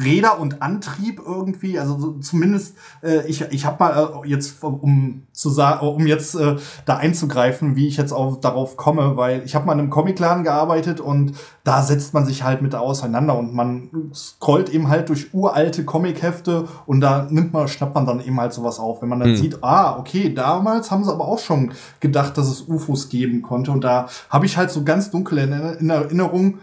Räder 0.00 0.38
und 0.38 0.62
Antrieb 0.62 1.20
irgendwie. 1.26 1.80
Also 1.80 1.98
so, 1.98 2.12
zumindest, 2.20 2.76
äh, 3.02 3.26
ich, 3.26 3.42
ich 3.50 3.66
habe 3.66 3.76
mal 3.80 4.22
äh, 4.24 4.28
jetzt, 4.28 4.62
um 4.62 5.24
zu 5.32 5.50
sagen, 5.50 5.84
um 5.84 6.06
jetzt 6.06 6.36
äh, 6.36 6.56
da 6.84 6.96
einzugreifen, 6.96 7.74
wie 7.74 7.88
ich 7.88 7.96
jetzt 7.96 8.12
auch 8.12 8.40
darauf 8.40 8.76
komme, 8.76 9.16
weil 9.16 9.42
ich 9.44 9.56
habe 9.56 9.66
mal 9.66 9.72
in 9.72 9.80
einem 9.80 9.90
Comicladen 9.90 10.44
gearbeitet 10.44 11.00
und 11.00 11.32
da 11.64 11.82
setzt 11.82 12.14
man 12.14 12.24
sich 12.24 12.44
halt 12.44 12.62
mit 12.62 12.76
auseinander 12.76 13.36
und 13.36 13.52
man 13.52 13.90
scrollt 14.14 14.68
eben 14.68 14.88
halt 14.88 15.08
durch 15.08 15.34
uralte 15.34 15.84
Comichefte 15.84 16.68
und 16.86 17.00
da 17.00 17.26
nimmt 17.28 17.52
man, 17.52 17.66
schnappt 17.66 17.96
man 17.96 18.06
dann 18.06 18.20
eben 18.20 18.40
halt 18.40 18.52
sowas 18.52 18.78
auf. 18.78 19.02
Wenn 19.02 19.08
man 19.08 19.18
dann 19.18 19.30
hm. 19.30 19.36
sieht, 19.36 19.64
ah, 19.64 19.98
okay, 19.98 20.32
damals 20.32 20.92
haben 20.92 21.02
sie 21.02 21.10
aber 21.10 21.26
auch 21.26 21.40
schon 21.40 21.72
gedacht, 21.98 22.38
dass 22.38 22.46
es 22.46 22.62
UFOs 22.68 23.08
geben 23.08 23.42
konnte 23.42 23.72
und 23.72 23.82
da 23.82 24.06
habe 24.30 24.46
ich 24.46 24.56
halt 24.56 24.70
so 24.70 24.84
ganz 24.84 25.10
dunkel 25.16 25.38
in 25.38 25.90
Erinnerung, 25.90 26.58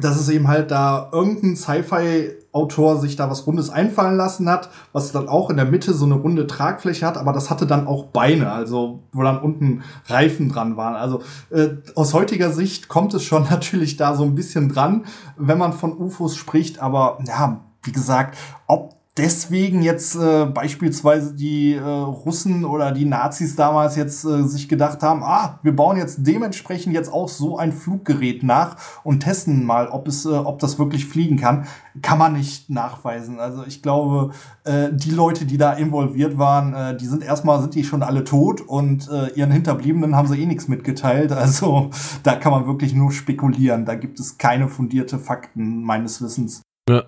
dass 0.00 0.18
es 0.18 0.28
eben 0.28 0.48
halt 0.48 0.72
da 0.72 1.08
irgendein 1.12 1.54
Sci-Fi-Autor 1.54 3.00
sich 3.00 3.14
da 3.14 3.30
was 3.30 3.46
Rundes 3.46 3.70
einfallen 3.70 4.16
lassen 4.16 4.48
hat, 4.48 4.68
was 4.92 5.12
dann 5.12 5.28
auch 5.28 5.50
in 5.50 5.56
der 5.56 5.66
Mitte 5.66 5.94
so 5.94 6.04
eine 6.04 6.14
runde 6.14 6.48
Tragfläche 6.48 7.06
hat, 7.06 7.16
aber 7.16 7.32
das 7.32 7.48
hatte 7.48 7.66
dann 7.66 7.86
auch 7.86 8.06
Beine, 8.06 8.50
also 8.50 9.04
wo 9.12 9.22
dann 9.22 9.40
unten 9.40 9.82
Reifen 10.06 10.48
dran 10.48 10.76
waren. 10.76 10.96
Also 10.96 11.22
äh, 11.50 11.68
aus 11.94 12.12
heutiger 12.12 12.50
Sicht 12.50 12.88
kommt 12.88 13.14
es 13.14 13.22
schon 13.22 13.44
natürlich 13.50 13.96
da 13.96 14.14
so 14.14 14.24
ein 14.24 14.34
bisschen 14.34 14.68
dran, 14.68 15.04
wenn 15.36 15.58
man 15.58 15.72
von 15.72 15.96
UFOs 15.96 16.36
spricht, 16.36 16.80
aber 16.80 17.18
ja, 17.26 17.60
wie 17.84 17.92
gesagt, 17.92 18.36
ob 18.66 18.93
deswegen 19.16 19.82
jetzt 19.82 20.16
äh, 20.16 20.46
beispielsweise 20.46 21.34
die 21.34 21.74
äh, 21.74 21.80
Russen 21.80 22.64
oder 22.64 22.90
die 22.90 23.04
Nazis 23.04 23.54
damals 23.54 23.94
jetzt 23.96 24.24
äh, 24.24 24.42
sich 24.42 24.68
gedacht 24.68 25.02
haben, 25.02 25.22
ah, 25.22 25.60
wir 25.62 25.74
bauen 25.74 25.96
jetzt 25.96 26.26
dementsprechend 26.26 26.94
jetzt 26.94 27.12
auch 27.12 27.28
so 27.28 27.56
ein 27.56 27.72
Fluggerät 27.72 28.42
nach 28.42 28.76
und 29.04 29.20
testen 29.20 29.64
mal, 29.64 29.88
ob 29.88 30.08
es, 30.08 30.26
äh, 30.26 30.30
ob 30.30 30.58
das 30.58 30.78
wirklich 30.78 31.06
fliegen 31.06 31.36
kann, 31.36 31.66
kann 32.02 32.18
man 32.18 32.32
nicht 32.32 32.70
nachweisen. 32.70 33.38
Also 33.38 33.64
ich 33.64 33.82
glaube, 33.82 34.32
äh, 34.64 34.88
die 34.92 35.12
Leute, 35.12 35.46
die 35.46 35.58
da 35.58 35.72
involviert 35.74 36.36
waren, 36.36 36.74
äh, 36.74 36.96
die 36.96 37.06
sind 37.06 37.22
erstmal 37.22 37.60
sind 37.60 37.74
die 37.76 37.84
schon 37.84 38.02
alle 38.02 38.24
tot 38.24 38.60
und 38.60 39.08
äh, 39.10 39.28
ihren 39.34 39.52
Hinterbliebenen 39.52 40.16
haben 40.16 40.26
sie 40.26 40.40
eh 40.40 40.46
nichts 40.46 40.68
mitgeteilt. 40.68 41.32
Also 41.44 41.90
da 42.22 42.36
kann 42.36 42.52
man 42.52 42.66
wirklich 42.66 42.94
nur 42.94 43.12
spekulieren. 43.12 43.84
Da 43.84 43.96
gibt 43.96 44.18
es 44.18 44.38
keine 44.38 44.66
fundierte 44.66 45.18
Fakten 45.18 45.82
meines 45.82 46.22
Wissens. 46.22 46.62
Ja. 46.88 47.02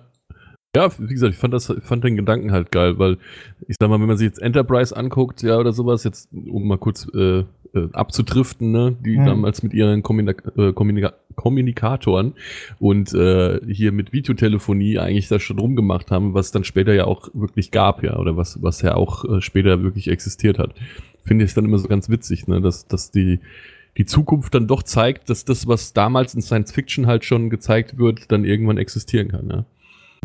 Ja, 0.75 0.89
wie 0.99 1.13
gesagt, 1.13 1.33
ich 1.33 1.39
fand 1.39 1.53
das, 1.53 1.73
fand 1.81 2.03
den 2.03 2.17
Gedanken 2.17 2.51
halt 2.51 2.71
geil, 2.71 2.99
weil 2.99 3.17
ich 3.67 3.77
sag 3.79 3.89
mal, 3.89 3.99
wenn 3.99 4.07
man 4.07 4.17
sich 4.17 4.27
jetzt 4.27 4.41
Enterprise 4.41 4.95
anguckt, 4.95 5.41
ja, 5.41 5.57
oder 5.57 5.71
sowas, 5.71 6.03
jetzt, 6.03 6.29
um 6.31 6.67
mal 6.67 6.77
kurz 6.77 7.07
äh, 7.15 7.45
äh, 7.73 7.89
abzutriften, 7.93 8.71
ne, 8.71 8.95
die 9.03 9.17
hm. 9.17 9.25
damals 9.25 9.63
mit 9.63 9.73
ihren 9.73 10.03
Kommunika 10.03 10.51
äh, 10.57 10.73
Kommunika 10.73 11.13
Kommunikatoren 11.35 12.33
und 12.79 13.13
äh, 13.13 13.59
hier 13.67 13.91
mit 13.91 14.11
Videotelefonie 14.11 14.97
eigentlich 14.97 15.27
das 15.27 15.43
schon 15.43 15.59
rumgemacht 15.59 16.09
haben, 16.09 16.33
was 16.33 16.51
dann 16.51 16.63
später 16.63 16.93
ja 16.93 17.05
auch 17.05 17.29
wirklich 17.33 17.69
gab, 17.69 18.03
ja, 18.03 18.17
oder 18.17 18.35
was, 18.35 18.61
was 18.63 18.81
ja 18.81 18.95
auch 18.95 19.23
äh, 19.23 19.41
später 19.41 19.83
wirklich 19.83 20.07
existiert 20.07 20.57
hat. 20.57 20.73
Finde 21.23 21.45
ich 21.45 21.53
dann 21.53 21.65
immer 21.65 21.77
so 21.77 21.87
ganz 21.87 22.09
witzig, 22.09 22.47
ne, 22.47 22.59
dass, 22.59 22.87
dass 22.87 23.11
die, 23.11 23.39
die 23.97 24.05
Zukunft 24.05 24.55
dann 24.55 24.67
doch 24.67 24.81
zeigt, 24.81 25.29
dass 25.29 25.45
das, 25.45 25.67
was 25.67 25.93
damals 25.93 26.33
in 26.33 26.41
Science 26.41 26.71
Fiction 26.71 27.05
halt 27.05 27.23
schon 27.23 27.51
gezeigt 27.51 27.99
wird, 27.99 28.31
dann 28.31 28.43
irgendwann 28.43 28.77
existieren 28.77 29.27
kann, 29.27 29.49
ja. 29.49 29.65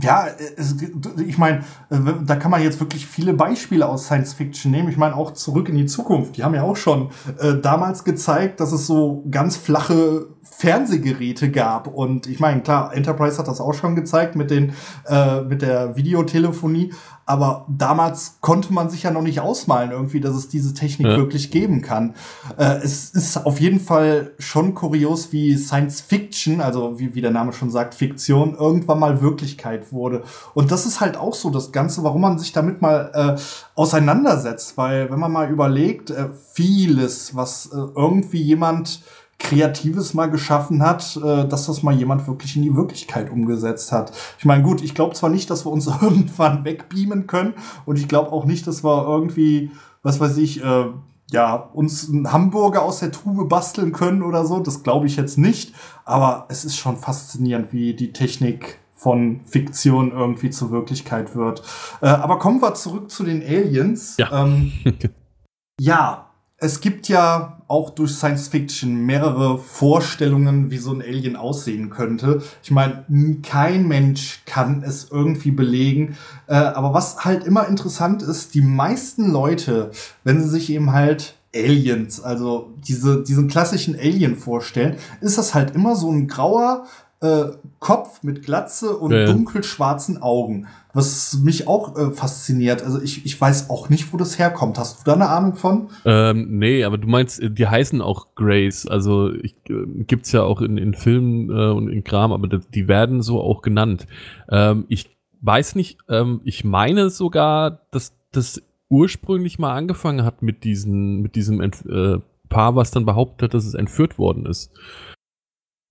Ja, 0.03 0.27
es, 0.57 0.77
ich 1.25 1.39
meine, 1.39 1.61
äh, 1.91 1.99
da 2.25 2.37
kann 2.37 2.51
man 2.51 2.63
jetzt 2.63 2.81
wirklich 2.81 3.07
viele 3.07 3.35
Beispiele 3.35 3.89
aus 3.89 4.05
Science 4.07 4.35
Fiction 4.35 4.73
nehmen. 4.73 4.89
Ich 4.89 4.97
meine, 4.97 5.17
auch 5.17 5.33
zurück 5.33 5.69
in 5.69 5.77
die 5.77 5.87
Zukunft. 5.87 6.37
Die 6.37 6.45
haben 6.45 6.55
ja 6.55 6.63
auch 6.63 6.77
schon 6.77 7.11
äh, 7.39 7.55
damals 7.55 8.05
gezeigt, 8.05 8.61
dass 8.61 8.73
es 8.73 8.87
so 8.87 9.25
ganz 9.31 9.57
flache 9.57 10.27
Fernsehgeräte 10.43 11.51
gab. 11.51 11.87
Und 11.87 12.27
ich 12.27 12.41
meine, 12.41 12.63
klar, 12.63 12.95
Enterprise 12.95 13.39
hat 13.39 13.49
das 13.49 13.61
auch 13.61 13.75
schon 13.75 13.95
gezeigt 13.95 14.35
mit, 14.35 14.51
den, 14.51 14.73
äh, 15.07 15.43
mit 15.43 15.63
der 15.63 15.97
Videotelefonie. 15.97 16.93
Aber 17.25 17.67
damals 17.69 18.39
konnte 18.41 18.73
man 18.73 18.91
sich 18.91 19.05
ja 19.05 19.11
noch 19.11 19.23
nicht 19.23 19.41
ausmalen, 19.41 19.93
irgendwie, 19.93 20.21
dass 20.21 20.35
es 20.35 20.49
diese 20.49 20.75
Technik 20.75 21.07
ja. 21.07 21.17
wirklich 21.17 21.51
geben 21.51 21.81
kann. 21.81 22.15
Äh, 22.57 22.79
es 22.83 23.11
ist 23.11 23.47
auf 23.47 23.61
jeden 23.61 23.81
Fall 23.81 24.33
schon 24.39 24.75
kurios, 24.75 25.33
wie 25.33 25.57
Science 25.57 26.01
Fiction, 26.01 26.61
also 26.61 26.99
wie, 26.99 27.15
wie 27.15 27.21
der 27.21 27.31
Name 27.31 27.53
schon 27.53 27.71
sagt, 27.71 27.95
Fiktion, 27.95 28.57
irgendwann 28.57 28.99
mal 28.99 29.23
Wirklichkeit 29.23 29.93
wurde. 29.93 30.23
Und 30.55 30.73
das 30.73 30.85
ist 30.85 31.01
halt 31.01 31.17
auch 31.17 31.35
so 31.35 31.51
das 31.51 31.71
Ganze, 31.71 32.03
warum 32.03 32.23
man 32.23 32.39
sich 32.39 32.53
damit 32.53 32.83
mal 32.83 33.11
äh, 33.15 33.41
auseinandersetzt. 33.75 34.77
Weil, 34.77 35.11
wenn 35.11 35.21
man 35.21 35.33
mal 35.33 35.51
überlegt, 35.51 36.11
äh, 36.11 36.29
vieles, 36.53 37.37
was 37.37 37.67
äh, 37.67 37.77
irgendwie 37.77 38.43
jemand 38.43 39.01
Kreatives 39.43 40.15
mal 40.15 40.31
geschaffen 40.31 40.83
hat, 40.83 41.17
äh, 41.23 41.47
dass 41.47 41.67
das 41.67 41.83
mal 41.83 41.95
jemand 41.95 42.27
wirklich 42.27 42.57
in 42.57 42.63
die 42.63 42.75
Wirklichkeit 42.75 43.31
umgesetzt 43.31 43.93
hat. 43.93 44.13
Ich 44.39 44.45
meine, 44.45 44.63
gut, 44.63 44.83
ich 44.83 44.95
glaube 44.95 45.15
zwar 45.15 45.31
nicht, 45.31 45.51
dass 45.51 45.67
wir 45.67 45.73
uns 45.73 45.87
irgendwann 46.03 46.65
wegbeamen 46.65 47.27
können 47.27 47.55
und 47.85 47.99
ich 47.99 48.09
glaube 48.09 48.33
auch 48.33 48.45
nicht, 48.45 48.67
dass 48.67 48.83
wir 48.85 49.07
irgendwie, 49.07 49.71
was 50.03 50.21
weiß 50.21 50.39
ich, 50.39 50.65
äh, 50.65 50.87
ja, 51.31 51.55
uns 51.55 52.09
einen 52.09 52.33
Hamburger 52.33 52.83
aus 52.83 53.01
der 53.01 53.11
Tube 53.11 53.49
basteln 53.49 53.93
können 53.93 54.23
oder 54.23 54.45
so. 54.45 54.61
Das 54.61 54.83
glaube 54.83 55.07
ich 55.07 55.17
jetzt 55.17 55.39
nicht. 55.39 55.75
Aber 56.05 56.47
es 56.49 56.65
ist 56.65 56.77
schon 56.77 56.99
faszinierend, 56.99 57.73
wie 57.73 57.95
die 57.95 58.13
Technik 58.13 58.79
von 58.95 59.41
Fiktion 59.47 60.13
irgendwie 60.13 60.51
zur 60.51 60.71
Wirklichkeit 60.71 61.35
wird. 61.35 61.63
Äh, 62.03 62.09
aber 62.09 62.39
kommen 62.39 62.61
wir 62.61 62.75
zurück 62.75 63.11
zu 63.11 63.25
den 63.25 63.43
Aliens. 63.43 64.17
Ja. 64.19 64.45
Ähm, 64.45 64.73
ja, 65.81 66.29
es 66.59 66.81
gibt 66.81 67.09
ja 67.09 67.62
auch 67.73 67.89
durch 67.89 68.13
Science 68.13 68.49
Fiction 68.49 69.07
mehrere 69.07 69.57
Vorstellungen, 69.57 70.71
wie 70.71 70.77
so 70.77 70.93
ein 70.93 71.01
Alien 71.01 71.37
aussehen 71.37 71.89
könnte. 71.89 72.43
Ich 72.63 72.71
meine, 72.71 73.07
kein 73.43 73.89
Mensch 73.89 74.43
kann 74.45 74.83
es 74.83 75.09
irgendwie 75.11 75.53
belegen. 75.53 76.19
Äh, 76.49 76.57
aber 76.57 76.93
was 76.93 77.25
halt 77.25 77.45
immer 77.45 77.67
interessant 77.67 78.23
ist, 78.23 78.53
die 78.53 78.61
meisten 78.61 79.33
Leute, 79.33 79.91
wenn 80.23 80.43
sie 80.43 80.51
sich 80.51 80.69
eben 80.69 80.93
halt 80.93 81.37
Aliens, 81.55 82.21
also 82.21 82.75
diese, 82.87 83.23
diesen 83.23 83.49
klassischen 83.49 83.97
Alien 83.97 84.37
vorstellen, 84.37 84.97
ist 85.23 85.39
das 85.39 85.55
halt 85.55 85.75
immer 85.75 85.97
so 85.97 86.13
ein 86.13 86.29
grauer, 86.29 86.85
äh, 87.23 87.53
Kopf 87.79 88.23
mit 88.23 88.45
Glatze 88.45 88.97
und 88.97 89.13
ja, 89.13 89.27
dunkelschwarzen 89.27 90.21
Augen. 90.21 90.67
Was 90.93 91.39
mich 91.43 91.67
auch 91.69 91.97
äh, 91.97 92.11
fasziniert. 92.11 92.83
Also 92.83 93.01
ich, 93.01 93.25
ich 93.25 93.41
weiß 93.41 93.71
auch 93.71 93.89
nicht, 93.89 94.13
wo 94.13 94.19
das 94.19 94.39
herkommt. 94.39 94.79
Hast 94.79 95.01
du 95.01 95.05
da 95.05 95.15
eine 95.15 95.29
Ahnung 95.29 95.55
von? 95.55 95.89
Ähm, 96.05 96.59
nee, 96.59 96.85
aber 96.85 96.99
du 96.99 97.09
meinst, 97.09 97.41
äh, 97.41 97.51
die 97.51 97.67
heißen 97.67 98.03
auch 98.03 98.35
Grays. 98.35 98.87
Also 98.87 99.33
ich, 99.33 99.55
äh, 99.71 100.05
gibt's 100.05 100.33
ja 100.33 100.43
auch 100.43 100.61
in, 100.61 100.77
in 100.77 100.95
Filmen 100.95 101.49
äh, 101.49 101.73
und 101.73 101.89
in 101.89 102.05
Kram, 102.05 102.33
aber 102.33 102.49
die 102.49 102.89
werden 102.89 103.23
so 103.23 103.41
auch 103.41 103.63
genannt. 103.63 104.07
Ähm, 104.51 104.85
ich 104.89 105.09
weiß 105.41 105.77
nicht, 105.77 105.99
ähm, 106.09 106.41
ich 106.45 106.65
meine 106.65 107.09
sogar, 107.09 107.81
dass 107.91 108.13
das 108.33 108.63
ursprünglich 108.89 109.59
mal 109.59 109.75
angefangen 109.75 110.25
hat 110.25 110.43
mit 110.43 110.65
diesen, 110.65 111.23
mit 111.23 111.37
diesem 111.37 111.61
Entf 111.61 111.85
äh, 111.87 112.19
Paar, 112.49 112.77
was 112.77 112.91
dann 112.91 113.07
behauptet 113.07 113.45
hat, 113.45 113.55
dass 113.55 113.65
es 113.65 113.73
entführt 113.73 114.19
worden 114.19 114.45
ist. 114.45 114.71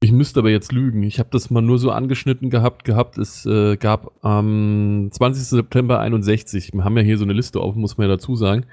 Ich 0.04 0.12
müsste 0.12 0.40
aber 0.40 0.50
jetzt 0.50 0.72
lügen. 0.72 1.04
Ich 1.04 1.20
habe 1.20 1.30
das 1.32 1.52
mal 1.52 1.62
nur 1.62 1.78
so 1.78 1.92
angeschnitten 1.92 2.50
gehabt. 2.50 2.86
gehabt. 2.86 3.20
Es 3.20 3.46
äh, 3.46 3.78
gab 3.78 4.12
am 4.26 5.10
20. 5.12 5.44
September 5.44 6.00
61, 6.00 6.74
wir 6.74 6.84
haben 6.84 6.98
ja 6.98 7.04
hier 7.04 7.20
so 7.20 7.24
eine 7.24 7.34
Liste 7.34 7.60
auf, 7.60 7.76
muss 7.76 7.98
man 7.98 8.10
ja 8.10 8.16
dazu 8.16 8.36
sagen, 8.36 8.66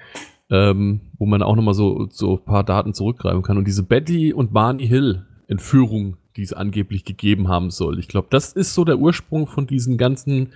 ähm, 0.49 1.01
wo 1.19 1.27
man 1.27 1.43
auch 1.43 1.55
nochmal 1.55 1.75
so, 1.75 2.09
so 2.11 2.39
ein 2.39 2.45
paar 2.47 2.65
Daten 2.65 2.95
zurückgreifen 2.95 3.43
kann. 3.43 3.59
Und 3.59 3.67
diese 3.67 3.83
Betty 3.83 4.33
und 4.33 4.55
Barney 4.55 4.89
Hill 4.89 5.27
Entführung, 5.49 6.17
die 6.37 6.43
es 6.43 6.55
angeblich 6.55 7.05
gegeben 7.05 7.49
haben 7.49 7.71
soll. 7.71 7.99
Ich 7.99 8.09
glaube, 8.09 8.29
das 8.31 8.55
ist 8.55 8.73
so 8.73 8.85
der 8.85 8.99
Ursprung 8.99 9.47
von 9.47 9.67
diesen 9.67 9.99
ganzen 9.99 10.55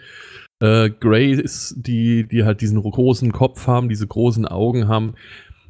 äh, 0.61 0.89
Greys, 0.89 1.75
die, 1.77 2.27
die 2.27 2.45
halt 2.45 2.63
diesen 2.63 2.81
großen 2.81 3.31
Kopf 3.33 3.67
haben, 3.67 3.91
diese 3.91 4.07
großen 4.07 4.47
Augen 4.47 4.89
haben. 4.89 5.15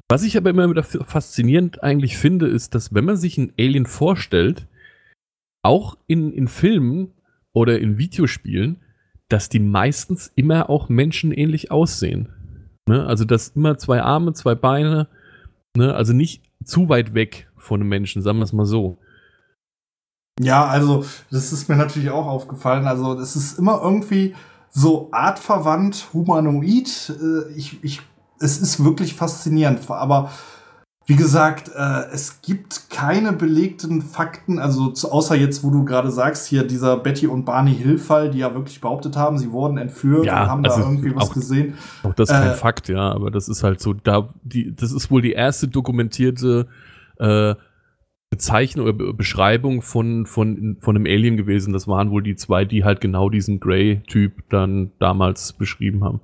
Was 0.09 0.23
ich 0.23 0.37
aber 0.37 0.51
immer 0.51 0.71
wieder 0.71 0.85
faszinierend 0.85 1.83
eigentlich 1.83 2.17
finde, 2.19 2.47
ist, 2.47 2.77
dass 2.77 2.95
wenn 2.95 3.05
man 3.05 3.17
sich 3.17 3.39
einen 3.39 3.53
Alien 3.59 3.87
vorstellt, 3.87 4.67
auch 5.63 5.97
in, 6.07 6.33
in 6.33 6.49
Filmen 6.49 7.13
oder 7.53 7.79
in 7.79 7.99
Videospielen, 7.99 8.81
dass 9.29 9.49
die 9.49 9.61
meistens 9.61 10.33
immer 10.35 10.69
auch 10.69 10.89
menschenähnlich 10.89 11.71
aussehen. 11.71 12.29
Ne? 12.87 13.07
Also, 13.07 13.25
dass 13.25 13.49
immer 13.51 13.79
zwei 13.79 14.03
Arme, 14.03 14.33
zwei 14.35 14.55
Beine, 14.55 15.09
ne? 15.77 15.95
also 15.95 16.13
nicht 16.13 16.43
zu 16.65 16.89
weit 16.89 17.15
weg 17.15 17.49
von 17.57 17.81
einem 17.81 17.89
Menschen, 17.89 18.23
sagen 18.23 18.39
wir 18.39 18.45
es 18.45 18.53
mal 18.53 18.67
so. 18.67 18.99
Ja, 20.41 20.67
also, 20.67 21.05
das 21.31 21.53
ist 21.53 21.69
mir 21.69 21.77
natürlich 21.77 22.11
auch 22.11 22.27
aufgefallen. 22.27 22.87
Also, 22.87 23.19
es 23.19 23.37
ist 23.37 23.59
immer 23.59 23.81
irgendwie 23.83 24.35
so 24.71 25.09
artverwandt, 25.13 26.09
humanoid. 26.13 27.13
Äh, 27.21 27.53
ich, 27.55 27.83
ich, 27.85 28.01
es 28.41 28.59
ist 28.59 28.83
wirklich 28.85 29.15
faszinierend. 29.15 29.89
Aber 29.91 30.31
wie 31.07 31.17
gesagt, 31.17 31.71
äh, 31.75 32.05
es 32.13 32.43
gibt 32.43 32.89
keine 32.91 33.33
belegten 33.33 34.03
Fakten, 34.03 34.59
also 34.59 34.89
zu, 34.91 35.11
außer 35.11 35.35
jetzt, 35.35 35.65
wo 35.65 35.71
du 35.71 35.85
gerade 35.85 36.11
sagst, 36.11 36.47
hier 36.47 36.65
dieser 36.65 36.97
Betty 36.97 37.27
und 37.27 37.45
Barney 37.45 37.75
Hill-Fall, 37.75 38.31
die 38.31 38.39
ja 38.39 38.55
wirklich 38.55 38.81
behauptet 38.81 39.17
haben, 39.17 39.37
sie 39.39 39.51
wurden 39.51 39.79
entführt 39.79 40.27
ja, 40.27 40.43
und 40.43 40.49
haben 40.49 40.65
also 40.65 40.81
da 40.81 40.89
irgendwie 40.89 41.15
was 41.15 41.31
auch, 41.31 41.35
gesehen. 41.35 41.75
Auch 42.05 42.15
das 42.15 42.31
ist 42.31 42.35
kein 42.35 42.51
äh, 42.51 42.55
Fakt, 42.55 42.89
ja, 42.89 43.11
aber 43.13 43.31
das 43.31 43.49
ist 43.49 43.65
halt 43.65 43.81
so, 43.81 43.95
da, 43.95 44.29
die, 44.43 44.75
das 44.75 44.93
ist 44.93 45.11
wohl 45.11 45.23
die 45.23 45.33
erste 45.33 45.67
dokumentierte 45.67 46.69
äh, 47.19 47.55
Bezeichnung 48.31 48.87
oder 48.87 49.13
Beschreibung 49.13 49.83
von, 49.83 50.25
von, 50.25 50.79
von 50.81 50.97
einem 50.97 51.05
Alien 51.05 51.37
gewesen. 51.37 51.75
Das 51.75 51.87
waren 51.87 52.11
wohl 52.11 52.23
die 52.23 52.35
zwei, 52.35 52.65
die 52.65 52.83
halt 52.83 53.03
genau 53.03 53.29
diesen 53.29 53.61
Grey-Typ 53.61 54.45
dann 54.49 54.93
damals 54.99 55.53
beschrieben 55.53 56.03
haben. 56.03 56.21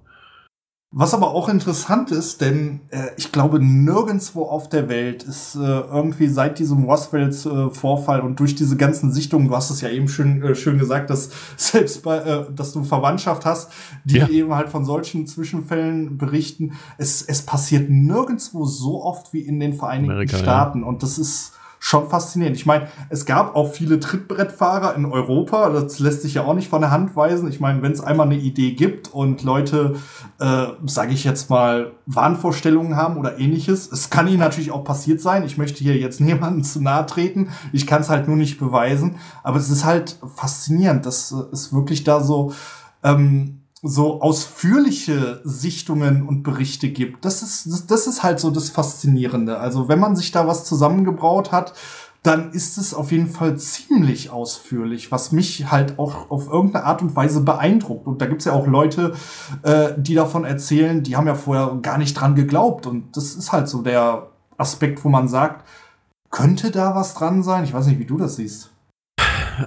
Was 0.91 1.13
aber 1.13 1.33
auch 1.33 1.51
interessant 1.51 2.11
ist, 2.13 2.41
denn 2.41 2.81
äh, 2.89 3.09
ich 3.19 3.31
glaube, 3.31 3.61
nirgendwo 3.61 4.45
auf 4.45 4.71
der 4.71 4.89
Welt 4.89 5.23
ist 5.23 5.55
äh, 5.55 5.59
irgendwie 5.59 6.29
seit 6.29 6.59
diesem 6.59 6.85
Roswells-Vorfall 6.85 8.21
äh, 8.21 8.23
und 8.23 8.41
durch 8.41 8.55
diese 8.55 8.79
ganzen 8.79 9.13
Sichtungen, 9.13 9.49
du 9.49 9.55
hast 9.55 9.69
es 9.69 9.83
ja 9.83 9.91
eben 9.91 10.09
schön, 10.09 10.43
äh, 10.43 10.55
schön 10.55 10.79
gesagt, 10.79 11.11
dass 11.11 11.29
selbst 11.59 12.03
bei, 12.03 12.17
äh, 12.17 12.47
dass 12.55 12.73
du 12.73 12.85
Verwandtschaft 12.85 13.45
hast, 13.45 13.71
die 14.05 14.17
ja. 14.17 14.29
eben 14.29 14.55
halt 14.55 14.71
von 14.71 14.87
solchen 14.87 15.27
Zwischenfällen 15.27 16.17
berichten. 16.17 16.73
Es, 16.97 17.21
es 17.21 17.43
passiert 17.43 17.91
nirgendwo 17.91 18.65
so 18.65 19.05
oft 19.05 19.35
wie 19.35 19.41
in 19.41 19.61
den 19.61 19.75
Vereinigten 19.75 20.13
Amerika, 20.13 20.39
Staaten. 20.39 20.81
Ja. 20.81 20.87
Und 20.87 21.03
das 21.03 21.19
ist 21.19 21.53
schon 21.79 22.09
faszinierend. 22.09 22.57
Ich 22.57 22.67
meine, 22.67 22.89
es 23.09 23.25
gab 23.25 23.55
auch 23.55 23.73
viele 23.73 24.01
Trittbrettfahrer 24.01 24.95
in 24.95 25.07
Europa, 25.07 25.71
das 25.71 25.99
lässt 25.99 26.23
sich 26.23 26.35
ja 26.35 26.45
auch 26.45 26.55
nicht 26.55 26.69
von 26.69 26.81
der 26.81 26.91
Hand 26.91 27.17
weisen. 27.17 27.49
Ich 27.49 27.61
meine, 27.61 27.83
wenn 27.83 27.93
es 27.93 28.01
einmal 28.01 28.27
eine 28.27 28.37
Idee 28.37 28.73
gibt 28.73 29.13
und 29.15 29.43
Leute, 29.43 29.97
äh, 30.41 30.67
sage 30.87 31.13
ich 31.13 31.25
jetzt 31.25 31.51
mal, 31.51 31.93
Wahnvorstellungen 32.07 32.97
haben 32.97 33.17
oder 33.17 33.39
ähnliches, 33.39 33.91
es 33.91 34.11
kann 34.11 34.29
ihnen 34.29 34.41
natürlich 34.41 34.71
auch 34.71 34.85
passiert 34.85 35.21
sein. 35.21 35.45
Ich 35.45 35.59
möchte 35.59 35.83
hier 35.83 35.97
jetzt 35.97 36.21
niemandem 36.21 36.65
zu 36.65 36.83
nahe 36.83 37.07
treten. 37.07 37.51
Ich 37.73 37.87
kann 37.87 38.03
es 38.03 38.11
halt 38.11 38.29
nur 38.29 38.37
nicht 38.37 38.59
beweisen. 38.59 39.17
Aber 39.43 39.59
es 39.59 39.71
ist 39.71 39.85
halt 39.85 40.19
faszinierend, 40.35 41.07
dass 41.07 41.31
es 41.31 41.73
wirklich 41.73 42.05
da 42.05 42.21
so 42.21 42.53
ähm, 43.03 43.58
so 43.83 44.21
ausführliche 44.21 45.41
Sichtungen 45.45 46.27
und 46.27 46.43
Berichte 46.43 46.89
gibt. 46.89 47.25
Das 47.25 47.43
ist, 47.43 47.67
das, 47.67 47.87
das 47.87 48.07
ist 48.07 48.23
halt 48.23 48.41
so 48.41 48.51
das 48.51 48.71
Faszinierende. 48.71 49.59
Also 49.59 49.89
wenn 49.89 50.01
man 50.01 50.17
sich 50.17 50.33
da 50.33 50.47
was 50.47 50.65
zusammengebraut 50.65 51.53
hat, 51.53 51.75
dann 52.25 52.51
ist 52.51 52.77
es 52.79 52.95
auf 52.95 53.13
jeden 53.13 53.29
Fall 53.29 53.57
ziemlich 53.59 54.31
ausführlich, 54.31 55.13
was 55.13 55.31
mich 55.31 55.71
halt 55.71 55.99
auch 55.99 56.31
auf 56.31 56.49
irgendeine 56.49 56.85
Art 56.85 57.01
und 57.01 57.15
Weise 57.15 57.41
beeindruckt. 57.43 58.07
Und 58.09 58.21
da 58.21 58.27
gibt's 58.27 58.45
ja 58.45 58.53
auch 58.53 58.67
Leute, 58.67 59.15
äh, 59.63 59.91
die 59.97 60.15
davon 60.15 60.45
erzählen, 60.45 61.03
die 61.05 61.17
haben 61.17 61.29
ja 61.29 61.37
vorher 61.37 61.79
gar 61.81 61.97
nicht 61.99 62.15
dran 62.15 62.35
geglaubt. 62.35 62.87
Und 62.87 63.17
das 63.17 63.35
ist 63.35 63.53
halt 63.53 63.69
so 63.69 63.83
der 63.83 64.31
Aspekt, 64.57 65.05
wo 65.05 65.09
man 65.09 65.29
sagt, 65.29 65.65
könnte 66.31 66.73
da 66.73 66.97
was 66.97 67.15
dran 67.15 67.45
sein? 67.45 67.63
Ich 67.63 67.73
weiß 67.73 67.87
nicht, 67.87 68.01
wie 68.01 68.05
du 68.05 68.19
das 68.19 68.37
siehst. 68.37 68.73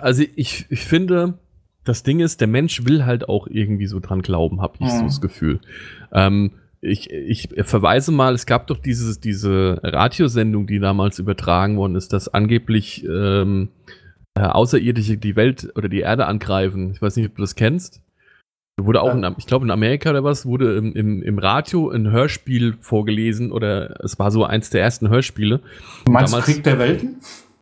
Also 0.01 0.23
ich, 0.35 0.67
ich 0.69 0.85
finde, 0.85 1.39
das 1.83 2.03
Ding 2.03 2.19
ist, 2.19 2.41
der 2.41 2.47
Mensch 2.47 2.85
will 2.85 3.05
halt 3.05 3.27
auch 3.27 3.47
irgendwie 3.47 3.87
so 3.87 3.99
dran 3.99 4.21
glauben, 4.21 4.61
habe 4.61 4.75
ich 4.79 4.87
mhm. 4.87 4.97
so 4.97 5.03
das 5.03 5.21
Gefühl. 5.21 5.59
Ähm, 6.11 6.51
ich, 6.81 7.11
ich 7.11 7.49
verweise 7.63 8.11
mal, 8.11 8.33
es 8.33 8.45
gab 8.45 8.67
doch 8.67 8.77
dieses, 8.77 9.19
diese 9.19 9.79
Radiosendung, 9.83 10.65
die 10.65 10.79
damals 10.79 11.19
übertragen 11.19 11.77
worden 11.77 11.95
ist, 11.95 12.11
dass 12.11 12.27
angeblich 12.27 13.05
ähm, 13.05 13.69
äh, 14.33 14.41
Außerirdische 14.41 15.17
die 15.17 15.35
Welt 15.35 15.71
oder 15.75 15.89
die 15.89 15.99
Erde 15.99 16.25
angreifen. 16.25 16.91
Ich 16.91 17.01
weiß 17.01 17.15
nicht, 17.15 17.27
ob 17.27 17.35
du 17.35 17.41
das 17.41 17.55
kennst. 17.55 18.01
Wurde 18.77 19.01
auch, 19.01 19.13
in, 19.13 19.35
ich 19.37 19.45
glaube 19.45 19.65
in 19.65 19.71
Amerika 19.71 20.09
oder 20.09 20.23
was, 20.23 20.45
wurde 20.45 20.75
im, 20.75 20.93
im, 20.93 21.21
im 21.21 21.37
Radio 21.37 21.89
ein 21.89 22.09
Hörspiel 22.09 22.77
vorgelesen 22.79 23.51
oder 23.51 24.03
es 24.03 24.17
war 24.17 24.31
so 24.31 24.43
eins 24.43 24.71
der 24.71 24.81
ersten 24.81 25.09
Hörspiele. 25.09 25.59
Du 26.05 26.11
meinst 26.11 26.33
damals, 26.33 26.45
Krieg 26.47 26.63
der 26.63 26.79
Welten? 26.79 27.17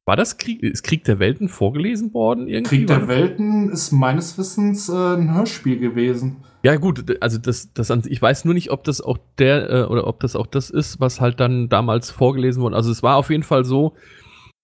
War 0.10 0.16
das 0.16 0.40
Krieg, 0.40 0.64
ist 0.64 0.82
Krieg 0.82 1.04
der 1.04 1.20
Welten 1.20 1.50
vorgelesen 1.50 2.16
worden? 2.16 2.48
Irgendwie? 2.48 2.78
Krieg 2.78 2.88
der 2.88 3.08
Welten 3.08 3.70
ist 3.70 3.92
meines 3.92 4.40
Wissens 4.40 4.90
äh, 4.90 4.94
ein 4.94 5.36
Hörspiel 5.36 5.78
gewesen. 5.78 6.38
Ja, 6.64 6.78
gut, 6.78 7.22
also 7.22 7.38
das, 7.38 7.74
das 7.76 7.92
ich 8.08 8.20
weiß 8.20 8.44
nur 8.44 8.56
nicht, 8.56 8.72
ob 8.72 8.84
das 8.84 9.02
auch 9.02 9.20
der 9.38 9.70
äh, 9.70 9.84
oder 9.84 10.08
ob 10.08 10.20
das 10.22 10.36
auch 10.36 10.48
das 10.48 10.72
ist, 10.72 11.00
was 11.00 11.22
halt 11.22 11.40
dann 11.40 11.70
damals 11.70 12.10
vorgelesen 12.10 12.64
wurde. 12.64 12.76
Also 12.76 12.90
es 12.90 13.04
war 13.04 13.18
auf 13.18 13.30
jeden 13.30 13.44
Fall 13.44 13.66
so, 13.66 13.94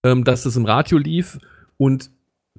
ähm, 0.03 0.23
dass 0.23 0.41
das 0.41 0.55
im 0.55 0.65
Radio 0.65 0.97
lief 0.97 1.37
und 1.77 2.09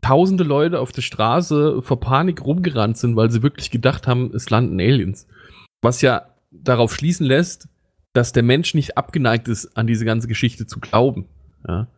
tausende 0.00 0.44
Leute 0.44 0.78
auf 0.78 0.92
der 0.92 1.02
Straße 1.02 1.82
vor 1.82 1.98
Panik 1.98 2.44
rumgerannt 2.44 2.98
sind, 2.98 3.16
weil 3.16 3.32
sie 3.32 3.42
wirklich 3.42 3.72
gedacht 3.72 4.06
haben, 4.06 4.30
es 4.32 4.48
landen 4.48 4.78
Aliens. 4.78 5.26
Was 5.82 6.02
ja 6.02 6.26
darauf 6.52 6.94
schließen 6.94 7.26
lässt, 7.26 7.66
dass 8.12 8.30
der 8.30 8.44
Mensch 8.44 8.74
nicht 8.74 8.96
abgeneigt 8.96 9.48
ist, 9.48 9.76
an 9.76 9.88
diese 9.88 10.04
ganze 10.04 10.28
Geschichte 10.28 10.68
zu 10.68 10.78
glauben. 10.78 11.26
Ja 11.66 11.88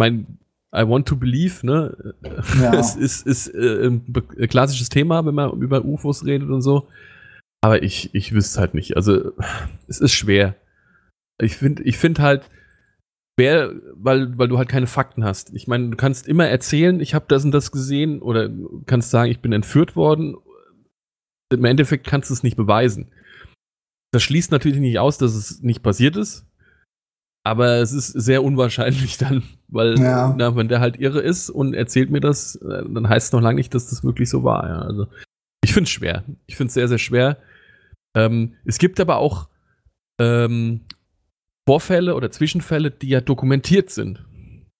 mein 0.00 0.38
I 0.74 0.86
want 0.86 1.06
to 1.08 1.16
believe, 1.16 1.66
ne? 1.66 2.14
Ja. 2.60 2.74
Es 2.78 2.94
ist, 2.96 3.26
ist 3.26 3.48
äh, 3.48 3.86
ein 3.86 4.48
klassisches 4.48 4.88
Thema, 4.88 5.26
wenn 5.26 5.34
man 5.34 5.60
über 5.60 5.84
UFOs 5.84 6.24
redet 6.24 6.48
und 6.48 6.62
so. 6.62 6.88
Aber 7.62 7.82
ich, 7.82 8.14
ich 8.14 8.32
wüsste 8.32 8.60
halt 8.60 8.74
nicht. 8.74 8.96
Also, 8.96 9.32
es 9.88 10.00
ist 10.00 10.12
schwer. 10.12 10.54
Ich 11.42 11.56
finde 11.56 11.82
ich 11.82 11.98
find 11.98 12.20
halt 12.20 12.48
schwer, 13.38 13.72
weil, 13.94 14.38
weil 14.38 14.48
du 14.48 14.58
halt 14.58 14.68
keine 14.68 14.86
Fakten 14.86 15.24
hast. 15.24 15.52
Ich 15.54 15.66
meine, 15.66 15.90
du 15.90 15.96
kannst 15.96 16.28
immer 16.28 16.46
erzählen, 16.46 17.00
ich 17.00 17.14
habe 17.14 17.26
das 17.28 17.44
und 17.44 17.52
das 17.52 17.72
gesehen, 17.72 18.22
oder 18.22 18.48
kannst 18.86 19.10
sagen, 19.10 19.30
ich 19.30 19.40
bin 19.40 19.52
entführt 19.52 19.96
worden. 19.96 20.36
Im 21.52 21.64
Endeffekt 21.64 22.06
kannst 22.06 22.30
du 22.30 22.34
es 22.34 22.44
nicht 22.44 22.56
beweisen. 22.56 23.10
das 24.12 24.22
schließt 24.22 24.52
natürlich 24.52 24.78
nicht 24.78 24.98
aus, 24.98 25.18
dass 25.18 25.34
es 25.34 25.62
nicht 25.62 25.82
passiert 25.82 26.16
ist. 26.16 26.46
Aber 27.42 27.76
es 27.76 27.92
ist 27.92 28.08
sehr 28.08 28.44
unwahrscheinlich 28.44 29.16
dann, 29.18 29.42
weil 29.68 29.98
ja. 29.98 30.34
na, 30.36 30.56
wenn 30.56 30.68
der 30.68 30.80
halt 30.80 30.98
irre 30.98 31.20
ist 31.20 31.48
und 31.48 31.74
erzählt 31.74 32.10
mir 32.10 32.20
das, 32.20 32.56
äh, 32.56 32.84
dann 32.86 33.08
heißt 33.08 33.28
es 33.28 33.32
noch 33.32 33.40
lange 33.40 33.56
nicht, 33.56 33.74
dass 33.74 33.88
das 33.88 34.04
wirklich 34.04 34.28
so 34.28 34.44
war. 34.44 34.68
Ja. 34.68 34.78
Also 34.82 35.06
ich 35.62 35.72
finde 35.72 35.84
es 35.88 35.90
schwer. 35.90 36.24
Ich 36.46 36.56
finde 36.56 36.68
es 36.68 36.74
sehr, 36.74 36.88
sehr 36.88 36.98
schwer. 36.98 37.38
Ähm, 38.14 38.54
es 38.64 38.78
gibt 38.78 39.00
aber 39.00 39.16
auch 39.16 39.48
ähm, 40.20 40.80
Vorfälle 41.66 42.14
oder 42.14 42.30
Zwischenfälle, 42.30 42.90
die 42.90 43.08
ja 43.08 43.20
dokumentiert 43.20 43.90
sind. 43.90 44.24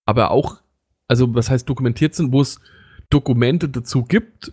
Aber 0.07 0.31
auch, 0.31 0.61
also 1.09 1.35
was 1.35 1.49
heißt 1.49 1.69
dokumentiert 1.69 2.15
sind, 2.15 2.33
wo 2.33 2.41
es 2.41 2.61
Dokumente 3.11 3.69
dazu 3.69 4.05
gibt. 4.05 4.53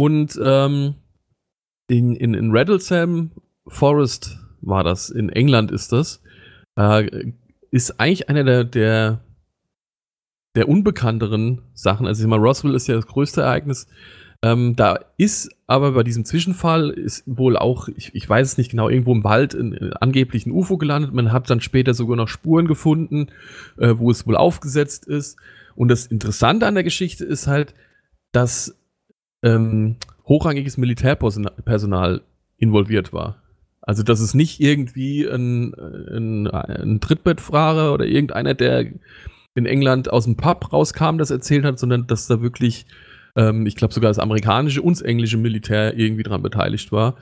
Und 0.00 0.38
ähm, 0.42 0.94
in, 1.88 2.14
in, 2.16 2.34
in 2.34 2.56
Rattlesam 2.56 3.32
Forest 3.66 4.38
war 4.60 4.84
das, 4.84 5.10
in 5.10 5.28
England 5.28 5.70
ist 5.70 5.92
das, 5.92 6.22
äh, 6.76 7.32
ist 7.70 7.98
eigentlich 8.00 8.28
einer 8.28 8.44
der, 8.44 8.64
der, 8.64 9.20
der 10.54 10.68
unbekannteren 10.68 11.62
Sachen. 11.74 12.06
Also 12.06 12.22
ich 12.22 12.28
meine, 12.28 12.42
Roswell 12.42 12.74
ist 12.74 12.86
ja 12.86 12.96
das 12.96 13.06
größte 13.06 13.42
Ereignis. 13.42 13.86
Ähm, 14.44 14.74
da 14.74 14.98
ist 15.18 15.50
aber 15.68 15.92
bei 15.92 16.02
diesem 16.02 16.24
Zwischenfall 16.24 16.90
ist 16.90 17.22
wohl 17.26 17.56
auch, 17.56 17.88
ich, 17.88 18.14
ich 18.14 18.28
weiß 18.28 18.46
es 18.48 18.58
nicht 18.58 18.70
genau, 18.70 18.88
irgendwo 18.88 19.12
im 19.12 19.24
Wald 19.24 19.54
in, 19.54 19.72
in, 19.72 19.92
angeblich 19.94 20.46
ein 20.46 20.52
UFO 20.52 20.78
gelandet. 20.78 21.14
Man 21.14 21.32
hat 21.32 21.48
dann 21.48 21.60
später 21.60 21.94
sogar 21.94 22.16
noch 22.16 22.28
Spuren 22.28 22.66
gefunden, 22.66 23.28
äh, 23.78 23.94
wo 23.96 24.10
es 24.10 24.26
wohl 24.26 24.36
aufgesetzt 24.36 25.06
ist. 25.06 25.38
Und 25.76 25.88
das 25.88 26.06
Interessante 26.06 26.66
an 26.66 26.74
der 26.74 26.84
Geschichte 26.84 27.24
ist 27.24 27.46
halt, 27.46 27.74
dass 28.32 28.76
ähm, 29.42 29.96
hochrangiges 30.26 30.76
Militärpersonal 30.76 32.22
involviert 32.58 33.12
war. 33.12 33.41
Also, 33.82 34.04
dass 34.04 34.20
es 34.20 34.32
nicht 34.32 34.60
irgendwie 34.60 35.26
ein, 35.26 35.74
ein, 35.74 36.46
ein 36.46 37.00
Trittbettfahrer 37.00 37.92
oder 37.92 38.06
irgendeiner, 38.06 38.54
der 38.54 38.86
in 39.54 39.66
England 39.66 40.10
aus 40.10 40.24
dem 40.24 40.36
Pub 40.36 40.72
rauskam, 40.72 41.18
das 41.18 41.30
erzählt 41.30 41.64
hat, 41.64 41.78
sondern 41.78 42.06
dass 42.06 42.28
da 42.28 42.40
wirklich, 42.40 42.86
ähm, 43.36 43.66
ich 43.66 43.76
glaube 43.76 43.92
sogar 43.92 44.10
das 44.10 44.20
amerikanische 44.20 44.82
und 44.82 44.96
das 44.96 45.02
englische 45.02 45.36
Militär 45.36 45.98
irgendwie 45.98 46.22
dran 46.22 46.42
beteiligt 46.42 46.92
war. 46.92 47.16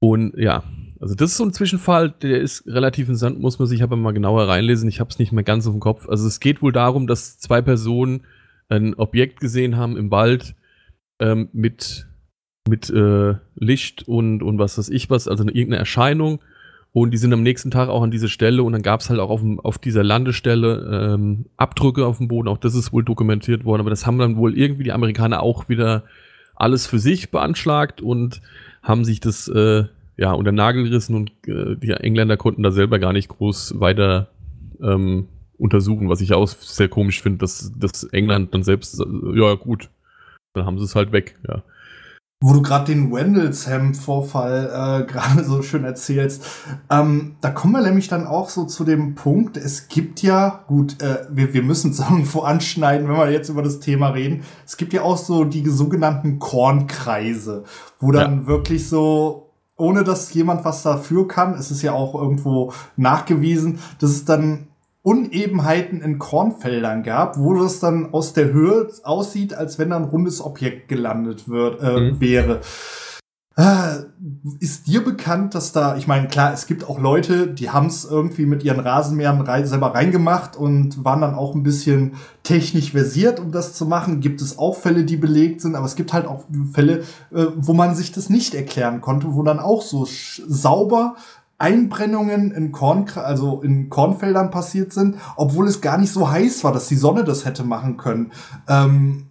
Und 0.00 0.36
ja, 0.36 0.64
also 1.00 1.14
das 1.14 1.32
ist 1.32 1.36
so 1.36 1.44
ein 1.44 1.52
Zwischenfall, 1.52 2.10
der 2.10 2.40
ist 2.40 2.66
relativ 2.66 3.08
interessant, 3.08 3.38
muss 3.38 3.58
man 3.58 3.68
sich 3.68 3.82
aber 3.82 3.96
mal 3.96 4.12
genauer 4.12 4.48
reinlesen. 4.48 4.88
Ich 4.88 5.00
habe 5.00 5.10
es 5.10 5.18
nicht 5.18 5.32
mehr 5.32 5.44
ganz 5.44 5.66
auf 5.66 5.74
dem 5.74 5.80
Kopf. 5.80 6.08
Also 6.08 6.26
es 6.26 6.40
geht 6.40 6.62
wohl 6.62 6.72
darum, 6.72 7.06
dass 7.06 7.38
zwei 7.38 7.60
Personen 7.60 8.26
ein 8.68 8.94
Objekt 8.94 9.40
gesehen 9.40 9.76
haben 9.76 9.96
im 9.96 10.10
Wald 10.10 10.54
ähm, 11.20 11.50
mit 11.52 12.06
mit 12.68 12.90
äh, 12.90 13.34
Licht 13.56 14.08
und, 14.08 14.42
und 14.42 14.58
was 14.58 14.78
weiß 14.78 14.88
ich 14.88 15.10
was, 15.10 15.28
also 15.28 15.42
eine, 15.42 15.52
irgendeine 15.52 15.80
Erscheinung. 15.80 16.40
Und 16.92 17.10
die 17.10 17.18
sind 17.18 17.32
am 17.32 17.42
nächsten 17.42 17.72
Tag 17.72 17.88
auch 17.88 18.02
an 18.02 18.12
diese 18.12 18.28
Stelle 18.28 18.62
und 18.62 18.72
dann 18.72 18.82
gab 18.82 19.00
es 19.00 19.10
halt 19.10 19.18
auch 19.18 19.30
auf, 19.30 19.42
auf 19.64 19.78
dieser 19.78 20.04
Landestelle 20.04 21.14
ähm, 21.14 21.46
Abdrücke 21.56 22.06
auf 22.06 22.18
dem 22.18 22.28
Boden. 22.28 22.48
Auch 22.48 22.58
das 22.58 22.76
ist 22.76 22.92
wohl 22.92 23.02
dokumentiert 23.02 23.64
worden, 23.64 23.80
aber 23.80 23.90
das 23.90 24.06
haben 24.06 24.18
dann 24.18 24.36
wohl 24.36 24.56
irgendwie 24.56 24.84
die 24.84 24.92
Amerikaner 24.92 25.42
auch 25.42 25.68
wieder 25.68 26.04
alles 26.54 26.86
für 26.86 27.00
sich 27.00 27.32
beanschlagt 27.32 28.00
und 28.00 28.40
haben 28.80 29.04
sich 29.04 29.18
das 29.18 29.48
äh, 29.48 29.84
ja 30.16 30.32
unter 30.32 30.52
Nagel 30.52 30.84
gerissen 30.84 31.16
und 31.16 31.32
äh, 31.48 31.74
die 31.74 31.90
Engländer 31.90 32.36
konnten 32.36 32.62
da 32.62 32.70
selber 32.70 33.00
gar 33.00 33.12
nicht 33.12 33.28
groß 33.28 33.80
weiter 33.80 34.28
ähm, 34.80 35.26
untersuchen, 35.58 36.08
was 36.08 36.20
ich 36.20 36.32
auch 36.32 36.46
sehr 36.46 36.88
komisch 36.88 37.22
finde, 37.22 37.38
dass, 37.38 37.72
dass 37.76 38.04
England 38.04 38.54
dann 38.54 38.62
selbst, 38.62 39.00
äh, 39.00 39.38
ja 39.38 39.54
gut, 39.54 39.90
dann 40.52 40.64
haben 40.64 40.78
sie 40.78 40.84
es 40.84 40.94
halt 40.94 41.10
weg, 41.10 41.36
ja. 41.48 41.64
Wo 42.46 42.52
du 42.52 42.60
gerade 42.60 42.92
den 42.92 43.10
Wendelsheim-Vorfall 43.10 44.66
äh, 44.66 45.06
gerade 45.10 45.44
so 45.44 45.62
schön 45.62 45.82
erzählst, 45.82 46.44
ähm, 46.90 47.36
da 47.40 47.48
kommen 47.48 47.72
wir 47.72 47.80
nämlich 47.80 48.08
dann 48.08 48.26
auch 48.26 48.50
so 48.50 48.66
zu 48.66 48.84
dem 48.84 49.14
Punkt, 49.14 49.56
es 49.56 49.88
gibt 49.88 50.20
ja, 50.20 50.62
gut, 50.66 51.00
äh, 51.00 51.20
wir, 51.30 51.54
wir 51.54 51.62
müssen 51.62 51.92
es 51.92 52.00
irgendwo 52.10 52.40
anschneiden, 52.40 53.08
wenn 53.08 53.16
wir 53.16 53.30
jetzt 53.30 53.48
über 53.48 53.62
das 53.62 53.80
Thema 53.80 54.08
reden, 54.08 54.42
es 54.66 54.76
gibt 54.76 54.92
ja 54.92 55.00
auch 55.00 55.16
so 55.16 55.44
die 55.44 55.66
sogenannten 55.70 56.38
Kornkreise, 56.38 57.64
wo 57.98 58.12
dann 58.12 58.42
ja. 58.42 58.46
wirklich 58.46 58.90
so, 58.90 59.50
ohne 59.78 60.04
dass 60.04 60.34
jemand 60.34 60.66
was 60.66 60.82
dafür 60.82 61.26
kann, 61.26 61.54
es 61.54 61.70
ist 61.70 61.80
ja 61.80 61.94
auch 61.94 62.14
irgendwo 62.14 62.74
nachgewiesen, 62.96 63.78
dass 64.00 64.10
es 64.10 64.26
dann 64.26 64.68
Unebenheiten 65.04 66.00
in 66.00 66.18
Kornfeldern 66.18 67.02
gab, 67.02 67.38
wo 67.38 67.52
das 67.54 67.78
dann 67.78 68.14
aus 68.14 68.32
der 68.32 68.54
Höhe 68.54 68.88
aussieht, 69.02 69.52
als 69.52 69.78
wenn 69.78 69.90
da 69.90 69.96
ein 69.96 70.04
rundes 70.04 70.40
Objekt 70.40 70.88
gelandet 70.88 71.46
wird, 71.46 71.82
äh, 71.82 72.00
mhm. 72.00 72.20
wäre. 72.20 72.60
Äh, 73.54 74.06
ist 74.60 74.86
dir 74.86 75.04
bekannt, 75.04 75.54
dass 75.54 75.72
da, 75.72 75.96
ich 75.96 76.06
meine, 76.06 76.26
klar, 76.26 76.54
es 76.54 76.66
gibt 76.66 76.88
auch 76.88 76.98
Leute, 76.98 77.46
die 77.46 77.68
haben 77.68 77.86
es 77.86 78.06
irgendwie 78.06 78.46
mit 78.46 78.64
ihren 78.64 78.80
Rasenmähern 78.80 79.42
rein, 79.42 79.66
selber 79.66 79.94
reingemacht 79.94 80.56
und 80.56 81.04
waren 81.04 81.20
dann 81.20 81.34
auch 81.34 81.54
ein 81.54 81.62
bisschen 81.62 82.14
technisch 82.42 82.92
versiert, 82.92 83.38
um 83.38 83.52
das 83.52 83.74
zu 83.74 83.84
machen. 83.84 84.20
Gibt 84.20 84.40
es 84.40 84.58
auch 84.58 84.76
Fälle, 84.76 85.04
die 85.04 85.18
belegt 85.18 85.60
sind, 85.60 85.76
aber 85.76 85.84
es 85.84 85.96
gibt 85.96 86.14
halt 86.14 86.26
auch 86.26 86.44
Fälle, 86.72 87.00
äh, 87.30 87.46
wo 87.56 87.74
man 87.74 87.94
sich 87.94 88.10
das 88.10 88.30
nicht 88.30 88.54
erklären 88.54 89.02
konnte, 89.02 89.34
wo 89.34 89.42
dann 89.42 89.60
auch 89.60 89.82
so 89.82 90.08
sauber 90.08 91.14
Einbrennungen 91.58 92.50
in 92.50 92.72
Korn, 92.72 93.06
also 93.14 93.62
in 93.62 93.88
Kornfeldern 93.88 94.50
passiert 94.50 94.92
sind, 94.92 95.16
obwohl 95.36 95.68
es 95.68 95.80
gar 95.80 95.98
nicht 95.98 96.12
so 96.12 96.30
heiß 96.30 96.64
war, 96.64 96.72
dass 96.72 96.88
die 96.88 96.96
Sonne 96.96 97.24
das 97.24 97.44
hätte 97.44 97.64
machen 97.64 97.96
können. 97.96 98.32
Ähm, 98.68 99.30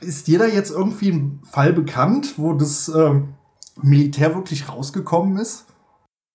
ist 0.00 0.28
da 0.28 0.46
jetzt 0.46 0.70
irgendwie 0.70 1.10
ein 1.10 1.40
Fall 1.44 1.72
bekannt, 1.72 2.34
wo 2.36 2.52
das 2.52 2.88
ähm, 2.88 3.34
Militär 3.82 4.34
wirklich 4.34 4.68
rausgekommen 4.68 5.38
ist? 5.38 5.66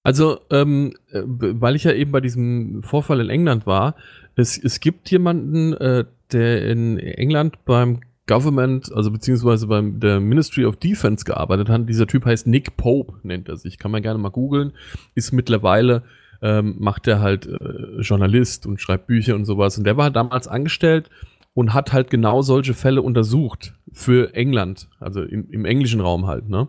Also, 0.03 0.39
ähm, 0.49 0.93
äh, 1.11 1.21
weil 1.25 1.75
ich 1.75 1.85
ja 1.85 1.93
eben 1.93 2.11
bei 2.11 2.19
diesem 2.19 2.83
Vorfall 2.83 3.21
in 3.21 3.29
England 3.29 3.65
war, 3.65 3.95
es, 4.35 4.61
es 4.61 4.81
gibt 4.81 5.09
jemanden, 5.11 5.73
äh, 5.73 6.03
der 6.33 6.65
in 6.67 6.97
England 6.99 7.63
beim 7.63 8.01
Government, 8.27 8.91
also 8.93 9.11
beziehungsweise 9.11 9.67
beim 9.67 9.99
der 9.99 10.19
Ministry 10.19 10.65
of 10.65 10.77
Defense 10.77 11.25
gearbeitet 11.25 11.69
hat. 11.69 11.89
Dieser 11.89 12.07
Typ 12.07 12.25
heißt 12.25 12.47
Nick 12.47 12.77
Pope, 12.77 13.19
nennt 13.23 13.49
er 13.49 13.57
sich. 13.57 13.77
Kann 13.77 13.91
man 13.91 14.01
gerne 14.01 14.19
mal 14.19 14.29
googeln. 14.29 14.73
Ist 15.13 15.33
mittlerweile, 15.33 16.03
ähm, 16.41 16.75
macht 16.79 17.07
er 17.07 17.19
halt 17.19 17.45
äh, 17.45 17.99
Journalist 17.99 18.65
und 18.65 18.79
schreibt 18.79 19.07
Bücher 19.07 19.35
und 19.35 19.45
sowas. 19.45 19.77
Und 19.77 19.83
der 19.83 19.97
war 19.97 20.09
damals 20.09 20.47
angestellt 20.47 21.09
und 21.53 21.73
hat 21.73 21.93
halt 21.93 22.09
genau 22.09 22.41
solche 22.41 22.73
Fälle 22.73 23.01
untersucht 23.01 23.73
für 23.91 24.33
England, 24.33 24.89
also 24.99 25.21
im, 25.21 25.49
im 25.51 25.65
englischen 25.65 26.01
Raum 26.01 26.27
halt, 26.27 26.49
ne? 26.49 26.67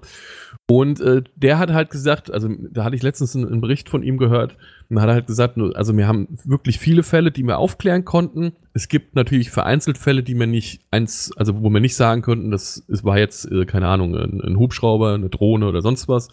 Und 0.66 1.00
äh, 1.00 1.22
der 1.36 1.58
hat 1.58 1.72
halt 1.72 1.90
gesagt, 1.90 2.30
also 2.30 2.48
da 2.70 2.84
hatte 2.84 2.96
ich 2.96 3.02
letztens 3.02 3.36
einen, 3.36 3.46
einen 3.46 3.60
Bericht 3.60 3.90
von 3.90 4.02
ihm 4.02 4.16
gehört, 4.16 4.56
und 4.88 5.00
hat 5.00 5.10
halt 5.10 5.26
gesagt, 5.26 5.58
also 5.58 5.96
wir 5.96 6.06
haben 6.06 6.28
wirklich 6.44 6.78
viele 6.78 7.02
Fälle, 7.02 7.30
die 7.30 7.42
wir 7.42 7.58
aufklären 7.58 8.04
konnten. 8.04 8.52
Es 8.72 8.88
gibt 8.88 9.14
natürlich 9.14 9.50
vereinzelt 9.50 9.98
Fälle, 9.98 10.22
die 10.22 10.38
wir 10.38 10.46
nicht 10.46 10.82
eins, 10.90 11.32
also 11.36 11.62
wo 11.62 11.70
wir 11.70 11.80
nicht 11.80 11.96
sagen 11.96 12.22
konnten, 12.22 12.50
das 12.50 12.84
es 12.88 13.04
war 13.04 13.18
jetzt, 13.18 13.50
äh, 13.50 13.64
keine 13.66 13.88
Ahnung, 13.88 14.14
ein, 14.16 14.40
ein, 14.40 14.58
Hubschrauber, 14.58 15.14
eine 15.14 15.30
Drohne 15.30 15.66
oder 15.66 15.82
sonst 15.82 16.08
was. 16.08 16.28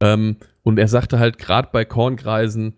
Ähm, 0.00 0.36
und 0.62 0.78
er 0.78 0.88
sagte 0.88 1.18
halt, 1.18 1.38
gerade 1.38 1.68
bei 1.72 1.84
Kornkreisen, 1.84 2.74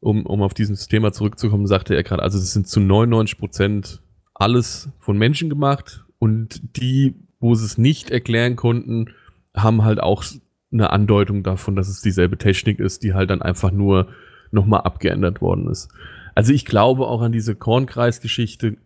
um, 0.00 0.26
um 0.26 0.42
auf 0.42 0.54
dieses 0.54 0.86
Thema 0.88 1.12
zurückzukommen, 1.12 1.66
sagte 1.66 1.94
er 1.94 2.02
gerade, 2.02 2.22
also 2.22 2.38
es 2.38 2.52
sind 2.52 2.68
zu 2.68 2.80
99 2.80 3.38
Prozent 3.38 4.02
alles 4.38 4.90
von 4.98 5.18
Menschen 5.18 5.48
gemacht 5.48 6.04
und 6.18 6.76
die, 6.76 7.14
wo 7.40 7.54
sie 7.54 7.64
es 7.64 7.78
nicht 7.78 8.10
erklären 8.10 8.56
konnten, 8.56 9.10
haben 9.54 9.84
halt 9.84 10.00
auch 10.00 10.24
eine 10.72 10.90
Andeutung 10.90 11.42
davon, 11.42 11.76
dass 11.76 11.88
es 11.88 12.02
dieselbe 12.02 12.38
Technik 12.38 12.78
ist, 12.78 13.02
die 13.02 13.14
halt 13.14 13.30
dann 13.30 13.42
einfach 13.42 13.70
nur 13.70 14.08
nochmal 14.50 14.82
abgeändert 14.82 15.40
worden 15.40 15.68
ist. 15.68 15.88
Also 16.34 16.52
ich 16.52 16.64
glaube 16.64 17.06
auch 17.06 17.22
an 17.22 17.32
diese 17.32 17.54
Kornkreisgeschichte, 17.54 18.76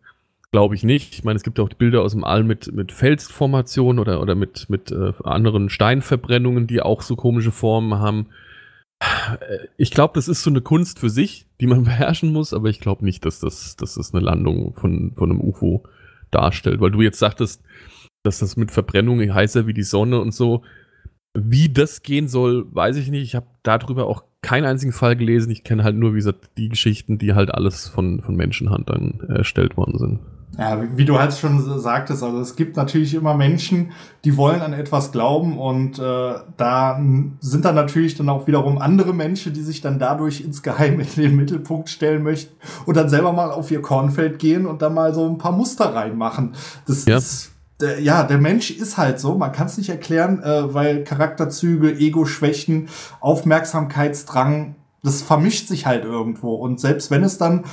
glaube 0.53 0.75
ich 0.75 0.85
nicht. 0.85 1.15
Ich 1.15 1.25
meine, 1.25 1.37
es 1.37 1.43
gibt 1.43 1.59
auch 1.61 1.69
Bilder 1.71 2.03
aus 2.03 2.13
dem 2.13 2.25
All 2.25 2.45
mit, 2.45 2.73
mit 2.73 2.93
Felsformationen 2.93 3.99
oder, 3.99 4.21
oder 4.21 4.35
mit, 4.35 4.69
mit 4.71 4.93
äh, 4.93 5.13
anderen 5.25 5.71
Steinverbrennungen, 5.71 6.67
die 6.67 6.83
auch 6.83 7.03
so 7.03 7.17
komische 7.17 7.53
Formen 7.53 7.99
haben. 7.99 8.27
Ich 9.77 9.91
glaube, 9.91 10.15
das 10.15 10.29
ist 10.29 10.43
so 10.43 10.51
eine 10.51 10.61
Kunst 10.61 10.99
für 10.99 11.11
sich, 11.11 11.47
die 11.61 11.67
man 11.67 11.85
beherrschen 11.85 12.33
muss, 12.33 12.53
aber 12.53 12.69
ich 12.69 12.81
glaube 12.81 13.05
nicht, 13.05 13.25
dass 13.25 13.41
das, 13.41 13.77
dass 13.77 13.95
das 13.95 14.15
eine 14.15 14.25
Landung 14.25 14.75
von, 14.75 15.13
von 15.15 15.31
einem 15.31 15.41
UFO 15.41 15.85
darstellt, 16.31 16.81
weil 16.81 16.91
du 16.91 17.03
jetzt 17.03 17.19
sagtest, 17.19 17.63
dass 18.23 18.39
das 18.39 18.57
mit 18.57 18.71
Verbrennung 18.71 19.21
heißer 19.33 19.67
wie 19.67 19.75
die 19.75 19.83
Sonne 19.83 20.21
und 20.21 20.33
so. 20.33 20.63
Wie 21.35 21.69
das 21.73 22.03
gehen 22.03 22.29
soll, 22.29 22.67
weiß 22.75 22.97
ich 22.97 23.11
nicht. 23.11 23.23
Ich 23.23 23.35
habe 23.35 23.47
darüber 23.63 24.07
auch 24.07 24.25
keinen 24.43 24.67
einzigen 24.67 24.93
Fall 24.93 25.17
gelesen. 25.17 25.51
Ich 25.51 25.65
kenne 25.65 25.85
halt 25.85 25.97
nur, 25.97 26.13
wie 26.13 26.19
gesagt, 26.19 26.51
die 26.57 26.69
Geschichten, 26.69 27.19
die 27.19 27.35
halt 27.35 27.53
alles 27.53 27.89
von, 27.89 28.21
von 28.21 28.37
Menschenhand 28.37 28.91
dann 28.91 29.21
erstellt 29.29 29.77
worden 29.77 29.99
sind. 29.99 30.21
Ja, 30.59 30.83
wie, 30.97 31.07
du 31.07 31.19
halt 31.19 31.33
schon 31.33 31.81
sagtest, 31.81 32.23
also 32.23 32.39
es 32.39 32.57
gibt 32.57 32.77
natürlich 32.77 33.15
immer 33.15 33.35
Menschen, 33.35 33.93
die 34.25 34.37
wollen 34.37 34.61
an 34.61 34.75
etwas 34.75 35.11
glauben 35.11 35.59
und 35.59 35.99
äh, 35.99 36.35
da 36.59 37.01
sind 37.41 37.65
dann 37.65 37.75
natürlich 37.75 38.17
dann 38.17 38.29
auch 38.29 38.47
wiederum 38.47 38.77
andere 38.77 39.15
Menschen, 39.15 39.55
die 39.55 39.63
sich 39.63 39.81
dann 39.81 39.99
dadurch 39.99 40.43
insgeheim 40.43 41.01
in 41.01 41.09
den 41.17 41.37
Mittelpunkt 41.37 41.89
stellen 41.89 42.23
möchten 42.23 42.55
und 42.85 42.99
dann 42.99 43.09
selber 43.09 43.33
mal 43.33 43.51
auf 43.51 43.71
ihr 43.71 43.81
Kornfeld 43.81 44.39
gehen 44.39 44.67
und 44.67 44.83
dann 44.83 44.93
mal 44.93 45.15
so 45.15 45.27
ein 45.27 45.39
paar 45.39 45.53
Muster 45.53 45.95
reinmachen. 45.95 46.55
Das 46.87 47.07
ja. 47.07 47.17
ist 47.17 47.53
der, 47.81 48.01
ja, 48.01 48.23
der 48.23 48.39
Mensch 48.39 48.71
ist 48.71 48.99
halt 48.99 49.21
so, 49.21 49.37
man 49.37 49.53
kann 49.53 49.67
es 49.67 49.79
nicht 49.79 49.89
erklären, 49.89 50.43
äh, 50.43 50.73
weil 50.73 51.03
Charakterzüge, 51.05 51.99
Ego-Schwächen, 51.99 52.89
Aufmerksamkeitsdrang, 53.21 54.77
das 55.03 55.23
vermischt 55.23 55.69
sich 55.69 55.87
halt 55.87 56.05
irgendwo. 56.05 56.55
Und 56.55 56.79
selbst 56.79 57.11
wenn 57.11 57.25
es 57.25 57.39
dann 57.39 57.65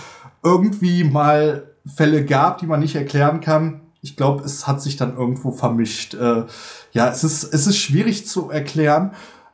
irgendwie 0.43 1.03
mal 1.03 1.68
Fälle 1.95 2.25
gab, 2.25 2.59
die 2.59 2.67
man 2.67 2.79
nicht 2.79 2.95
erklären 2.95 3.41
kann, 3.41 3.81
ich 4.01 4.15
glaube, 4.15 4.43
es 4.45 4.65
hat 4.67 4.81
sich 4.81 4.95
dann 4.95 5.15
irgendwo 5.15 5.51
vermischt. 5.51 6.13
Äh, 6.13 6.45
ja, 6.93 7.09
es 7.09 7.23
ist, 7.23 7.43
es 7.43 7.67
ist 7.67 7.77
schwierig 7.77 8.27
zu 8.27 8.49
erklären. 8.49 9.11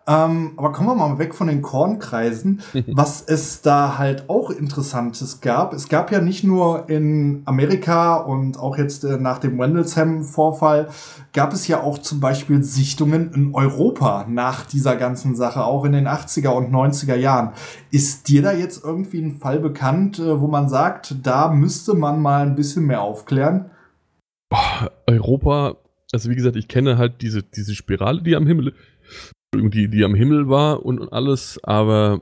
Ähm, 0.08 0.52
aber 0.58 0.72
kommen 0.72 0.90
wir 0.90 0.96
mal 0.96 1.18
weg 1.18 1.34
von 1.34 1.48
den 1.48 1.64
Kornkreisen, 1.64 2.62
was 2.88 3.24
es 3.24 3.62
da 3.62 3.98
halt 3.98 4.30
auch 4.30 4.52
Interessantes 4.52 5.42
gab. 5.42 5.74
Es 5.74 5.90
gab 5.90 6.12
ja 6.12 6.22
nicht 6.22 6.44
nur 6.44 6.90
in 6.90 7.42
Amerika 7.46 8.18
und 8.18 8.60
auch 8.60 8.78
jetzt 8.78 9.04
äh, 9.04 9.18
nach 9.18 9.40
dem 9.40 9.58
Wendelsham-Vorfall, 9.58 10.90
gab 11.34 11.54
es 11.54 11.68
ja 11.68 11.82
auch 11.82 11.98
zum 11.98 12.20
Beispiel 12.20 12.64
Sichtungen 12.64 13.34
in 13.34 13.56
Europa 13.56 14.28
nach 14.30 14.66
dieser 14.66 14.96
ganzen 14.96 15.36
Sache, 15.36 15.64
auch 15.64 15.86
in 15.86 15.94
den 15.94 16.08
80er 16.08 16.50
und 16.50 16.72
90er 16.72 17.16
Jahren. 17.16 17.54
Ist 17.90 18.28
dir 18.28 18.44
da 18.44 18.52
jetzt 18.52 18.84
irgendwie 18.84 19.22
ein 19.22 19.40
Fall 19.40 19.60
bekannt, 19.60 20.20
äh, 20.20 20.40
wo 20.40 20.48
man 20.48 20.70
sagt, 20.70 21.16
da 21.24 21.50
müsste 21.50 21.96
man 21.96 22.22
mal 22.22 22.46
ein 22.46 22.56
bisschen 22.56 22.86
mehr 22.86 23.02
aufklären? 23.02 23.72
Europa, 25.08 25.78
also 26.14 26.30
wie 26.30 26.36
gesagt, 26.36 26.56
ich 26.58 26.68
kenne 26.68 27.00
halt 27.00 27.24
diese, 27.24 27.42
diese 27.42 27.74
Spirale, 27.74 28.22
die 28.22 28.36
am 28.36 28.46
Himmel 28.46 28.74
die, 29.70 29.90
die 29.90 30.04
am 30.04 30.16
Himmel 30.16 30.50
war 30.50 30.86
und 30.86 31.12
alles, 31.12 31.60
aber 31.64 32.22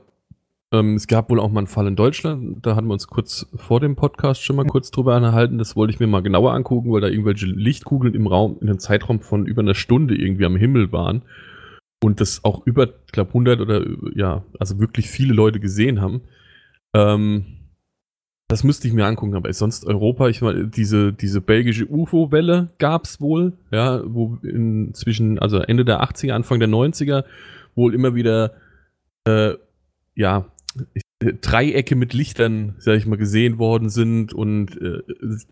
ähm, 0.72 0.94
es 0.94 1.06
gab 1.06 1.30
wohl 1.30 1.40
auch 1.40 1.50
mal 1.50 1.60
einen 1.60 1.66
Fall 1.66 1.86
in 1.86 1.96
Deutschland, 1.96 2.64
da 2.66 2.74
hatten 2.76 2.86
wir 2.86 2.94
uns 2.94 3.06
kurz 3.06 3.46
vor 3.54 3.80
dem 3.80 3.96
Podcast 3.96 4.42
schon 4.42 4.56
mal 4.56 4.66
kurz 4.66 4.90
drüber 4.90 5.14
angehalten, 5.14 5.58
das 5.58 5.76
wollte 5.76 5.92
ich 5.92 6.00
mir 6.00 6.06
mal 6.06 6.22
genauer 6.22 6.52
angucken, 6.52 6.92
weil 6.92 7.00
da 7.00 7.08
irgendwelche 7.08 7.46
Lichtkugeln 7.46 8.14
im 8.14 8.26
Raum, 8.26 8.58
in 8.60 8.68
einem 8.68 8.78
Zeitraum 8.78 9.20
von 9.20 9.46
über 9.46 9.62
einer 9.62 9.74
Stunde 9.74 10.16
irgendwie 10.16 10.46
am 10.46 10.56
Himmel 10.56 10.92
waren. 10.92 11.22
Und 12.02 12.20
das 12.20 12.44
auch 12.44 12.66
über, 12.66 12.88
ich 13.06 13.12
glaube 13.12 13.28
100 13.28 13.60
oder 13.60 13.82
ja, 14.14 14.44
also 14.58 14.78
wirklich 14.78 15.08
viele 15.08 15.32
Leute 15.32 15.58
gesehen 15.58 16.02
haben. 16.02 16.20
Ähm, 16.94 17.63
das 18.48 18.62
müsste 18.62 18.86
ich 18.86 18.94
mir 18.94 19.06
angucken, 19.06 19.34
aber 19.34 19.52
sonst 19.52 19.86
Europa, 19.86 20.28
ich 20.28 20.42
meine, 20.42 20.68
diese, 20.68 21.12
diese 21.12 21.40
belgische 21.40 21.86
UFO-Welle 21.86 22.68
gab 22.78 23.04
es 23.04 23.20
wohl, 23.20 23.54
ja, 23.70 24.02
wo 24.04 24.38
inzwischen, 24.42 25.38
also 25.38 25.58
Ende 25.58 25.84
der 25.84 26.02
80er, 26.02 26.32
Anfang 26.32 26.60
der 26.60 26.68
90er, 26.68 27.24
wohl 27.74 27.94
immer 27.94 28.14
wieder, 28.14 28.52
äh, 29.26 29.54
ja, 30.14 30.46
Dreiecke 31.40 31.96
mit 31.96 32.12
Lichtern, 32.12 32.74
sag 32.78 32.98
ich 32.98 33.06
mal, 33.06 33.16
gesehen 33.16 33.58
worden 33.58 33.88
sind 33.88 34.34
und 34.34 34.76
äh, 34.80 35.00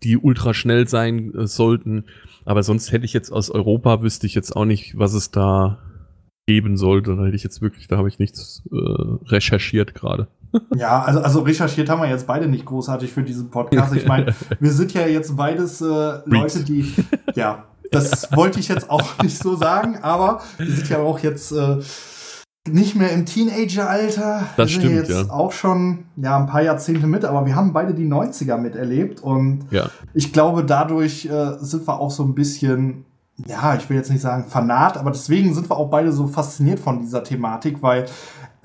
die 0.03 0.17
ultra 0.17 0.53
schnell 0.53 0.87
sein 0.87 1.33
äh, 1.33 1.47
sollten. 1.47 2.05
Aber 2.45 2.61
sonst 2.61 2.91
hätte 2.91 3.05
ich 3.05 3.13
jetzt 3.13 3.31
aus 3.31 3.49
Europa, 3.49 4.03
wüsste 4.03 4.27
ich 4.27 4.35
jetzt 4.35 4.55
auch 4.55 4.65
nicht, 4.65 4.97
was 4.97 5.13
es 5.13 5.31
da 5.31 5.79
geben 6.47 6.77
sollte. 6.77 7.15
Da 7.15 7.25
hätte 7.25 7.35
ich 7.35 7.43
jetzt 7.43 7.61
wirklich, 7.61 7.87
da 7.87 7.97
habe 7.97 8.07
ich 8.07 8.19
nichts 8.19 8.63
äh, 8.71 8.75
recherchiert 9.27 9.95
gerade. 9.95 10.27
Ja, 10.75 11.01
also, 11.01 11.19
also 11.19 11.39
recherchiert 11.39 11.89
haben 11.89 11.99
wir 11.99 12.09
jetzt 12.09 12.27
beide 12.27 12.47
nicht 12.47 12.65
großartig 12.65 13.11
für 13.11 13.23
diesen 13.23 13.49
Podcast. 13.49 13.95
Ich 13.95 14.05
meine, 14.05 14.35
wir 14.59 14.71
sind 14.71 14.93
ja 14.93 15.07
jetzt 15.07 15.35
beides 15.35 15.81
äh, 15.81 16.19
Leute, 16.25 16.63
die, 16.63 16.93
ja, 17.33 17.65
das 17.89 18.31
wollte 18.35 18.59
ich 18.59 18.67
jetzt 18.67 18.87
auch 18.87 19.17
nicht 19.23 19.35
so 19.35 19.55
sagen, 19.55 19.97
aber 20.03 20.41
wir 20.59 20.69
sind 20.69 20.89
ja 20.89 20.99
auch 20.99 21.17
jetzt 21.17 21.53
äh, 21.53 21.77
nicht 22.69 22.95
mehr 22.95 23.11
im 23.11 23.25
Teenager-Alter. 23.25 24.43
Das 24.55 24.69
wir 24.69 24.73
sind 24.73 24.81
stimmt, 24.81 24.95
jetzt 24.95 25.27
ja. 25.27 25.33
auch 25.33 25.51
schon 25.51 26.05
ja, 26.17 26.37
ein 26.37 26.45
paar 26.45 26.61
Jahrzehnte 26.61 27.07
mit, 27.07 27.25
aber 27.25 27.47
wir 27.47 27.55
haben 27.55 27.73
beide 27.73 27.95
die 27.95 28.05
90er 28.05 28.57
miterlebt 28.57 29.21
und 29.21 29.65
Ja. 29.71 29.89
ich 30.13 30.33
glaube, 30.33 30.63
dadurch 30.63 31.25
äh, 31.25 31.53
sind 31.61 31.87
wir 31.87 31.99
auch 31.99 32.11
so 32.11 32.23
ein 32.23 32.35
bisschen, 32.35 33.05
ja, 33.47 33.75
ich 33.75 33.89
will 33.89 33.97
jetzt 33.97 34.11
nicht 34.11 34.21
sagen 34.21 34.45
fanat, 34.47 34.97
aber 34.97 35.11
deswegen 35.11 35.53
sind 35.53 35.69
wir 35.69 35.77
auch 35.77 35.89
beide 35.89 36.11
so 36.11 36.27
fasziniert 36.27 36.79
von 36.79 36.99
dieser 36.99 37.23
Thematik, 37.23 37.81
weil 37.81 38.05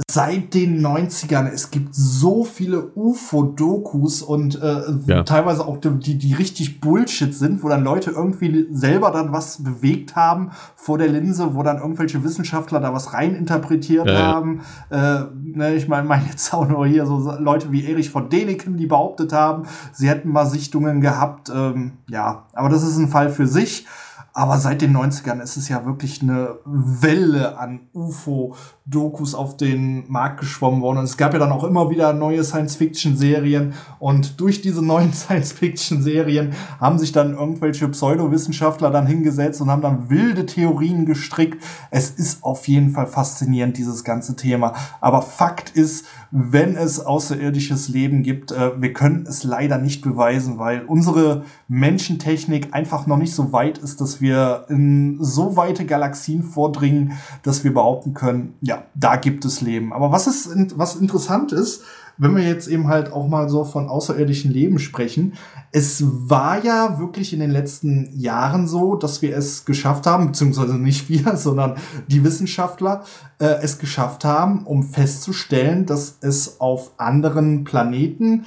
seit 0.08 0.54
den 0.54 0.80
90ern, 0.80 1.48
es 1.52 1.72
gibt 1.72 1.92
so 1.92 2.44
viele 2.44 2.92
UFO-Dokus 2.94 4.22
und 4.22 4.60
äh, 4.62 4.82
Ja. 5.06 5.24
teilweise 5.24 5.66
auch 5.66 5.78
die, 5.78 6.16
die, 6.16 6.34
richtig 6.34 6.80
Bullshit 6.80 7.34
sind, 7.34 7.64
wo 7.64 7.68
dann 7.68 7.82
Leute 7.82 8.12
irgendwie 8.12 8.68
selber 8.70 9.10
dann 9.10 9.32
was 9.32 9.62
bewegt 9.64 10.14
haben 10.14 10.50
vor 10.76 10.98
der 10.98 11.08
Linse, 11.08 11.54
wo 11.56 11.64
dann 11.64 11.78
irgendwelche 11.78 12.22
Wissenschaftler 12.22 12.78
da 12.78 12.94
was 12.94 13.12
reininterpretiert 13.12 14.06
Ja, 14.06 14.12
ja. 14.12 14.26
haben. 14.34 14.60
Äh, 14.90 15.22
ne, 15.42 15.74
ich 15.74 15.88
meine, 15.88 16.06
meine 16.06 16.26
jetzt 16.30 16.54
auch 16.54 16.68
nur 16.68 16.86
hier 16.86 17.04
so 17.04 17.32
Leute 17.38 17.72
wie 17.72 17.84
Erich 17.84 18.10
von 18.10 18.28
Däniken, 18.30 18.76
die 18.76 18.86
behauptet 18.86 19.32
haben, 19.32 19.64
sie 19.92 20.08
hätten 20.08 20.28
mal 20.30 20.46
Sichtungen 20.46 21.00
gehabt. 21.00 21.50
Ähm, 21.52 21.94
ja, 22.08 22.44
aber 22.52 22.68
das 22.68 22.84
ist 22.84 22.96
ein 22.98 23.08
Fall 23.08 23.30
für 23.30 23.48
sich. 23.48 23.84
Aber 24.32 24.58
seit 24.58 24.82
den 24.82 24.96
90ern 24.96 25.40
ist 25.42 25.56
es 25.56 25.68
ja 25.68 25.84
wirklich 25.84 26.22
eine 26.22 26.58
Welle 26.64 27.58
an 27.58 27.80
UFO-Dokus 27.92 29.34
auf 29.34 29.56
den 29.56 30.04
Markt 30.08 30.38
geschwommen 30.38 30.80
worden. 30.80 30.98
Und 30.98 31.04
es 31.04 31.16
gab 31.16 31.32
ja 31.32 31.40
dann 31.40 31.50
auch 31.50 31.64
immer 31.64 31.90
wieder 31.90 32.12
neue 32.12 32.44
Science-Fiction-Serien. 32.44 33.74
Und 33.98 34.40
durch 34.40 34.60
diese 34.60 34.84
neuen 34.84 35.12
Science-Fiction-Serien 35.14 36.52
haben 36.78 36.98
sich 36.98 37.10
dann 37.10 37.34
irgendwelche 37.34 37.88
Pseudowissenschaftler 37.88 38.90
dann 38.90 39.08
hingesetzt 39.08 39.60
und 39.60 39.70
haben 39.70 39.82
dann 39.82 40.08
wilde 40.08 40.46
Theorien 40.46 41.04
gestrickt. 41.04 41.62
Es 41.90 42.10
ist 42.10 42.44
auf 42.44 42.68
jeden 42.68 42.90
Fall 42.90 43.08
faszinierend, 43.08 43.76
dieses 43.76 44.04
ganze 44.04 44.36
Thema. 44.36 44.74
Aber 45.00 45.22
Fakt 45.22 45.70
ist, 45.70 46.06
wenn 46.30 46.76
es 46.76 47.00
außerirdisches 47.00 47.88
Leben 47.88 48.22
gibt, 48.22 48.52
äh, 48.52 48.80
wir 48.80 48.92
können 48.92 49.26
es 49.26 49.42
leider 49.42 49.78
nicht 49.78 50.02
beweisen, 50.02 50.58
weil 50.58 50.84
unsere 50.84 51.44
Menschentechnik 51.66 52.68
einfach 52.72 53.06
noch 53.06 53.16
nicht 53.16 53.34
so 53.34 53.52
weit 53.52 53.78
ist, 53.78 54.00
dass 54.00 54.20
wir 54.20 54.27
in 54.68 55.18
so 55.20 55.56
weite 55.56 55.84
Galaxien 55.86 56.42
vordringen, 56.42 57.12
dass 57.42 57.64
wir 57.64 57.72
behaupten 57.72 58.14
können, 58.14 58.54
ja, 58.60 58.84
da 58.94 59.16
gibt 59.16 59.44
es 59.44 59.60
Leben. 59.60 59.92
Aber 59.92 60.12
was 60.12 60.26
ist, 60.26 60.78
was 60.78 60.96
interessant 60.96 61.52
ist, 61.52 61.82
wenn 62.18 62.34
wir 62.36 62.42
jetzt 62.42 62.66
eben 62.66 62.88
halt 62.88 63.12
auch 63.12 63.28
mal 63.28 63.48
so 63.48 63.64
von 63.64 63.88
außerirdischen 63.88 64.52
Leben 64.52 64.80
sprechen, 64.80 65.34
es 65.70 66.02
war 66.04 66.62
ja 66.64 66.98
wirklich 66.98 67.32
in 67.32 67.38
den 67.38 67.50
letzten 67.50 68.10
Jahren 68.18 68.66
so, 68.66 68.96
dass 68.96 69.22
wir 69.22 69.36
es 69.36 69.64
geschafft 69.64 70.06
haben, 70.06 70.26
beziehungsweise 70.26 70.76
nicht 70.76 71.08
wir, 71.08 71.36
sondern 71.36 71.76
die 72.08 72.24
Wissenschaftler 72.24 73.04
äh, 73.38 73.46
es 73.62 73.78
geschafft 73.78 74.24
haben, 74.24 74.66
um 74.66 74.82
festzustellen, 74.82 75.86
dass 75.86 76.18
es 76.20 76.60
auf 76.60 76.90
anderen 76.98 77.62
Planeten 77.62 78.46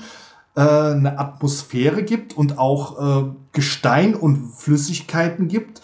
äh, 0.56 0.62
eine 0.62 1.18
Atmosphäre 1.20 2.04
gibt 2.04 2.36
und 2.38 2.58
auch 2.58 3.24
äh, 3.24 3.30
Gestein 3.54 4.16
und 4.16 4.52
Flüssigkeiten 4.54 5.48
gibt, 5.48 5.82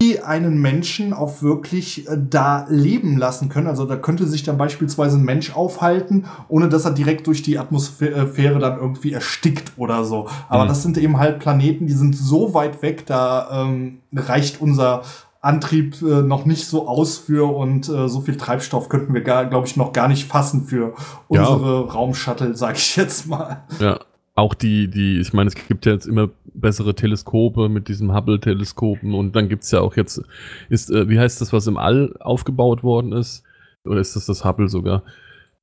die 0.00 0.20
einen 0.22 0.60
Menschen 0.60 1.12
auch 1.12 1.42
wirklich 1.42 2.08
äh, 2.08 2.16
da 2.18 2.66
leben 2.68 3.16
lassen 3.16 3.48
können. 3.48 3.66
Also 3.66 3.84
da 3.84 3.96
könnte 3.96 4.26
sich 4.26 4.42
dann 4.42 4.56
beispielsweise 4.56 5.18
ein 5.18 5.24
Mensch 5.24 5.54
aufhalten, 5.54 6.26
ohne 6.48 6.68
dass 6.68 6.84
er 6.84 6.92
direkt 6.92 7.26
durch 7.26 7.42
die 7.42 7.58
Atmosphäre 7.58 8.58
dann 8.58 8.78
irgendwie 8.78 9.12
erstickt 9.12 9.72
oder 9.76 10.04
so. 10.04 10.28
Aber 10.48 10.64
Mhm. 10.64 10.68
das 10.68 10.82
sind 10.82 10.98
eben 10.98 11.18
halt 11.18 11.40
Planeten, 11.40 11.86
die 11.86 11.92
sind 11.92 12.16
so 12.16 12.54
weit 12.54 12.82
weg, 12.82 13.06
da 13.06 13.64
ähm, 13.64 13.98
reicht 14.14 14.60
unser 14.60 15.02
Antrieb 15.40 16.02
äh, 16.02 16.22
noch 16.22 16.44
nicht 16.46 16.66
so 16.66 16.88
aus 16.88 17.16
für 17.18 17.54
und 17.54 17.88
äh, 17.88 18.08
so 18.08 18.20
viel 18.20 18.36
Treibstoff 18.36 18.88
könnten 18.88 19.14
wir, 19.14 19.20
glaube 19.20 19.66
ich, 19.66 19.76
noch 19.76 19.92
gar 19.92 20.08
nicht 20.08 20.26
fassen 20.26 20.64
für 20.64 20.94
Ja. 21.30 21.44
unsere 21.46 21.92
Raumshuttle, 21.92 22.56
sag 22.56 22.76
ich 22.76 22.96
jetzt 22.96 23.26
mal. 23.28 23.62
Ja, 23.78 24.00
auch 24.34 24.54
die, 24.54 24.88
die, 24.88 25.20
ich 25.20 25.32
meine, 25.32 25.48
es 25.48 25.54
gibt 25.54 25.86
ja 25.86 25.92
jetzt 25.92 26.06
immer 26.06 26.28
bessere 26.54 26.94
Teleskope 26.94 27.68
mit 27.68 27.86
diesem 27.88 28.12
Hubble-Teleskopen 28.14 29.14
und 29.14 29.36
dann 29.36 29.48
gibt's 29.48 29.70
ja 29.70 29.80
auch 29.80 29.96
jetzt, 29.96 30.22
ist, 30.68 30.90
äh, 30.90 31.08
wie 31.08 31.18
heißt 31.20 31.40
das, 31.40 31.52
was 31.52 31.66
im 31.68 31.76
All 31.76 32.14
aufgebaut 32.20 32.82
worden 32.82 33.12
ist? 33.12 33.44
Oder 33.84 34.00
ist 34.00 34.16
das 34.16 34.26
das 34.26 34.44
Hubble 34.44 34.68
sogar? 34.68 35.02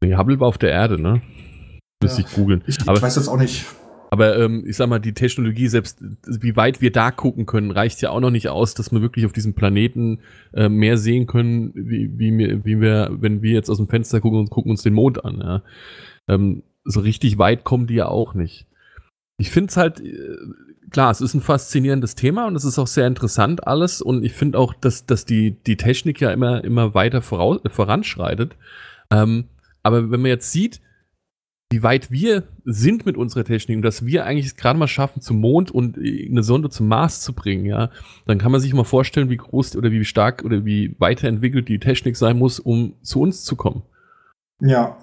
Nee, 0.01 0.15
Hubble 0.15 0.39
war 0.39 0.47
auf 0.47 0.57
der 0.57 0.71
Erde, 0.71 1.01
ne? 1.01 1.21
Müsste 2.01 2.21
Ja. 2.21 2.27
ich 2.27 2.33
googeln. 2.35 2.63
Ich, 2.65 2.79
ich 2.79 2.87
weiß 2.87 3.15
jetzt 3.17 3.27
auch 3.27 3.37
nicht. 3.37 3.65
Aber 4.15 4.37
ähm, 4.37 4.63
ich 4.65 4.77
sag 4.77 4.87
mal, 4.87 4.99
die 4.99 5.13
Technologie, 5.13 5.67
selbst 5.67 6.01
wie 6.25 6.55
weit 6.55 6.79
wir 6.79 6.89
da 6.89 7.11
gucken 7.11 7.45
können, 7.45 7.69
reicht 7.69 8.01
ja 8.01 8.11
auch 8.11 8.21
noch 8.21 8.29
nicht 8.29 8.47
aus, 8.47 8.73
dass 8.73 8.93
wir 8.93 9.01
wirklich 9.01 9.25
auf 9.25 9.33
diesem 9.33 9.55
Planeten 9.55 10.19
äh, 10.53 10.69
mehr 10.69 10.97
sehen 10.97 11.27
können, 11.27 11.73
wie, 11.75 12.17
wie, 12.17 12.37
wir, 12.37 12.63
wie 12.63 12.79
wir, 12.79 13.09
wenn 13.19 13.41
wir 13.41 13.51
jetzt 13.51 13.69
aus 13.69 13.75
dem 13.75 13.89
Fenster 13.89 14.21
gucken 14.21 14.39
und 14.39 14.49
gucken 14.49 14.71
uns 14.71 14.83
den 14.83 14.93
Mond 14.93 15.25
an. 15.25 15.39
Ja. 15.39 15.63
Ähm, 16.29 16.63
so 16.85 17.01
richtig 17.01 17.37
weit 17.39 17.65
kommen 17.65 17.87
die 17.87 17.95
ja 17.95 18.07
auch 18.07 18.33
nicht. 18.35 18.67
Ich 19.35 19.51
finde 19.51 19.71
es 19.71 19.75
halt, 19.75 19.99
äh, 19.99 20.37
klar, 20.91 21.11
es 21.11 21.19
ist 21.19 21.33
ein 21.33 21.41
faszinierendes 21.41 22.15
Thema 22.15 22.47
und 22.47 22.55
es 22.55 22.63
ist 22.63 22.79
auch 22.79 22.87
sehr 22.87 23.07
interessant 23.07 23.67
alles 23.67 24.01
und 24.01 24.23
ich 24.23 24.31
finde 24.31 24.57
auch, 24.59 24.73
dass, 24.73 25.05
dass 25.05 25.25
die, 25.25 25.57
die 25.67 25.75
Technik 25.75 26.21
ja 26.21 26.31
immer, 26.31 26.63
immer 26.63 26.93
weiter 26.93 27.21
voraus, 27.21 27.59
voranschreitet. 27.67 28.55
Ähm, 29.11 29.49
aber 29.83 30.09
wenn 30.09 30.21
man 30.21 30.29
jetzt 30.29 30.53
sieht, 30.53 30.79
wie 31.71 31.83
weit 31.83 32.11
wir 32.11 32.43
sind 32.63 33.05
mit 33.05 33.17
unserer 33.17 33.43
Technik 33.43 33.77
und 33.77 33.81
dass 33.81 34.05
wir 34.05 34.25
eigentlich 34.25 34.45
es 34.45 34.55
gerade 34.55 34.77
mal 34.77 34.87
schaffen, 34.87 35.21
zum 35.21 35.39
Mond 35.39 35.71
und 35.71 35.97
eine 35.97 36.43
Sonde 36.43 36.69
zum 36.69 36.87
Mars 36.87 37.21
zu 37.21 37.33
bringen, 37.33 37.65
ja, 37.65 37.89
dann 38.27 38.37
kann 38.37 38.51
man 38.51 38.61
sich 38.61 38.73
mal 38.73 38.83
vorstellen, 38.83 39.29
wie 39.29 39.37
groß 39.37 39.75
oder 39.75 39.91
wie 39.91 40.05
stark 40.05 40.43
oder 40.45 40.63
wie 40.63 40.95
weiterentwickelt 40.99 41.67
die 41.67 41.79
Technik 41.79 42.17
sein 42.17 42.37
muss, 42.37 42.59
um 42.59 42.95
zu 43.01 43.21
uns 43.21 43.43
zu 43.43 43.55
kommen. 43.55 43.81
Ja. 44.59 44.97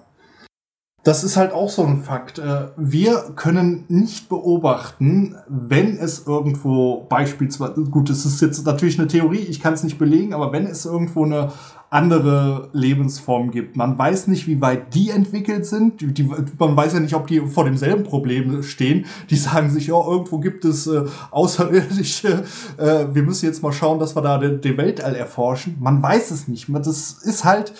Das 1.04 1.24
ist 1.24 1.36
halt 1.36 1.52
auch 1.52 1.68
so 1.68 1.84
ein 1.84 2.02
Fakt. 2.02 2.38
Äh, 2.38 2.68
wir 2.76 3.32
können 3.34 3.84
nicht 3.88 4.28
beobachten, 4.28 5.36
wenn 5.48 5.96
es 5.98 6.26
irgendwo 6.26 7.06
beispielsweise, 7.08 7.82
gut, 7.84 8.08
es 8.08 8.24
ist 8.24 8.40
jetzt 8.40 8.64
natürlich 8.64 8.98
eine 8.98 9.08
Theorie, 9.08 9.38
ich 9.38 9.60
kann 9.60 9.74
es 9.74 9.82
nicht 9.82 9.98
belegen, 9.98 10.32
aber 10.32 10.52
wenn 10.52 10.66
es 10.66 10.84
irgendwo 10.84 11.24
eine 11.24 11.52
andere 11.92 12.70
Lebensform 12.72 13.50
gibt. 13.50 13.76
Man 13.76 13.98
weiß 13.98 14.28
nicht, 14.28 14.46
wie 14.46 14.62
weit 14.62 14.94
die 14.94 15.10
entwickelt 15.10 15.66
sind. 15.66 16.00
Die, 16.00 16.06
die, 16.14 16.30
man 16.58 16.74
weiß 16.74 16.94
ja 16.94 17.00
nicht, 17.00 17.14
ob 17.14 17.26
die 17.26 17.40
vor 17.40 17.64
demselben 17.64 18.04
Problem 18.04 18.62
stehen. 18.62 19.04
Die 19.28 19.36
sagen 19.36 19.68
sich, 19.68 19.88
ja, 19.88 20.00
irgendwo 20.00 20.38
gibt 20.38 20.64
es 20.64 20.86
äh, 20.86 21.04
Außerirdische. 21.30 22.44
Äh, 22.78 23.06
wir 23.12 23.22
müssen 23.22 23.44
jetzt 23.44 23.62
mal 23.62 23.72
schauen, 23.72 23.98
dass 23.98 24.16
wir 24.16 24.22
da 24.22 24.38
den, 24.38 24.62
den 24.62 24.78
Weltall 24.78 25.14
erforschen. 25.14 25.76
Man 25.80 26.02
weiß 26.02 26.30
es 26.30 26.48
nicht. 26.48 26.66
Das 26.70 27.12
ist 27.22 27.44
halt 27.44 27.74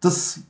das 0.00 0.40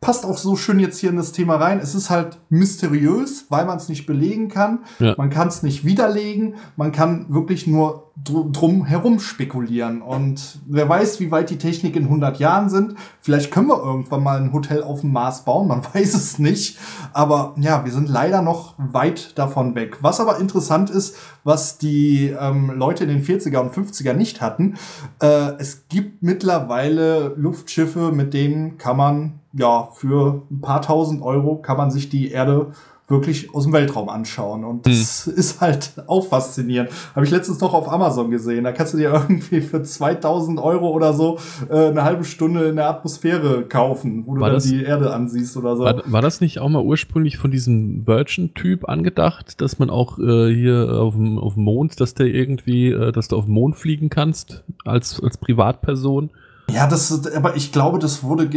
passt 0.00 0.24
auch 0.24 0.38
so 0.38 0.54
schön 0.54 0.78
jetzt 0.78 0.98
hier 0.98 1.10
in 1.10 1.16
das 1.16 1.32
Thema 1.32 1.56
rein. 1.56 1.80
Es 1.80 1.94
ist 1.94 2.08
halt 2.08 2.38
mysteriös, 2.50 3.46
weil 3.48 3.66
man 3.66 3.78
es 3.78 3.88
nicht 3.88 4.06
belegen 4.06 4.48
kann. 4.48 4.80
Ja. 5.00 5.14
Man 5.18 5.30
kann 5.30 5.48
es 5.48 5.62
nicht 5.62 5.84
widerlegen. 5.84 6.54
Man 6.76 6.92
kann 6.92 7.26
wirklich 7.28 7.66
nur 7.66 8.08
drum 8.24 8.84
herum 8.84 9.20
spekulieren. 9.20 10.02
Und 10.02 10.60
wer 10.66 10.88
weiß, 10.88 11.20
wie 11.20 11.30
weit 11.30 11.50
die 11.50 11.58
Technik 11.58 11.96
in 11.96 12.04
100 12.04 12.38
Jahren 12.38 12.68
sind. 12.68 12.94
Vielleicht 13.20 13.50
können 13.50 13.68
wir 13.68 13.82
irgendwann 13.82 14.22
mal 14.22 14.40
ein 14.40 14.52
Hotel 14.52 14.82
auf 14.82 15.02
dem 15.02 15.12
Mars 15.12 15.44
bauen. 15.44 15.68
Man 15.68 15.82
weiß 15.94 16.14
es 16.14 16.38
nicht. 16.38 16.78
Aber 17.12 17.54
ja, 17.58 17.84
wir 17.84 17.92
sind 17.92 18.08
leider 18.08 18.42
noch 18.42 18.74
weit 18.78 19.36
davon 19.38 19.74
weg. 19.74 19.98
Was 20.00 20.20
aber 20.20 20.38
interessant 20.38 20.90
ist, 20.90 21.16
was 21.48 21.78
die 21.78 22.36
ähm, 22.38 22.70
Leute 22.76 23.04
in 23.04 23.08
den 23.08 23.24
40er 23.24 23.58
und 23.58 23.72
50er 23.72 24.12
nicht 24.12 24.42
hatten. 24.42 24.76
Äh, 25.18 25.52
es 25.58 25.88
gibt 25.88 26.22
mittlerweile 26.22 27.32
Luftschiffe, 27.38 28.12
mit 28.12 28.34
denen 28.34 28.76
kann 28.76 28.98
man 28.98 29.40
ja, 29.54 29.88
für 29.94 30.42
ein 30.50 30.60
paar 30.60 30.82
tausend 30.82 31.22
Euro 31.22 31.56
kann 31.56 31.78
man 31.78 31.90
sich 31.90 32.10
die 32.10 32.30
Erde 32.30 32.72
wirklich 33.08 33.54
aus 33.54 33.64
dem 33.64 33.72
Weltraum 33.72 34.08
anschauen. 34.08 34.64
Und 34.64 34.86
das 34.86 35.26
hm. 35.26 35.34
ist 35.34 35.60
halt 35.60 35.92
auch 36.06 36.28
faszinierend. 36.28 36.90
Habe 37.14 37.24
ich 37.24 37.32
letztens 37.32 37.60
noch 37.60 37.72
auf 37.72 37.90
Amazon 37.90 38.30
gesehen. 38.30 38.64
Da 38.64 38.72
kannst 38.72 38.92
du 38.92 38.98
dir 38.98 39.12
irgendwie 39.12 39.62
für 39.62 39.82
2000 39.82 40.60
Euro 40.60 40.90
oder 40.90 41.14
so 41.14 41.38
äh, 41.70 41.88
eine 41.88 42.04
halbe 42.04 42.24
Stunde 42.24 42.68
in 42.68 42.76
der 42.76 42.88
Atmosphäre 42.88 43.62
kaufen, 43.62 44.24
wo 44.26 44.38
war 44.38 44.50
du 44.50 44.58
dann 44.58 44.68
die 44.68 44.82
Erde 44.82 45.12
ansiehst 45.12 45.56
oder 45.56 45.76
so. 45.76 45.84
War, 45.84 46.02
war, 46.04 46.22
das 46.22 46.40
nicht 46.40 46.58
auch 46.60 46.68
mal 46.68 46.82
ursprünglich 46.82 47.38
von 47.38 47.50
diesem 47.50 48.06
Virgin-Typ 48.06 48.88
angedacht, 48.88 49.60
dass 49.60 49.78
man 49.78 49.88
auch 49.88 50.18
äh, 50.18 50.54
hier 50.54 51.00
auf 51.00 51.14
dem, 51.14 51.38
auf 51.38 51.54
dem 51.54 51.64
Mond, 51.64 52.00
dass 52.00 52.14
der 52.14 52.26
irgendwie, 52.26 52.90
äh, 52.90 53.12
dass 53.12 53.28
du 53.28 53.36
auf 53.36 53.46
dem 53.46 53.54
Mond 53.54 53.76
fliegen 53.76 54.10
kannst 54.10 54.64
als, 54.84 55.22
als 55.22 55.38
Privatperson? 55.38 56.30
Ja, 56.70 56.86
das, 56.86 57.26
aber 57.34 57.56
ich 57.56 57.72
glaube, 57.72 57.98
das 57.98 58.22
wurde, 58.22 58.48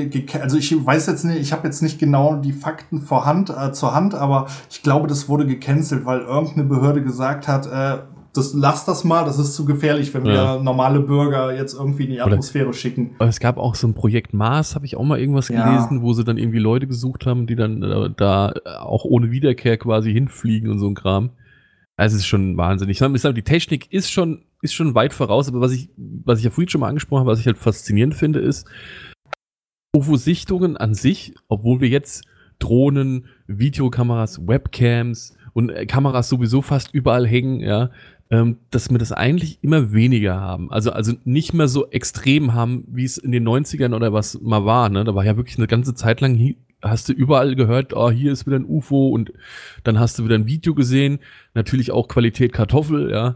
also 0.42 0.58
ich 0.58 0.86
weiß 0.86 1.08
jetzt 1.08 1.24
nicht, 1.24 1.40
ich 1.40 1.54
habe 1.54 1.68
jetzt 1.68 1.82
nicht 1.82 1.98
genau 1.98 2.36
die 2.36 2.52
Fakten 2.52 3.02
vorhand, 3.02 3.50
äh, 3.50 3.72
zur 3.72 3.94
Hand, 3.94 4.14
aber 4.14 4.48
ich 4.70 4.84
glaube, 4.84 5.08
das 5.08 5.30
wurde 5.30 5.46
gecancelt, 5.46 6.06
weil 6.06 6.20
irgendeine 6.20 6.66
Behörde 6.66 7.02
gesagt 7.02 7.48
hat, 7.48 7.68
äh, 7.68 8.02
das 8.34 8.54
lass 8.54 8.86
das 8.86 9.04
mal, 9.04 9.26
das 9.26 9.40
ist 9.40 9.56
zu 9.56 9.66
gefährlich, 9.66 10.14
wenn 10.14 10.26
ja. 10.26 10.56
wir 10.56 10.64
normale 10.64 11.02
Bürger 11.02 11.54
jetzt 11.54 11.74
irgendwie 11.74 12.06
in 12.06 12.12
die 12.12 12.22
Atmosphäre 12.22 12.68
Oder, 12.68 12.74
schicken. 12.74 13.16
Es 13.20 13.40
gab 13.40 13.58
auch 13.58 13.76
so 13.76 13.88
ein 13.88 13.94
Projekt 13.94 14.34
Mars, 14.34 14.76
habe 14.76 14.86
ich 14.86 14.96
auch 14.96 15.04
mal 15.04 15.20
irgendwas 15.20 15.50
ja. 15.50 15.70
gelesen, 15.70 16.02
wo 16.02 16.14
sie 16.14 16.24
dann 16.24 16.38
irgendwie 16.38 16.60
Leute 16.60 16.88
gesucht 16.88 17.26
haben, 17.26 17.46
die 17.46 17.56
dann 17.56 17.84
äh, 17.84 18.10
da 18.16 18.54
auch 18.80 19.04
ohne 19.04 19.32
Wiederkehr 19.32 19.78
quasi 19.78 20.14
hinfliegen 20.14 20.70
und 20.70 20.80
so 20.80 20.88
ein 20.88 20.96
Kram. 20.96 21.32
Also 21.98 22.16
es 22.16 22.22
ist 22.22 22.28
schon 22.28 22.56
wahnsinnig. 22.58 23.02
Ich 23.02 23.22
sage, 23.22 23.34
die 23.34 23.44
Technik 23.44 23.92
ist 23.92 24.12
schon 24.12 24.44
ist 24.62 24.74
schon 24.74 24.96
weit 24.96 25.14
voraus, 25.14 25.48
aber 25.48 25.62
was 25.62 25.72
ich, 25.72 25.90
was 25.98 26.40
ich 26.40 26.46
ja 26.46 26.52
vorhin 26.52 26.70
schon 26.70 26.82
mal 26.82 26.88
angesprochen 26.88 27.22
habe, 27.22 27.32
was 27.32 27.40
ich 27.40 27.48
halt 27.48 27.58
faszinierend 27.58 28.16
finde, 28.16 28.40
ist, 28.40 28.68
UFO-Sichtungen 29.96 30.78
an 30.78 30.94
sich, 30.94 31.34
obwohl 31.48 31.82
wir 31.82 31.90
jetzt 31.90 32.24
Drohnen, 32.60 33.26
Videokameras, 33.48 34.48
Webcams 34.48 35.36
und 35.54 35.70
äh, 35.70 35.86
Kameras 35.86 36.30
sowieso 36.30 36.62
fast 36.62 36.94
überall 36.94 37.28
hängen, 37.28 37.60
ja, 37.60 37.90
ähm, 38.30 38.58
dass 38.70 38.90
wir 38.90 39.00
das 39.00 39.12
eigentlich 39.12 39.60
immer 39.62 39.92
weniger 39.92 40.40
haben. 40.40 40.72
Also, 40.72 40.92
also 40.92 41.14
nicht 41.26 41.54
mehr 41.54 41.68
so 41.68 41.90
extrem 41.90 42.54
haben, 42.54 42.86
wie 42.88 43.04
es 43.04 43.18
in 43.18 43.32
den 43.32 43.46
90ern 43.48 43.94
oder 43.94 44.14
was 44.14 44.40
mal 44.40 44.64
war. 44.64 44.90
Ne? 44.90 45.04
Da 45.04 45.16
war 45.16 45.26
ja 45.26 45.36
wirklich 45.36 45.58
eine 45.58 45.68
ganze 45.68 45.96
Zeit 45.96 46.22
lang, 46.22 46.56
hast 46.82 47.10
du 47.10 47.14
überall 47.14 47.56
gehört, 47.56 47.94
oh, 47.94 48.10
hier 48.12 48.32
ist 48.32 48.46
wieder 48.46 48.58
ein 48.58 48.66
UFO 48.66 49.10
und 49.10 49.34
dann 49.84 50.00
hast 50.00 50.18
du 50.18 50.24
wieder 50.24 50.36
ein 50.36 50.48
Video 50.48 50.74
gesehen. 50.74 51.20
Natürlich 51.54 51.92
auch 51.92 52.08
Qualität 52.08 52.54
Kartoffel, 52.54 53.12
ja 53.12 53.36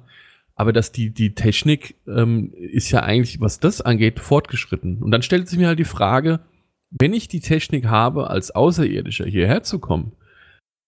aber 0.55 0.71
dass 0.71 0.91
die, 0.91 1.09
die 1.09 1.35
Technik 1.35 1.95
ähm, 2.07 2.53
ist 2.53 2.89
ja 2.91 3.03
eigentlich, 3.03 3.41
was 3.41 3.59
das 3.59 3.81
angeht, 3.81 4.19
fortgeschritten. 4.19 5.03
Und 5.03 5.11
dann 5.11 5.21
stellt 5.21 5.49
sich 5.49 5.59
mir 5.59 5.67
halt 5.67 5.79
die 5.79 5.83
Frage, 5.83 6.39
wenn 6.91 7.13
ich 7.13 7.27
die 7.27 7.41
Technik 7.41 7.85
habe, 7.85 8.29
als 8.29 8.51
Außerirdischer 8.51 9.25
hierher 9.25 9.63
zu 9.63 9.79
kommen, 9.79 10.13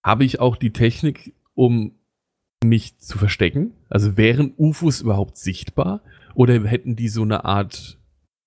habe 0.06 0.24
ich 0.24 0.40
auch 0.40 0.56
die 0.56 0.72
Technik, 0.72 1.34
um 1.54 1.92
mich 2.64 2.98
zu 2.98 3.18
verstecken? 3.18 3.74
Also 3.90 4.16
wären 4.16 4.54
UFOs 4.58 5.02
überhaupt 5.02 5.38
sichtbar? 5.38 6.02
Oder 6.34 6.64
hätten 6.64 6.96
die 6.96 7.10
so 7.10 7.24
eine 7.24 7.44
Art, 7.44 7.98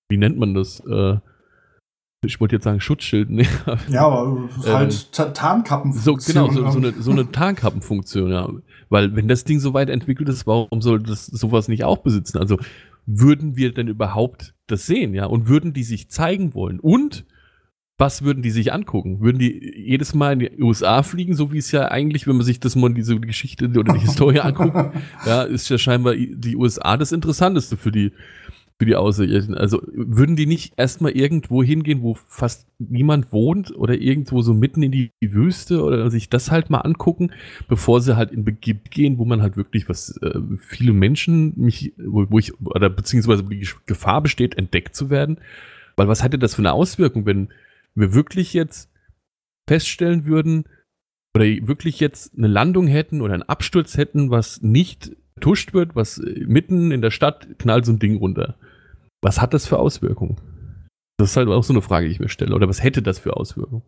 wie 0.09 0.16
nennt 0.16 0.39
man 0.39 0.55
das? 0.55 0.81
Äh, 0.81 1.18
ich 2.23 2.41
wollte 2.41 2.57
jetzt 2.57 2.64
sagen 2.64 2.81
Schutzschild, 2.81 3.31
ne? 3.31 3.47
Ja, 3.89 4.07
aber 4.07 4.49
halt 4.66 5.09
ähm, 5.18 5.35
Tarnkappenfunktion. 5.35 6.18
So, 6.18 6.33
genau, 6.33 6.51
so, 6.51 6.71
so, 6.71 6.79
eine, 6.79 6.93
so 6.99 7.11
eine 7.11 7.31
Tarnkappenfunktion, 7.31 8.31
ja. 8.31 8.49
Weil 8.91 9.16
wenn 9.16 9.29
das 9.29 9.45
Ding 9.45 9.59
so 9.61 9.73
weit 9.73 9.89
entwickelt 9.89 10.29
ist, 10.29 10.47
warum 10.47 10.83
soll 10.83 11.01
das 11.03 11.27
sowas 11.27 11.68
nicht 11.68 11.85
auch 11.85 11.99
besitzen? 11.99 12.39
Also 12.39 12.59
würden 13.07 13.57
wir 13.57 13.73
denn 13.73 13.89
überhaupt 13.89 14.55
das 14.66 14.87
sehen, 14.87 15.14
ja? 15.14 15.27
Und 15.27 15.49
würden 15.49 15.73
die 15.73 15.83
sich 15.83 16.11
zeigen 16.11 16.55
wollen? 16.55 16.79
Und 16.79 17.25
was 17.97 18.23
würden 18.23 18.43
die 18.43 18.51
sich 18.51 18.73
angucken? 18.73 19.21
Würden 19.21 19.39
die 19.39 19.75
jedes 19.77 20.14
Mal 20.14 20.33
in 20.33 20.39
die 20.39 20.62
USA 20.62 21.03
fliegen, 21.03 21.35
so 21.35 21.53
wie 21.53 21.59
es 21.59 21.71
ja 21.71 21.91
eigentlich, 21.91 22.27
wenn 22.27 22.37
man 22.37 22.47
sich 22.47 22.59
das 22.59 22.75
mal 22.75 22.93
diese 22.93 23.18
Geschichte 23.21 23.66
oder 23.66 23.93
die 23.93 24.01
Historie 24.01 24.41
anguckt, 24.41 24.95
ja, 25.27 25.43
ist 25.43 25.68
ja 25.68 25.77
scheinbar 25.79 26.14
die 26.14 26.57
USA 26.57 26.97
das 26.97 27.12
Interessanteste 27.12 27.77
für 27.77 27.93
die 27.93 28.12
für 28.81 28.87
die 28.87 28.97
Außerirdischen. 28.97 29.55
Also 29.59 29.83
würden 29.93 30.37
die 30.37 30.47
nicht 30.47 30.72
erstmal 30.78 31.12
irgendwo 31.12 31.62
hingehen, 31.62 32.01
wo 32.01 32.14
fast 32.14 32.66
niemand 32.78 33.31
wohnt 33.31 33.76
oder 33.76 34.01
irgendwo 34.01 34.41
so 34.41 34.55
mitten 34.55 34.83
in 34.83 34.91
die 34.91 35.11
Wüste 35.20 35.85
oder 35.85 36.11
sich 36.11 36.31
das 36.31 36.51
halt 36.51 36.70
mal 36.70 36.78
angucken, 36.78 37.31
bevor 37.68 38.01
sie 38.01 38.16
halt 38.16 38.31
in 38.31 38.43
Begib 38.43 38.91
gehen, 38.91 39.18
wo 39.18 39.26
man 39.26 39.43
halt 39.43 39.59
wirklich 39.59 39.91
was 39.91 40.16
äh, 40.22 40.41
viele 40.57 40.95
Menschen 40.95 41.53
mich, 41.57 41.93
wo, 41.99 42.24
wo 42.31 42.39
ich, 42.39 42.59
oder 42.59 42.89
beziehungsweise 42.89 43.45
die 43.45 43.68
Gefahr 43.85 44.22
besteht, 44.22 44.57
entdeckt 44.57 44.97
zu 44.97 45.11
werden. 45.11 45.37
Weil 45.97 46.09
was 46.09 46.24
hätte 46.24 46.39
das 46.39 46.55
für 46.55 46.62
eine 46.62 46.72
Auswirkung, 46.72 47.26
wenn 47.26 47.51
wir 47.95 48.14
wirklich 48.14 48.55
jetzt 48.55 48.91
feststellen 49.68 50.24
würden, 50.24 50.64
oder 51.35 51.45
wirklich 51.45 52.01
jetzt 52.01 52.33
eine 52.35 52.47
Landung 52.47 52.87
hätten 52.87 53.20
oder 53.20 53.35
einen 53.35 53.43
Absturz 53.43 53.99
hätten, 53.99 54.31
was 54.31 54.62
nicht 54.62 55.14
tuscht 55.39 55.74
wird, 55.74 55.95
was 55.95 56.18
mitten 56.18 56.93
in 56.93 57.03
der 57.03 57.11
Stadt 57.11 57.47
knallt 57.59 57.85
so 57.85 57.93
ein 57.93 57.99
Ding 57.99 58.16
runter. 58.16 58.57
Was 59.23 59.41
hat 59.41 59.55
das 59.55 59.66
für 59.66 59.79
Auswirkungen? 59.79 60.37
Das 61.18 61.31
ist 61.31 61.37
halt 61.37 61.49
auch 61.49 61.62
so 61.62 61.73
eine 61.73 61.83
Frage, 61.83 62.07
die 62.07 62.12
ich 62.12 62.21
mir 62.21 62.31
stelle. 62.31 62.55
Oder 62.55 62.68
was 62.68 62.83
hätte 62.83 63.03
das 63.03 63.18
für 63.18 63.37
Auswirkungen? 63.37 63.83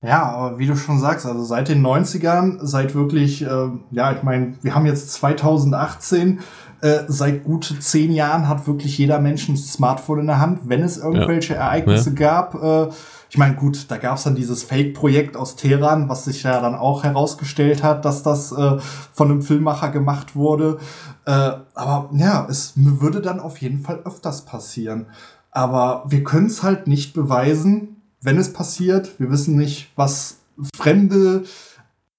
Ja, 0.00 0.22
aber 0.22 0.58
wie 0.60 0.66
du 0.66 0.76
schon 0.76 1.00
sagst, 1.00 1.26
also 1.26 1.42
seit 1.42 1.68
den 1.68 1.84
90ern, 1.84 2.58
seit 2.62 2.94
wirklich, 2.94 3.42
äh, 3.42 3.68
ja, 3.90 4.12
ich 4.12 4.22
meine, 4.22 4.54
wir 4.62 4.76
haben 4.76 4.86
jetzt 4.86 5.12
2018, 5.14 6.38
äh, 6.80 7.04
seit 7.08 7.44
gut 7.44 7.74
zehn 7.80 8.12
Jahren 8.12 8.48
hat 8.48 8.66
wirklich 8.66 8.98
jeder 8.98 9.18
Mensch 9.18 9.48
ein 9.48 9.56
Smartphone 9.56 10.20
in 10.20 10.26
der 10.26 10.40
Hand. 10.40 10.60
Wenn 10.64 10.82
es 10.82 10.96
irgendwelche 10.98 11.54
ja. 11.54 11.60
Ereignisse 11.60 12.10
ja. 12.10 12.16
gab, 12.16 12.54
äh, 12.54 12.88
ich 13.30 13.36
meine, 13.36 13.56
gut, 13.56 13.90
da 13.90 13.98
gab 13.98 14.16
es 14.16 14.22
dann 14.22 14.34
dieses 14.34 14.62
Fake-Projekt 14.62 15.36
aus 15.36 15.56
Teheran, 15.56 16.08
was 16.08 16.24
sich 16.24 16.44
ja 16.44 16.60
dann 16.60 16.74
auch 16.74 17.04
herausgestellt 17.04 17.82
hat, 17.82 18.04
dass 18.04 18.22
das 18.22 18.52
äh, 18.52 18.78
von 19.12 19.30
einem 19.30 19.42
Filmmacher 19.42 19.90
gemacht 19.90 20.34
wurde. 20.34 20.78
Äh, 21.26 21.50
aber 21.74 22.10
ja, 22.12 22.46
es 22.48 22.72
würde 22.76 23.20
dann 23.20 23.40
auf 23.40 23.58
jeden 23.58 23.80
Fall 23.80 24.00
öfters 24.04 24.42
passieren. 24.46 25.06
Aber 25.50 26.04
wir 26.06 26.24
können 26.24 26.46
es 26.46 26.62
halt 26.62 26.86
nicht 26.86 27.12
beweisen, 27.12 27.96
wenn 28.22 28.38
es 28.38 28.52
passiert. 28.52 29.18
Wir 29.18 29.30
wissen 29.30 29.56
nicht, 29.56 29.90
was 29.96 30.38
Fremde 30.74 31.44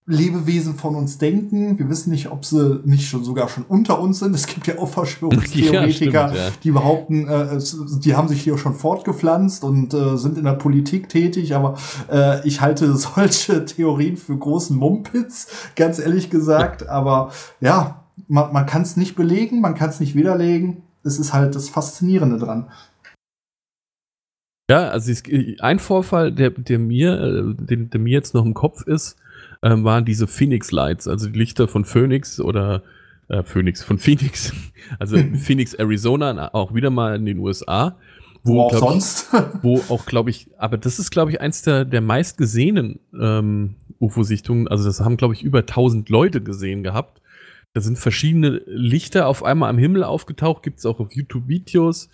Lebewesen 0.09 0.73
von 0.73 0.95
uns 0.95 1.19
denken. 1.19 1.77
Wir 1.77 1.87
wissen 1.87 2.09
nicht, 2.09 2.31
ob 2.31 2.43
sie 2.43 2.81
nicht 2.83 3.07
schon 3.07 3.23
sogar 3.23 3.47
schon 3.47 3.63
unter 3.65 3.99
uns 3.99 4.17
sind. 4.19 4.33
Es 4.33 4.47
gibt 4.47 4.65
ja 4.65 4.79
auch 4.79 4.89
Verschwörungstheoretiker, 4.89 5.71
ja, 5.85 5.91
stimmt, 5.91 6.13
ja. 6.13 6.49
die 6.63 6.71
behaupten, 6.71 7.27
äh, 7.27 7.59
die 8.03 8.15
haben 8.15 8.27
sich 8.27 8.41
hier 8.41 8.57
schon 8.57 8.73
fortgepflanzt 8.73 9.63
und 9.63 9.93
äh, 9.93 10.17
sind 10.17 10.39
in 10.39 10.45
der 10.45 10.53
Politik 10.53 11.09
tätig. 11.09 11.53
Aber 11.53 11.77
äh, 12.11 12.45
ich 12.47 12.59
halte 12.59 12.95
solche 12.97 13.65
Theorien 13.65 14.17
für 14.17 14.35
großen 14.35 14.75
Mumpitz, 14.75 15.69
ganz 15.75 15.99
ehrlich 15.99 16.31
gesagt. 16.31 16.89
Aber 16.89 17.31
ja, 17.61 18.03
man, 18.27 18.51
man 18.51 18.65
kann 18.65 18.81
es 18.81 18.97
nicht 18.97 19.15
belegen, 19.15 19.61
man 19.61 19.75
kann 19.75 19.89
es 19.89 19.99
nicht 19.99 20.15
widerlegen. 20.15 20.81
Es 21.03 21.19
ist 21.19 21.33
halt 21.33 21.53
das 21.53 21.69
Faszinierende 21.69 22.39
dran. 22.39 22.71
Ja, 24.71 24.89
also 24.89 25.11
ein 25.59 25.79
Vorfall, 25.79 26.31
der, 26.31 26.49
der 26.49 26.79
mir, 26.79 27.19
äh, 27.21 27.53
der, 27.63 27.77
der 27.77 27.99
mir 27.99 28.11
jetzt 28.11 28.33
noch 28.33 28.43
im 28.43 28.55
Kopf 28.55 28.87
ist, 28.87 29.15
ähm, 29.61 29.83
waren 29.83 30.05
diese 30.05 30.27
Phoenix 30.27 30.71
Lights, 30.71 31.07
also 31.07 31.29
die 31.29 31.37
Lichter 31.37 31.67
von 31.67 31.85
Phoenix 31.85 32.39
oder 32.39 32.83
äh, 33.27 33.43
Phoenix, 33.43 33.83
von 33.83 33.97
Phoenix, 33.97 34.53
also 34.99 35.17
Phoenix, 35.35 35.73
Arizona, 35.73 36.53
auch 36.53 36.73
wieder 36.73 36.89
mal 36.89 37.15
in 37.15 37.25
den 37.25 37.39
USA. 37.39 37.97
wo, 38.43 38.55
wo 38.55 38.61
auch 38.61 38.73
sonst. 38.73 39.29
Ich, 39.33 39.39
wo 39.63 39.81
auch, 39.89 40.05
glaube 40.05 40.29
ich, 40.29 40.49
aber 40.57 40.77
das 40.77 40.99
ist, 40.99 41.11
glaube 41.11 41.31
ich, 41.31 41.41
eins 41.41 41.61
der, 41.61 41.85
der 41.85 42.01
meistgesehenen 42.01 42.99
ähm, 43.19 43.75
UFO-Sichtungen. 43.99 44.67
Also 44.67 44.85
das 44.85 45.01
haben, 45.01 45.17
glaube 45.17 45.33
ich, 45.33 45.43
über 45.43 45.59
1000 45.59 46.09
Leute 46.09 46.41
gesehen 46.41 46.83
gehabt. 46.83 47.21
Da 47.73 47.81
sind 47.81 47.99
verschiedene 47.99 48.61
Lichter 48.65 49.27
auf 49.27 49.43
einmal 49.43 49.69
am 49.69 49.77
Himmel 49.77 50.03
aufgetaucht, 50.03 50.63
gibt 50.63 50.79
es 50.79 50.85
auch 50.85 50.99
auf 50.99 51.11
YouTube-Videos. 51.11 52.09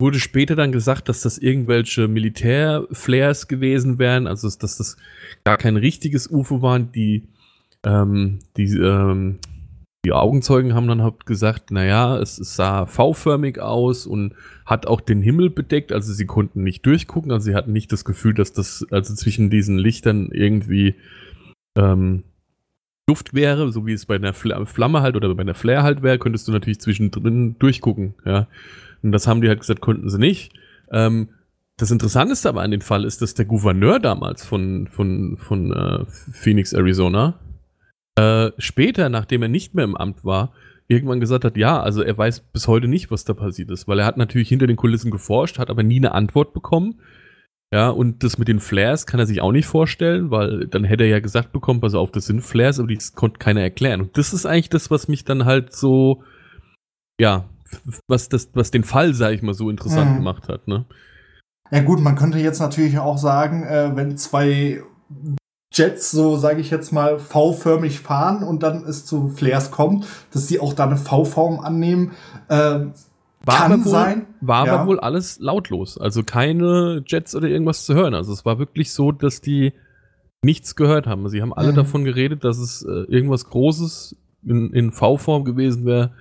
Wurde 0.00 0.20
später 0.20 0.54
dann 0.54 0.70
gesagt, 0.70 1.08
dass 1.08 1.22
das 1.22 1.38
irgendwelche 1.38 2.06
Militärflares 2.06 3.48
gewesen 3.48 3.98
wären, 3.98 4.26
also 4.28 4.48
dass 4.48 4.76
das 4.76 4.96
gar 5.44 5.56
kein 5.56 5.76
richtiges 5.76 6.30
UFO 6.30 6.62
waren. 6.62 6.92
Die, 6.92 7.28
ähm, 7.84 8.38
die, 8.56 8.76
ähm, 8.76 9.40
die 10.04 10.12
Augenzeugen 10.12 10.74
haben 10.74 10.86
dann 10.86 11.02
halt 11.02 11.26
gesagt, 11.26 11.72
naja, 11.72 12.16
es, 12.18 12.36
sah 12.36 12.86
V-förmig 12.86 13.58
aus 13.58 14.06
und 14.06 14.34
hat 14.64 14.86
auch 14.86 15.00
den 15.00 15.20
Himmel 15.20 15.50
bedeckt, 15.50 15.92
also 15.92 16.12
sie 16.12 16.26
konnten 16.26 16.62
nicht 16.62 16.86
durchgucken, 16.86 17.32
also 17.32 17.46
sie 17.46 17.54
hatten 17.56 17.72
nicht 17.72 17.90
das 17.90 18.04
Gefühl, 18.04 18.34
dass 18.34 18.52
das, 18.52 18.86
also 18.90 19.14
zwischen 19.14 19.50
diesen 19.50 19.76
Lichtern 19.78 20.30
irgendwie 20.32 20.94
ähm, 21.76 22.22
Luft 23.08 23.34
wäre, 23.34 23.72
so 23.72 23.86
wie 23.86 23.92
es 23.92 24.06
bei 24.06 24.14
einer 24.14 24.34
Flamme 24.34 25.02
halt 25.02 25.16
oder 25.16 25.34
bei 25.34 25.40
einer 25.40 25.54
Flare 25.54 25.82
halt 25.82 26.02
wäre, 26.02 26.18
könntest 26.18 26.46
du 26.46 26.52
natürlich 26.52 26.80
zwischendrin 26.80 27.56
durchgucken, 27.58 28.14
ja. 28.24 28.46
Und 29.02 29.12
das 29.12 29.26
haben 29.26 29.40
die 29.40 29.48
halt 29.48 29.60
gesagt, 29.60 29.80
konnten 29.80 30.08
sie 30.08 30.18
nicht. 30.18 30.52
Ähm, 30.90 31.30
das 31.76 31.90
Interessanteste 31.90 32.48
aber 32.48 32.62
an 32.62 32.72
dem 32.72 32.80
Fall 32.80 33.04
ist, 33.04 33.22
dass 33.22 33.34
der 33.34 33.44
Gouverneur 33.44 34.00
damals 34.00 34.44
von, 34.44 34.88
von, 34.88 35.36
von 35.36 35.72
äh, 35.72 36.04
Phoenix, 36.06 36.72
Arizona, 36.72 37.38
äh, 38.16 38.50
später, 38.58 39.08
nachdem 39.08 39.42
er 39.42 39.48
nicht 39.48 39.74
mehr 39.74 39.84
im 39.84 39.96
Amt 39.96 40.24
war, 40.24 40.52
irgendwann 40.88 41.20
gesagt 41.20 41.44
hat, 41.44 41.56
ja, 41.56 41.80
also 41.80 42.02
er 42.02 42.18
weiß 42.18 42.40
bis 42.40 42.66
heute 42.66 42.88
nicht, 42.88 43.10
was 43.10 43.24
da 43.24 43.34
passiert 43.34 43.70
ist, 43.70 43.86
weil 43.86 44.00
er 44.00 44.06
hat 44.06 44.16
natürlich 44.16 44.48
hinter 44.48 44.66
den 44.66 44.76
Kulissen 44.76 45.10
geforscht, 45.10 45.58
hat 45.58 45.70
aber 45.70 45.82
nie 45.82 45.98
eine 45.98 46.12
Antwort 46.12 46.52
bekommen. 46.52 47.00
Ja, 47.70 47.90
und 47.90 48.24
das 48.24 48.38
mit 48.38 48.48
den 48.48 48.60
Flares 48.60 49.04
kann 49.04 49.20
er 49.20 49.26
sich 49.26 49.42
auch 49.42 49.52
nicht 49.52 49.66
vorstellen, 49.66 50.30
weil 50.30 50.66
dann 50.68 50.84
hätte 50.84 51.04
er 51.04 51.10
ja 51.10 51.20
gesagt 51.20 51.52
bekommen, 51.52 51.82
pass 51.82 51.94
auf, 51.94 52.10
das 52.10 52.24
sind 52.24 52.40
Flares, 52.40 52.80
aber 52.80 52.92
das 52.92 53.12
konnte 53.12 53.38
keiner 53.38 53.60
erklären. 53.60 54.00
Und 54.00 54.16
das 54.16 54.32
ist 54.32 54.46
eigentlich 54.46 54.70
das, 54.70 54.90
was 54.90 55.06
mich 55.06 55.24
dann 55.24 55.44
halt 55.44 55.74
so, 55.74 56.22
ja, 57.20 57.44
was, 58.06 58.28
das, 58.28 58.50
was 58.54 58.70
den 58.70 58.84
Fall, 58.84 59.14
sag 59.14 59.32
ich 59.32 59.42
mal, 59.42 59.54
so 59.54 59.70
interessant 59.70 60.12
mhm. 60.12 60.16
gemacht 60.16 60.48
hat. 60.48 60.68
Ne? 60.68 60.84
Ja 61.70 61.82
gut, 61.82 62.00
man 62.00 62.16
könnte 62.16 62.38
jetzt 62.38 62.60
natürlich 62.60 62.98
auch 62.98 63.18
sagen, 63.18 63.62
äh, 63.64 63.94
wenn 63.94 64.16
zwei 64.16 64.82
Jets 65.72 66.10
so, 66.10 66.36
sage 66.36 66.60
ich 66.60 66.70
jetzt 66.70 66.92
mal, 66.92 67.18
V-förmig 67.18 68.00
fahren 68.00 68.42
und 68.42 68.62
dann 68.62 68.84
es 68.84 69.04
zu 69.04 69.28
Flares 69.28 69.70
kommt, 69.70 70.06
dass 70.32 70.46
die 70.46 70.60
auch 70.60 70.72
da 70.72 70.84
eine 70.84 70.96
V-Form 70.96 71.60
annehmen, 71.60 72.12
äh, 72.48 72.80
war 73.44 73.56
kann 73.56 73.84
wohl, 73.84 73.90
sein. 73.90 74.26
War 74.40 74.66
ja. 74.66 74.74
aber 74.74 74.86
wohl 74.86 75.00
alles 75.00 75.38
lautlos. 75.40 75.98
Also 75.98 76.22
keine 76.22 77.02
Jets 77.06 77.34
oder 77.34 77.48
irgendwas 77.48 77.84
zu 77.84 77.94
hören. 77.94 78.14
Also 78.14 78.32
es 78.32 78.44
war 78.44 78.58
wirklich 78.58 78.92
so, 78.92 79.12
dass 79.12 79.40
die 79.40 79.72
nichts 80.42 80.76
gehört 80.76 81.06
haben. 81.06 81.28
Sie 81.28 81.42
haben 81.42 81.52
alle 81.52 81.72
mhm. 81.72 81.76
davon 81.76 82.04
geredet, 82.04 82.44
dass 82.44 82.58
es 82.58 82.82
äh, 82.82 83.04
irgendwas 83.08 83.44
Großes 83.48 84.16
in, 84.44 84.72
in 84.72 84.92
V-Form 84.92 85.44
gewesen 85.44 85.84
wäre 85.84 86.12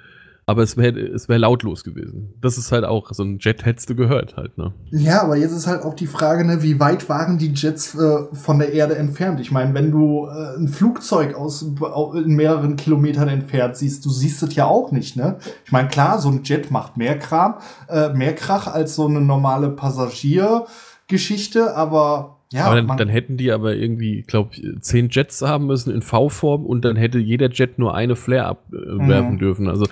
aber 0.49 0.63
es 0.63 0.77
wäre 0.77 0.97
es 0.97 1.27
wär 1.27 1.37
lautlos 1.37 1.83
gewesen. 1.83 2.33
Das 2.39 2.57
ist 2.57 2.71
halt 2.71 2.85
auch, 2.85 3.11
so 3.11 3.21
ein 3.21 3.37
Jet 3.39 3.65
hättest 3.65 3.89
du 3.89 3.95
gehört 3.95 4.37
halt, 4.37 4.57
ne? 4.57 4.73
Ja, 4.91 5.21
aber 5.21 5.35
jetzt 5.35 5.51
ist 5.51 5.67
halt 5.67 5.83
auch 5.83 5.93
die 5.93 6.07
Frage, 6.07 6.45
ne, 6.45 6.63
wie 6.63 6.79
weit 6.79 7.09
waren 7.09 7.37
die 7.37 7.51
Jets 7.53 7.95
äh, 7.95 8.19
von 8.31 8.57
der 8.57 8.71
Erde 8.71 8.97
entfernt? 8.97 9.41
Ich 9.41 9.51
meine, 9.51 9.73
wenn 9.73 9.91
du 9.91 10.25
äh, 10.25 10.55
ein 10.57 10.69
Flugzeug 10.69 11.35
aus 11.35 11.63
in 11.63 12.35
mehreren 12.37 12.77
Kilometern 12.77 13.27
entfernt 13.27 13.75
siehst, 13.75 14.05
du 14.05 14.09
siehst 14.09 14.41
es 14.41 14.55
ja 14.55 14.65
auch 14.65 14.93
nicht, 14.93 15.17
ne? 15.17 15.37
Ich 15.65 15.73
meine, 15.73 15.89
klar, 15.89 16.19
so 16.19 16.29
ein 16.29 16.43
Jet 16.43 16.71
macht 16.71 16.95
mehr 16.95 17.19
Kram, 17.19 17.55
äh, 17.89 18.13
mehr 18.13 18.33
Krach 18.33 18.67
als 18.67 18.95
so 18.95 19.05
eine 19.05 19.19
normale 19.19 19.71
Passagiergeschichte, 19.71 21.75
aber 21.75 22.37
ja, 22.53 22.67
aber 22.67 22.81
dann, 22.81 22.95
dann, 22.95 23.09
hätten 23.09 23.35
die 23.35 23.51
aber 23.51 23.75
irgendwie, 23.75 24.21
glaube 24.21 24.51
ich, 24.53 24.63
zehn 24.79 25.09
Jets 25.09 25.41
haben 25.41 25.65
müssen 25.65 25.93
in 25.93 26.01
V-Form 26.01 26.65
und 26.65 26.85
dann 26.85 26.95
hätte 26.95 27.19
jeder 27.19 27.49
Jet 27.49 27.77
nur 27.77 27.93
eine 27.93 28.15
Flare 28.15 28.45
abwerfen 28.45 29.33
mhm. 29.33 29.39
dürfen. 29.39 29.67
Also 29.67 29.85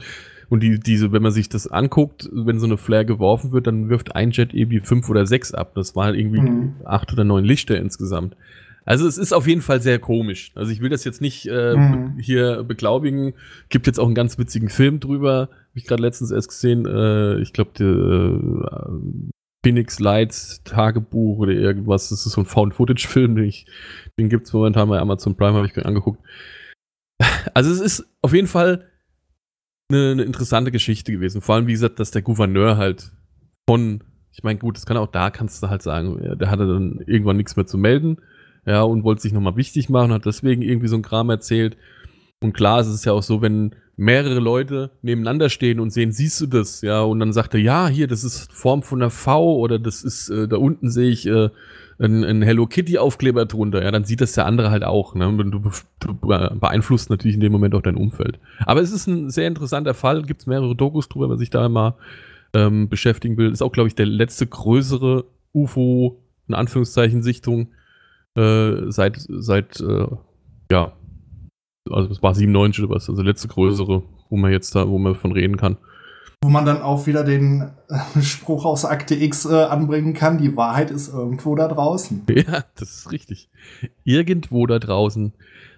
und 0.56 0.62
die, 0.62 0.80
diese, 0.80 1.12
wenn 1.12 1.22
man 1.22 1.34
sich 1.34 1.50
das 1.50 1.68
anguckt, 1.68 2.30
wenn 2.32 2.62
so 2.62 2.66
eine 2.66 2.78
Flare 2.78 3.06
geworfen 3.06 3.52
wird, 3.52 3.68
dann 3.68 3.90
wirft 3.90 4.16
ein 4.16 4.32
Jet 4.32 4.54
irgendwie 4.54 4.80
fünf 4.80 5.10
oder 5.10 5.26
sechs 5.26 5.54
ab. 5.54 5.74
Das 5.76 5.98
waren 5.98 6.16
irgendwie 6.16 6.40
mhm. 6.40 6.76
acht 6.86 7.12
oder 7.12 7.26
neun 7.26 7.44
Lichter 7.44 7.78
insgesamt. 7.78 8.38
Also 8.86 9.06
es 9.06 9.18
ist 9.18 9.34
auf 9.34 9.48
jeden 9.48 9.60
Fall 9.60 9.82
sehr 9.82 10.00
komisch. 10.00 10.54
Also 10.56 10.72
ich 10.72 10.80
will 10.80 10.90
das 10.90 11.04
jetzt 11.04 11.20
nicht 11.20 11.46
äh, 11.48 11.76
mhm. 11.76 12.18
hier 12.20 12.64
beglaubigen. 12.64 13.34
Gibt 13.68 13.86
jetzt 13.86 14.00
auch 14.00 14.06
einen 14.06 14.16
ganz 14.16 14.38
witzigen 14.38 14.70
Film 14.70 15.02
drüber. 15.02 15.50
Habe 15.50 15.50
ich 15.74 15.86
gerade 15.86 16.02
letztens 16.02 16.32
erst 16.32 16.48
gesehen. 16.48 16.86
Äh, 16.86 17.40
ich 17.40 17.52
glaube, 17.52 17.84
äh, 17.84 19.66
Phoenix 19.66 20.00
Lights 20.00 20.64
Tagebuch 20.64 21.40
oder 21.40 21.52
irgendwas. 21.52 22.08
Das 22.08 22.26
ist 22.26 22.32
so 22.32 22.40
ein 22.40 22.46
Found-Footage-Film. 22.46 23.36
Den, 23.36 23.52
den 24.18 24.30
gibt 24.30 24.48
es 24.48 24.54
momentan 24.54 24.88
bei 24.88 25.00
Amazon 25.00 25.36
Prime, 25.36 25.58
habe 25.58 25.68
ich 25.68 25.86
angeguckt. 25.86 26.24
Also 27.54 27.72
es 27.72 27.82
ist 27.82 28.08
auf 28.22 28.34
jeden 28.34 28.48
Fall 28.48 28.86
eine, 29.90 30.12
eine, 30.12 30.24
interessante 30.24 30.72
Geschichte 30.72 31.12
gewesen. 31.12 31.42
Vor 31.42 31.56
allem, 31.56 31.68
wie 31.68 31.74
gesagt, 31.74 32.00
dass 32.00 32.12
der 32.12 32.22
Gouverneur 32.22 32.78
halt 32.78 33.12
von, 33.68 34.04
ich 34.32 34.44
meine, 34.44 34.60
gut, 34.60 34.78
das 34.78 34.86
kann 34.86 34.98
auch 34.98 35.12
da, 35.12 35.30
kannst 35.30 35.62
du 35.62 35.70
halt 35.70 35.82
sagen, 35.82 36.38
der 36.38 36.50
hatte 36.50 36.68
dann 36.68 37.04
irgendwann 37.06 37.38
nichts 37.38 37.56
mehr 37.56 37.66
zu 37.66 37.78
melden, 37.78 38.18
ja, 38.66 38.82
und 38.82 39.04
wollte 39.04 39.22
sich 39.22 39.34
nochmal 39.34 39.58
wichtig 39.58 39.90
machen, 39.90 40.12
hat 40.12 40.26
deswegen 40.26 40.62
irgendwie 40.62 40.88
so 40.88 40.96
ein 40.96 41.04
Kram 41.04 41.30
erzählt. 41.30 41.78
Und 42.42 42.54
klar, 42.54 42.80
es 42.80 42.88
ist 42.88 43.06
ja 43.06 43.14
auch 43.14 43.24
so, 43.24 43.42
wenn 43.42 43.76
mehrere 43.96 44.40
Leute 44.40 44.92
nebeneinander 45.02 45.50
stehen 45.50 45.80
und 45.80 45.92
sehen, 45.92 46.12
siehst 46.12 46.42
du 46.42 46.48
das, 46.48 46.82
ja, 46.82 47.02
und 47.02 47.20
dann 47.20 47.32
sagt 47.32 47.54
er, 47.54 47.60
ja, 47.60 47.88
hier, 47.88 48.08
das 48.08 48.24
ist 48.24 48.52
Form 48.52 48.84
von 48.84 49.02
einer 49.02 49.12
V 49.12 49.56
oder 49.56 49.80
das 49.80 50.04
ist, 50.04 50.30
äh, 50.30 50.48
da 50.48 50.58
unten 50.58 50.90
sehe 50.90 51.10
ich 51.10 51.28
äh, 51.28 51.50
ein, 52.00 52.24
ein 52.24 52.42
Hello 52.42 52.68
Kitty 52.68 52.98
Aufkleber 52.98 53.46
drunter, 53.46 53.84
ja, 53.84 53.92
dann 53.92 54.04
sieht 54.04 54.22
das 54.22 54.34
der 54.34 54.46
andere 54.46 54.72
halt 54.72 54.84
auch. 54.84 55.16
Ne? 55.16 55.32
Du, 55.50 55.72
du 56.00 56.14
beeinflusst 56.14 57.10
natürlich 57.10 57.36
in 57.36 57.42
dem 57.42 57.52
Moment 57.52 57.74
auch 57.76 57.82
dein 57.82 57.96
Umfeld. 57.96 58.40
Aber 58.66 58.82
es 58.82 58.92
ist 58.92 59.08
ein 59.08 59.30
sehr 59.30 59.48
interessanter 59.48 59.94
Fall, 59.94 60.24
gibt 60.24 60.42
es 60.42 60.48
mehrere 60.48 60.76
Dokus 60.76 61.08
drüber, 61.08 61.26
wenn 61.26 61.32
man 61.32 61.38
sich 61.38 61.50
da 61.50 61.70
mal 61.70 61.96
ähm, 62.54 62.90
beschäftigen 62.90 63.38
will. 63.38 63.52
Ist 63.52 63.62
auch, 63.62 63.72
glaube 63.72 63.88
ich, 63.88 63.96
der 63.96 64.06
letzte 64.06 64.46
größere 64.48 65.26
UFO, 65.54 66.22
in 66.48 66.56
Anführungszeichen, 66.56 67.24
Sichtung 67.24 67.70
äh, 68.36 68.92
seit, 68.92 69.18
seit 69.30 69.80
äh, 69.80 70.08
ja, 70.72 70.94
also 71.90 72.10
es 72.10 72.22
war 72.22 72.36
97 72.36 72.84
oder 72.84 72.96
was, 72.96 73.10
also 73.10 73.22
letzte 73.22 73.48
größere, 73.48 74.04
wo 74.30 74.38
man 74.38 74.52
jetzt 74.52 74.76
da, 74.76 74.88
wo 74.90 74.98
man 74.98 75.16
von 75.16 75.32
reden 75.32 75.56
kann 75.56 75.78
wo 76.46 76.50
man 76.50 76.64
dann 76.64 76.84
auch 76.84 77.08
wieder 77.08 77.24
den 77.24 77.72
äh, 77.90 78.22
Spruch 78.22 78.66
aus 78.66 78.86
Akte 78.86 79.16
X 79.16 79.46
äh, 79.46 79.64
anbringen 79.64 80.14
kann, 80.14 80.38
die 80.38 80.56
Wahrheit 80.56 80.92
ist 80.92 81.12
irgendwo 81.12 81.56
da 81.56 81.68
draußen. 81.68 82.24
Ja, 82.30 82.64
das 82.76 82.98
ist 82.98 83.12
richtig. 83.12 83.50
Irgendwo 84.04 84.68
da 84.68 84.78
draußen 84.78 85.34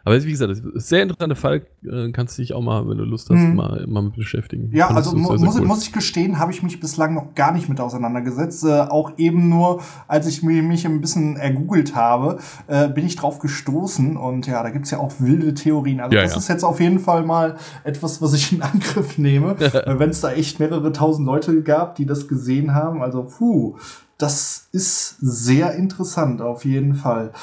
aber 0.08 0.24
wie 0.24 0.32
gesagt, 0.32 0.52
das 0.52 0.60
ist 0.60 0.66
ein 0.66 0.80
sehr 0.80 1.04
interessanter 1.04 1.36
Fall. 1.36 1.66
Äh, 1.84 2.12
kannst 2.14 2.38
du 2.38 2.42
dich 2.42 2.54
auch 2.54 2.62
mal, 2.62 2.88
wenn 2.88 2.98
du 2.98 3.04
Lust 3.04 3.30
hast, 3.30 3.40
hm. 3.40 3.56
mal, 3.56 3.86
mal 3.88 4.04
mit 4.04 4.16
beschäftigen. 4.16 4.70
Ja, 4.72 4.88
also 4.88 5.16
mu 5.18 5.28
sehr, 5.28 5.38
sehr 5.38 5.46
muss, 5.46 5.60
cool. 5.60 5.66
muss 5.66 5.84
ich 5.84 5.92
gestehen, 5.92 6.40
habe 6.40 6.54
ich 6.54 6.64
mich 6.64 6.80
bislang 6.80 7.14
noch 7.14 7.36
gar 7.36 7.52
nicht 7.52 7.68
mit 7.68 7.82
auseinandergesetzt. 7.82 8.64
Äh, 8.64 8.84
auch 8.84 9.12
eben 9.18 9.50
nur, 9.50 9.82
als 10.08 10.26
ich 10.28 10.44
mich, 10.44 10.64
mich 10.64 10.86
ein 10.86 11.02
bisschen 11.02 11.36
ergoogelt 11.36 11.94
habe, 11.94 12.40
äh, 12.68 12.88
bin 12.88 13.06
ich 13.06 13.18
drauf 13.18 13.40
gestoßen. 13.40 14.16
Und 14.16 14.48
ja, 14.48 14.64
da 14.64 14.70
gibt 14.70 14.86
es 14.86 14.92
ja 14.92 15.00
auch 15.00 15.12
wilde 15.20 15.54
Theorien. 15.54 16.00
Also 16.00 16.16
ja, 16.16 16.24
das 16.24 16.32
ja. 16.32 16.38
ist 16.38 16.48
jetzt 16.48 16.64
auf 16.64 16.80
jeden 16.80 17.00
Fall 17.00 17.26
mal 17.26 17.58
etwas, 17.84 18.22
was 18.22 18.34
ich 18.34 18.54
in 18.54 18.62
Angriff 18.62 19.18
nehme. 19.18 19.60
wenn 19.86 20.10
es 20.10 20.22
da 20.22 20.32
echt 20.32 20.62
mehrere 20.62 20.94
tausend 20.94 21.28
Leute 21.28 21.62
gab, 21.64 21.96
die 21.96 22.06
das 22.06 22.30
gesehen 22.30 22.74
haben. 22.74 23.02
Also, 23.02 23.24
puh, 23.24 23.76
das 24.18 24.70
ist 24.72 25.18
sehr 25.20 25.74
interessant 25.74 26.42
auf 26.42 26.66
jeden 26.66 26.96
Fall. 26.96 27.34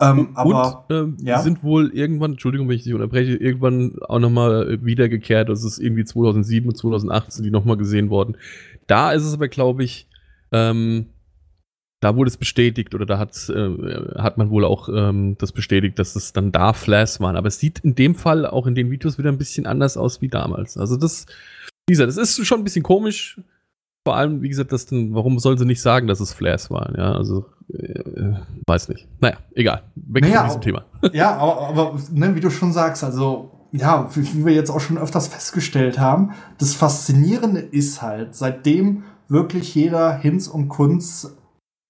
Ähm, 0.00 0.30
aber 0.34 0.86
und, 0.88 0.96
ähm, 0.96 1.16
ja? 1.20 1.40
sind 1.40 1.62
wohl 1.62 1.90
irgendwann, 1.94 2.32
Entschuldigung, 2.32 2.68
wenn 2.68 2.76
ich 2.76 2.84
dich 2.84 2.92
unterbreche, 2.92 3.36
irgendwann 3.36 3.96
auch 4.08 4.18
nochmal 4.18 4.84
wiedergekehrt. 4.84 5.48
Das 5.48 5.64
ist 5.64 5.78
irgendwie 5.78 6.04
2007 6.04 6.68
und 6.68 6.76
2008 6.76 7.32
sind 7.32 7.44
die 7.44 7.50
nochmal 7.50 7.76
gesehen 7.76 8.10
worden. 8.10 8.36
Da 8.86 9.12
ist 9.12 9.24
es 9.24 9.34
aber, 9.34 9.48
glaube 9.48 9.84
ich, 9.84 10.06
ähm, 10.52 11.06
da 12.00 12.14
wurde 12.14 12.28
es 12.28 12.36
bestätigt 12.36 12.94
oder 12.94 13.06
da 13.06 13.22
äh, 13.22 14.20
hat 14.20 14.36
man 14.36 14.50
wohl 14.50 14.64
auch 14.64 14.88
ähm, 14.88 15.36
das 15.38 15.52
bestätigt, 15.52 15.98
dass 15.98 16.14
es 16.14 16.32
dann 16.32 16.52
da 16.52 16.72
Flash 16.72 17.20
waren. 17.20 17.36
Aber 17.36 17.48
es 17.48 17.58
sieht 17.58 17.78
in 17.80 17.94
dem 17.94 18.14
Fall 18.14 18.46
auch 18.46 18.66
in 18.66 18.74
den 18.74 18.90
Videos 18.90 19.18
wieder 19.18 19.32
ein 19.32 19.38
bisschen 19.38 19.66
anders 19.66 19.96
aus 19.96 20.20
wie 20.20 20.28
damals. 20.28 20.76
Also 20.76 20.96
das, 20.96 21.26
wie 21.88 21.94
gesagt, 21.94 22.08
das 22.08 22.18
ist 22.18 22.46
schon 22.46 22.60
ein 22.60 22.64
bisschen 22.64 22.82
komisch. 22.82 23.40
Vor 24.04 24.16
allem, 24.16 24.42
wie 24.42 24.48
gesagt, 24.48 24.72
das 24.72 24.86
dann, 24.86 25.14
warum 25.14 25.38
sollen 25.38 25.58
sie 25.58 25.64
nicht 25.64 25.80
sagen, 25.80 26.06
dass 26.06 26.20
es 26.20 26.34
Flares 26.34 26.70
waren? 26.70 26.94
Ja, 26.96 27.14
also 27.14 27.46
äh, 27.55 27.55
weiß 27.68 28.88
nicht. 28.88 29.08
Naja, 29.20 29.36
egal. 29.54 29.82
Weg 29.94 30.24
naja, 30.24 30.40
von 30.40 30.46
diesem 30.46 30.60
Thema. 30.60 30.84
Ja, 31.12 31.36
aber, 31.36 31.68
aber 31.68 31.98
ne, 32.12 32.34
wie 32.34 32.40
du 32.40 32.50
schon 32.50 32.72
sagst, 32.72 33.02
also 33.04 33.50
ja, 33.72 34.08
wie 34.14 34.44
wir 34.44 34.54
jetzt 34.54 34.70
auch 34.70 34.80
schon 34.80 34.98
öfters 34.98 35.28
festgestellt 35.28 35.98
haben, 35.98 36.32
das 36.58 36.74
Faszinierende 36.74 37.60
ist 37.60 38.02
halt, 38.02 38.34
seitdem 38.34 39.04
wirklich 39.28 39.74
jeder 39.74 40.16
Hinz 40.16 40.46
und 40.48 40.68
Kunz 40.68 41.36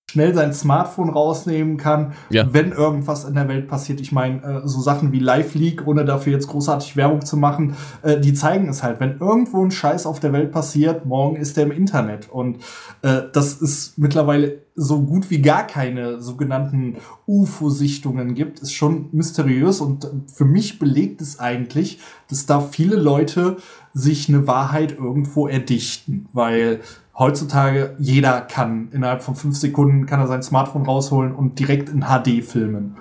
schnell 0.08 0.34
sein 0.34 0.54
Smartphone 0.54 1.10
rausnehmen 1.10 1.78
kann, 1.78 2.12
Ja. 2.30 2.46
wenn 2.52 2.70
irgendwas 2.70 3.24
in 3.24 3.34
der 3.34 3.48
Welt 3.48 3.66
passiert. 3.66 4.00
Ich 4.00 4.12
meine, 4.12 4.40
äh, 4.42 4.60
so 4.68 4.80
Sachen 4.80 5.10
wie 5.10 5.18
Live-Leak, 5.18 5.84
ohne 5.86 6.04
dafür 6.04 6.32
jetzt 6.32 6.46
großartig 6.46 6.96
Werbung 6.96 7.24
zu 7.24 7.36
machen, 7.36 7.74
äh, 8.02 8.20
die 8.20 8.32
zeigen 8.32 8.68
es 8.68 8.84
halt. 8.84 9.00
Wenn 9.00 9.18
irgendwo 9.18 9.64
ein 9.64 9.72
Scheiß 9.72 10.06
auf 10.06 10.20
der 10.20 10.32
Welt 10.32 10.52
passiert, 10.52 11.06
morgen 11.06 11.34
ist 11.36 11.56
der 11.56 11.64
im 11.64 11.72
Internet. 11.72 12.28
Und 12.30 12.58
äh, 13.02 13.22
das 13.32 13.54
ist 13.54 13.98
mittlerweile 13.98 14.62
so 14.76 15.02
gut 15.02 15.28
wie 15.30 15.42
gar 15.42 15.66
keine 15.66 16.20
sogenannten 16.22 16.96
UFO-Sichtungen 17.26 18.34
gibt, 18.34 18.60
ist 18.60 18.74
schon 18.74 19.08
mysteriös 19.10 19.80
und 19.80 20.08
für 20.32 20.44
mich 20.44 20.78
belegt 20.78 21.20
es 21.20 21.40
eigentlich, 21.40 21.98
dass 22.28 22.46
da 22.46 22.60
viele 22.60 22.96
Leute 22.96 23.56
sich 23.94 24.28
eine 24.28 24.46
Wahrheit 24.46 24.92
irgendwo 24.98 25.48
erdichten, 25.48 26.26
weil 26.32 26.80
heutzutage 27.18 27.96
jeder 27.98 28.40
kann 28.42 28.90
innerhalb 28.92 29.22
von 29.22 29.34
fünf 29.34 29.56
Sekunden 29.56 30.06
kann 30.06 30.20
er 30.20 30.26
sein 30.26 30.42
Smartphone 30.42 30.84
rausholen 30.84 31.34
und 31.34 31.58
direkt 31.58 31.88
in 31.88 32.02
HD 32.02 32.44
filmen. 32.44 32.96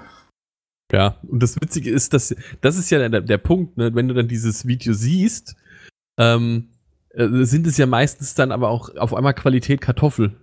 Ja, 0.91 1.17
und 1.27 1.41
das 1.41 1.55
Witzige 1.59 1.89
ist, 1.89 2.13
dass 2.13 2.35
das 2.61 2.77
ist 2.77 2.89
ja 2.89 3.09
der, 3.09 3.21
der 3.21 3.37
Punkt, 3.37 3.77
ne? 3.77 3.93
wenn 3.95 4.07
du 4.07 4.13
dann 4.13 4.27
dieses 4.27 4.67
Video 4.67 4.93
siehst, 4.93 5.55
ähm, 6.17 6.69
äh, 7.09 7.27
sind 7.43 7.67
es 7.67 7.77
ja 7.77 7.85
meistens 7.85 8.35
dann 8.35 8.51
aber 8.51 8.69
auch 8.69 8.95
auf 8.95 9.13
einmal 9.13 9.33
Qualität 9.33 9.81
Kartoffel. 9.81 10.35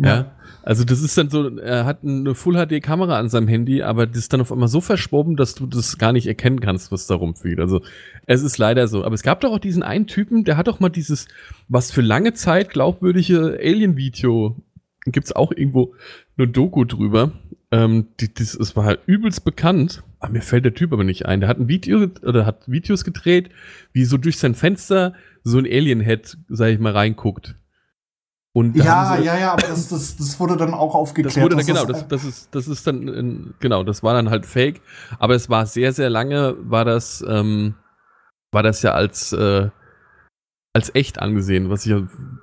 Ja. 0.00 0.32
Also 0.62 0.84
das 0.84 1.02
ist 1.02 1.16
dann 1.18 1.28
so, 1.28 1.58
er 1.58 1.84
hat 1.84 2.04
eine 2.04 2.34
Full 2.34 2.54
HD 2.54 2.82
Kamera 2.82 3.18
an 3.18 3.28
seinem 3.28 3.48
Handy, 3.48 3.82
aber 3.82 4.06
das 4.06 4.18
ist 4.18 4.32
dann 4.32 4.40
auf 4.40 4.50
einmal 4.50 4.68
so 4.68 4.80
verschwommen, 4.80 5.36
dass 5.36 5.54
du 5.54 5.66
das 5.66 5.98
gar 5.98 6.12
nicht 6.12 6.26
erkennen 6.26 6.60
kannst, 6.60 6.90
was 6.90 7.06
da 7.06 7.16
rumfliegt. 7.16 7.60
Also 7.60 7.82
es 8.26 8.42
ist 8.42 8.56
leider 8.56 8.88
so. 8.88 9.04
Aber 9.04 9.14
es 9.14 9.22
gab 9.22 9.40
doch 9.40 9.52
auch 9.52 9.58
diesen 9.58 9.82
einen 9.82 10.06
Typen, 10.06 10.44
der 10.44 10.56
hat 10.56 10.66
doch 10.66 10.80
mal 10.80 10.88
dieses, 10.88 11.28
was 11.68 11.90
für 11.90 12.00
lange 12.00 12.32
Zeit 12.32 12.70
glaubwürdige 12.70 13.58
Alien-Video, 13.62 14.56
gibt's 15.04 15.32
auch 15.32 15.52
irgendwo 15.52 15.94
eine 16.38 16.48
Doku 16.48 16.84
drüber. 16.84 17.32
Ähm, 17.70 18.08
die, 18.20 18.32
das, 18.32 18.54
es 18.54 18.74
war 18.74 18.84
halt 18.84 19.00
übelst 19.06 19.44
bekannt. 19.44 20.02
Aber 20.18 20.32
mir 20.32 20.40
fällt 20.42 20.64
der 20.64 20.74
Typ 20.74 20.94
aber 20.94 21.04
nicht 21.04 21.26
ein. 21.26 21.40
Der 21.40 21.48
hat 21.50 21.58
ein 21.58 21.68
Video 21.68 22.06
oder 22.22 22.46
hat 22.46 22.70
Videos 22.70 23.04
gedreht, 23.04 23.50
wie 23.92 24.06
so 24.06 24.16
durch 24.16 24.38
sein 24.38 24.54
Fenster 24.54 25.12
so 25.42 25.58
ein 25.58 25.66
Alien-Head, 25.66 26.38
sag 26.48 26.70
ich 26.70 26.78
mal, 26.78 26.92
reinguckt. 26.92 27.56
Und 28.56 28.76
Ja, 28.76 29.18
ja, 29.18 29.36
ja, 29.36 29.52
aber 29.52 29.62
das, 29.66 29.88
das, 29.88 30.16
das 30.16 30.38
wurde 30.38 30.56
dann 30.56 30.74
auch 30.74 30.94
aufgeklärt. 30.94 31.34
das 31.34 31.42
wurde 31.42 31.56
dann, 31.56 31.66
genau, 31.66 31.84
das, 31.86 32.06
das 32.06 32.24
ist, 32.24 32.54
das 32.54 32.68
ist 32.68 32.86
dann, 32.86 33.54
genau, 33.58 33.82
das 33.82 34.04
war 34.04 34.14
dann 34.14 34.30
halt 34.30 34.46
fake, 34.46 34.80
aber 35.18 35.34
es 35.34 35.50
war 35.50 35.66
sehr, 35.66 35.92
sehr 35.92 36.08
lange, 36.08 36.54
war 36.60 36.84
das, 36.84 37.24
ähm, 37.26 37.74
war 38.52 38.62
das 38.62 38.82
ja 38.82 38.92
als, 38.92 39.32
äh, 39.32 39.70
als 40.72 40.94
echt 40.94 41.18
angesehen, 41.18 41.68
was 41.68 41.84
ich, 41.84 41.94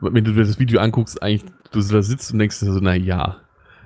wenn 0.01 0.23
du 0.25 0.33
dir 0.33 0.43
das 0.43 0.59
Video 0.59 0.81
anguckst, 0.81 1.23
eigentlich, 1.23 1.49
du 1.71 1.81
da 1.81 2.01
sitzt 2.01 2.33
und 2.33 2.39
denkst 2.39 2.59
dir 2.59 2.73
so, 2.73 2.79
na 2.81 2.93
ja. 2.93 3.37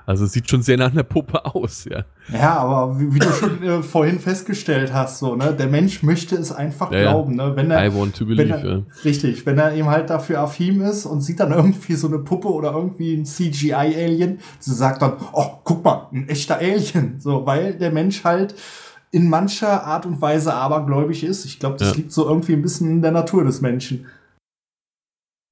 Also 0.08 0.26
sieht 0.28 0.50
schon 0.50 0.62
sehr 0.62 0.78
nach 0.78 0.92
einer 0.92 1.04
Puppe 1.04 1.46
aus, 1.46 1.86
ja. 1.86 2.06
Ja, 2.32 2.58
aber 2.60 3.00
wie, 3.00 3.14
wie 3.16 3.20
du 3.20 3.30
schon 3.32 3.64
äh, 3.64 3.82
vorhin 3.84 4.20
festgestellt 4.20 4.94
hast, 4.94 5.20
so, 5.20 5.36
ne, 5.36 5.54
der 5.54 5.68
Mensch 5.68 6.04
möchte 6.04 6.36
es 6.36 6.52
einfach 6.52 6.92
Ja, 6.92 7.02
glauben, 7.02 7.36
ne, 7.36 7.54
wenn 7.56 7.72
er, 7.72 7.86
I 7.86 7.94
want 7.94 8.16
to 8.18 8.28
wenn 8.28 8.36
believe, 8.38 8.54
er 8.58 8.66
ja. 8.78 8.82
richtig, 9.04 9.46
wenn 9.46 9.58
er 9.58 9.74
eben 9.74 9.88
halt 9.90 10.10
dafür 10.10 10.40
affin 10.42 10.82
ist 10.82 11.06
und 11.06 11.22
sieht 11.22 11.40
dann 11.40 11.52
irgendwie 11.52 11.94
so 11.96 12.08
eine 12.08 12.20
Puppe 12.20 12.48
oder 12.50 12.72
irgendwie 12.74 13.16
ein 13.16 13.26
CGI-Alien, 13.26 14.40
so 14.60 14.74
sagt 14.74 15.02
dann, 15.02 15.14
oh, 15.34 15.46
guck 15.64 15.84
mal, 15.84 16.08
ein 16.14 16.30
echter 16.30 16.58
Alien, 16.60 17.16
so, 17.20 17.46
weil 17.46 17.74
der 17.74 17.92
Mensch 17.92 18.24
halt 18.24 18.56
in 19.12 19.30
mancher 19.30 19.86
Art 19.86 20.06
und 20.06 20.22
Weise 20.22 20.54
abergläubig 20.54 21.24
ist. 21.24 21.46
Ich 21.46 21.60
glaube, 21.60 21.78
das 21.78 21.90
Ja. 21.92 21.96
liegt 21.96 22.12
so 22.12 22.28
irgendwie 22.28 22.54
ein 22.54 22.62
bisschen 22.62 22.90
in 22.90 23.02
der 23.02 23.12
Natur 23.12 23.44
des 23.46 23.62
Menschen. 23.62 24.06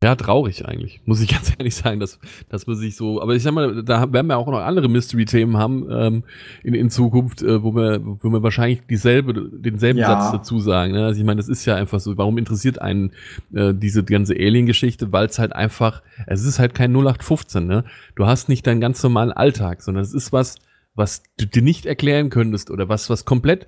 Ja, 0.03 0.15
traurig 0.15 0.65
eigentlich, 0.65 0.99
muss 1.05 1.21
ich 1.21 1.29
ganz 1.31 1.53
ehrlich 1.57 1.75
sagen, 1.75 2.01
dass, 2.01 2.19
dass 2.49 2.67
man 2.67 2.75
sich 2.75 2.97
so, 2.97 3.21
aber 3.21 3.35
ich 3.35 3.43
sag 3.43 3.53
mal, 3.53 3.83
da 3.83 4.11
werden 4.11 4.27
wir 4.27 4.37
auch 4.37 4.47
noch 4.47 4.59
andere 4.59 4.89
Mystery-Themen 4.89 5.55
haben 5.55 5.87
ähm, 5.89 6.23
in, 6.61 6.73
in 6.73 6.89
Zukunft, 6.89 7.41
äh, 7.41 7.63
wo 7.63 7.73
wir, 7.73 8.01
wo 8.03 8.29
wir 8.29 8.43
wahrscheinlich 8.43 8.81
dieselbe, 8.89 9.33
denselben 9.33 9.99
Ja. 9.99 10.07
Satz 10.07 10.31
dazu 10.33 10.59
sagen. 10.59 10.91
Ne? 10.91 11.05
Also 11.05 11.21
ich 11.21 11.25
meine, 11.25 11.37
das 11.37 11.47
ist 11.47 11.63
ja 11.63 11.75
einfach 11.75 12.01
so, 12.01 12.17
warum 12.17 12.37
interessiert 12.37 12.81
einen 12.81 13.13
äh, 13.53 13.73
diese 13.73 14.03
ganze 14.03 14.33
Alien-Geschichte? 14.33 15.13
Weil 15.13 15.27
es 15.27 15.39
halt 15.39 15.53
einfach, 15.53 16.01
es 16.27 16.43
ist 16.43 16.59
halt 16.59 16.73
kein 16.73 16.91
0815, 16.91 17.65
ne? 17.65 17.85
Du 18.15 18.25
hast 18.25 18.49
nicht 18.49 18.67
deinen 18.67 18.81
ganz 18.81 19.01
normalen 19.01 19.31
Alltag, 19.31 19.81
sondern 19.81 20.03
es 20.03 20.13
ist 20.13 20.33
was, 20.33 20.57
was 20.95 21.23
du 21.37 21.47
dir 21.47 21.61
nicht 21.61 21.85
erklären 21.85 22.29
könntest 22.29 22.71
oder 22.71 22.89
was, 22.89 23.09
was 23.09 23.23
komplett, 23.23 23.67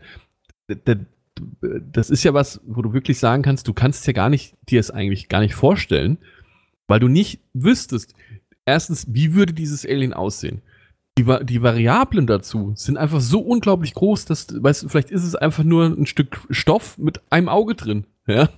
das 1.61 2.09
ist 2.09 2.23
ja 2.23 2.33
was, 2.33 2.61
wo 2.65 2.81
du 2.81 2.93
wirklich 2.93 3.19
sagen 3.19 3.43
kannst, 3.43 3.67
du 3.67 3.73
kannst 3.73 4.07
ja 4.07 4.13
gar 4.13 4.29
nicht, 4.29 4.55
dir 4.69 4.79
es 4.79 4.91
eigentlich 4.91 5.29
gar 5.29 5.41
nicht 5.41 5.55
vorstellen, 5.55 6.17
weil 6.88 6.99
du 6.99 7.07
nicht 7.07 7.39
wüsstest, 7.53 8.13
erstens, 8.65 9.07
wie 9.09 9.33
würde 9.33 9.53
dieses 9.53 9.86
Alien 9.86 10.13
aussehen? 10.13 10.61
Die, 11.17 11.25
die 11.43 11.61
Variablen 11.61 12.27
dazu 12.27 12.73
sind 12.75 12.97
einfach 12.97 13.21
so 13.21 13.39
unglaublich 13.39 13.93
groß, 13.93 14.25
dass, 14.25 14.47
weißt 14.61 14.83
du, 14.83 14.89
vielleicht 14.89 15.11
ist 15.11 15.23
es 15.23 15.36
einfach 15.36 15.63
nur 15.63 15.86
ein 15.86 16.05
Stück 16.05 16.45
Stoff 16.49 16.97
mit 16.97 17.21
einem 17.29 17.49
Auge 17.49 17.75
drin, 17.75 18.05
ja? 18.27 18.49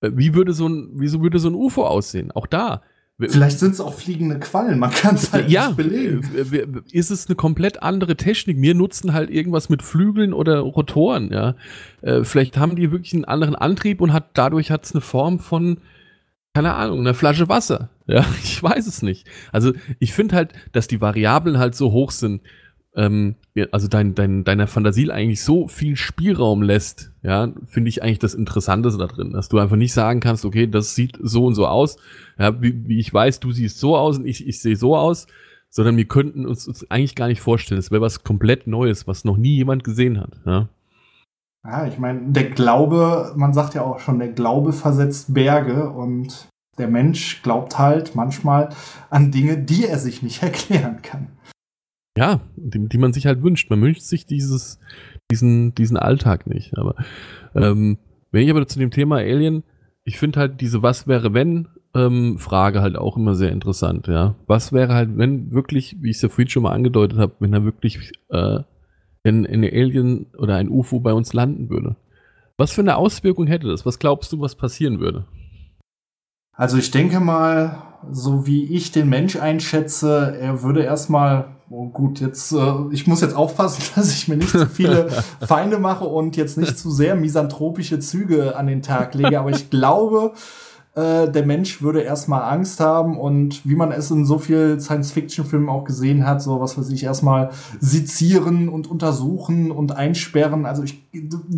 Wie 0.00 0.34
würde 0.34 0.54
so 0.54 0.66
ein, 0.68 0.92
wieso 0.94 1.22
würde 1.22 1.38
so 1.38 1.48
ein 1.48 1.54
UFO 1.54 1.86
aussehen? 1.86 2.30
Auch 2.30 2.46
da. 2.46 2.82
Vielleicht 3.28 3.58
sind 3.58 3.72
es 3.72 3.80
auch 3.80 3.94
fliegende 3.94 4.38
Quallen, 4.38 4.78
man 4.78 4.90
kann 4.90 5.14
es 5.14 5.32
halt 5.32 5.50
ja, 5.50 5.66
nicht 5.66 5.76
belegen. 5.76 6.22
äh, 6.34 6.66
ist 6.96 7.10
es 7.10 7.26
eine 7.26 7.36
komplett 7.36 7.82
andere 7.82 8.16
Technik. 8.16 8.60
Wir 8.60 8.74
nutzen 8.74 9.12
halt 9.12 9.30
irgendwas 9.30 9.68
mit 9.68 9.82
Flügeln 9.82 10.32
oder 10.32 10.60
Rotoren, 10.60 11.30
ja. 11.30 11.54
Äh, 12.00 12.24
vielleicht 12.24 12.56
haben 12.56 12.76
die 12.76 12.90
wirklich 12.92 13.12
einen 13.12 13.26
anderen 13.26 13.54
Antrieb 13.54 14.00
und 14.00 14.12
hat 14.12 14.30
dadurch 14.34 14.70
hat 14.70 14.84
es 14.84 14.92
eine 14.92 15.02
Form 15.02 15.38
von, 15.38 15.78
keine 16.54 16.74
Ahnung, 16.74 17.00
einer 17.00 17.14
Flasche 17.14 17.48
Wasser. 17.48 17.90
Ja, 18.06 18.24
ich 18.42 18.62
weiß 18.62 18.86
es 18.86 19.02
nicht. 19.02 19.26
Also 19.52 19.72
ich 19.98 20.12
finde 20.12 20.36
halt, 20.36 20.52
dass 20.72 20.88
die 20.88 21.00
Variablen 21.00 21.58
halt 21.58 21.74
so 21.74 21.92
hoch 21.92 22.10
sind, 22.12 22.40
ähm, 22.94 23.36
also 23.70 23.88
dein, 23.88 24.14
dein, 24.14 24.44
deiner 24.44 24.66
Fantasie 24.66 25.10
eigentlich 25.10 25.42
so 25.42 25.68
viel 25.68 25.96
Spielraum 25.96 26.62
lässt, 26.62 27.12
ja, 27.22 27.52
finde 27.66 27.88
ich 27.88 28.02
eigentlich 28.02 28.18
das 28.18 28.34
Interessanteste 28.34 28.98
da 28.98 29.06
drin, 29.06 29.32
dass 29.32 29.48
du 29.48 29.58
einfach 29.58 29.76
nicht 29.76 29.92
sagen 29.92 30.20
kannst, 30.20 30.44
okay, 30.44 30.66
das 30.66 30.94
sieht 30.94 31.18
so 31.20 31.46
und 31.46 31.54
so 31.54 31.66
aus, 31.66 31.96
ja, 32.38 32.60
wie, 32.60 32.88
wie 32.88 32.98
ich 32.98 33.12
weiß, 33.12 33.40
du 33.40 33.52
siehst 33.52 33.78
so 33.78 33.96
aus 33.96 34.18
und 34.18 34.26
ich, 34.26 34.46
ich 34.46 34.60
sehe 34.60 34.76
so 34.76 34.96
aus, 34.96 35.26
sondern 35.68 35.96
wir 35.96 36.06
könnten 36.06 36.46
uns, 36.46 36.66
uns 36.66 36.90
eigentlich 36.90 37.14
gar 37.14 37.28
nicht 37.28 37.40
vorstellen, 37.40 37.78
es 37.78 37.90
wäre 37.90 38.02
was 38.02 38.24
komplett 38.24 38.66
Neues, 38.66 39.06
was 39.06 39.24
noch 39.24 39.36
nie 39.36 39.56
jemand 39.56 39.84
gesehen 39.84 40.20
hat, 40.20 40.40
ja. 40.44 40.68
Ja, 41.62 41.86
ich 41.86 41.98
meine, 41.98 42.32
der 42.32 42.48
Glaube, 42.50 43.34
man 43.36 43.52
sagt 43.52 43.74
ja 43.74 43.82
auch 43.82 43.98
schon, 43.98 44.18
der 44.18 44.28
Glaube 44.28 44.72
versetzt 44.72 45.34
Berge 45.34 45.90
und 45.90 46.48
der 46.78 46.88
Mensch 46.88 47.42
glaubt 47.42 47.78
halt 47.78 48.14
manchmal 48.14 48.70
an 49.10 49.30
Dinge, 49.30 49.58
die 49.58 49.86
er 49.86 49.98
sich 49.98 50.22
nicht 50.22 50.42
erklären 50.42 51.02
kann. 51.02 51.28
Ja, 52.16 52.40
die, 52.56 52.88
die 52.88 52.98
man 52.98 53.12
sich 53.12 53.26
halt 53.26 53.42
wünscht. 53.42 53.70
Man 53.70 53.82
wünscht 53.82 54.02
sich 54.02 54.26
dieses, 54.26 54.78
diesen, 55.30 55.74
diesen 55.74 55.96
Alltag 55.96 56.46
nicht. 56.46 56.76
Aber 56.76 56.96
ähm, 57.54 57.98
wenn 58.30 58.44
ich 58.44 58.50
aber 58.50 58.66
zu 58.66 58.78
dem 58.78 58.90
Thema 58.90 59.16
Alien, 59.16 59.62
ich 60.04 60.18
finde 60.18 60.40
halt 60.40 60.60
diese 60.60 60.82
Was 60.82 61.06
wäre 61.06 61.34
wenn 61.34 61.68
ähm, 61.94 62.38
Frage 62.38 62.82
halt 62.82 62.96
auch 62.96 63.16
immer 63.16 63.34
sehr 63.34 63.50
interessant, 63.50 64.06
ja. 64.06 64.36
Was 64.46 64.72
wäre 64.72 64.94
halt, 64.94 65.16
wenn 65.18 65.50
wirklich, 65.52 65.96
wie 66.00 66.10
ich 66.10 66.16
es 66.16 66.22
ja 66.22 66.28
vorhin 66.28 66.48
schon 66.48 66.62
mal 66.62 66.72
angedeutet 66.72 67.18
habe, 67.18 67.34
wenn 67.40 67.52
da 67.52 67.64
wirklich 67.64 68.12
äh, 68.28 68.60
ein, 69.24 69.46
ein 69.46 69.64
Alien 69.64 70.26
oder 70.38 70.56
ein 70.56 70.68
UFO 70.68 71.00
bei 71.00 71.12
uns 71.12 71.32
landen 71.32 71.68
würde? 71.68 71.96
Was 72.56 72.72
für 72.72 72.82
eine 72.82 72.96
Auswirkung 72.96 73.46
hätte 73.46 73.68
das? 73.68 73.86
Was 73.86 73.98
glaubst 73.98 74.32
du, 74.32 74.40
was 74.40 74.54
passieren 74.54 75.00
würde? 75.00 75.24
Also 76.52 76.76
ich 76.76 76.90
denke 76.90 77.20
mal, 77.20 77.82
so 78.10 78.46
wie 78.46 78.64
ich 78.74 78.92
den 78.92 79.08
Mensch 79.08 79.36
einschätze, 79.36 80.36
er 80.38 80.62
würde 80.62 80.82
erstmal, 80.82 81.56
oh 81.70 81.86
gut, 81.86 82.20
jetzt, 82.20 82.52
äh, 82.52 82.72
ich 82.90 83.06
muss 83.06 83.20
jetzt 83.20 83.34
aufpassen, 83.34 83.82
dass 83.94 84.12
ich 84.12 84.28
mir 84.28 84.36
nicht 84.36 84.50
zu 84.50 84.66
viele 84.66 85.08
Feinde 85.40 85.78
mache 85.78 86.04
und 86.04 86.36
jetzt 86.36 86.58
nicht 86.58 86.76
zu 86.76 86.90
sehr 86.90 87.14
misanthropische 87.14 88.00
Züge 88.00 88.56
an 88.56 88.66
den 88.66 88.82
Tag 88.82 89.14
lege, 89.14 89.38
aber 89.38 89.50
ich 89.50 89.70
glaube, 89.70 90.34
äh, 90.96 91.30
der 91.30 91.46
Mensch 91.46 91.82
würde 91.82 92.00
erstmal 92.00 92.42
Angst 92.42 92.80
haben 92.80 93.16
und 93.16 93.64
wie 93.64 93.76
man 93.76 93.92
es 93.92 94.10
in 94.10 94.24
so 94.24 94.38
viel 94.38 94.80
Science-Fiction-Filmen 94.80 95.68
auch 95.68 95.84
gesehen 95.84 96.26
hat, 96.26 96.42
so 96.42 96.60
was 96.60 96.76
weiß 96.76 96.90
ich, 96.90 97.04
erstmal 97.04 97.50
sezieren 97.78 98.68
und 98.68 98.90
untersuchen 98.90 99.70
und 99.70 99.92
einsperren. 99.92 100.66
Also 100.66 100.82
ich, 100.82 101.06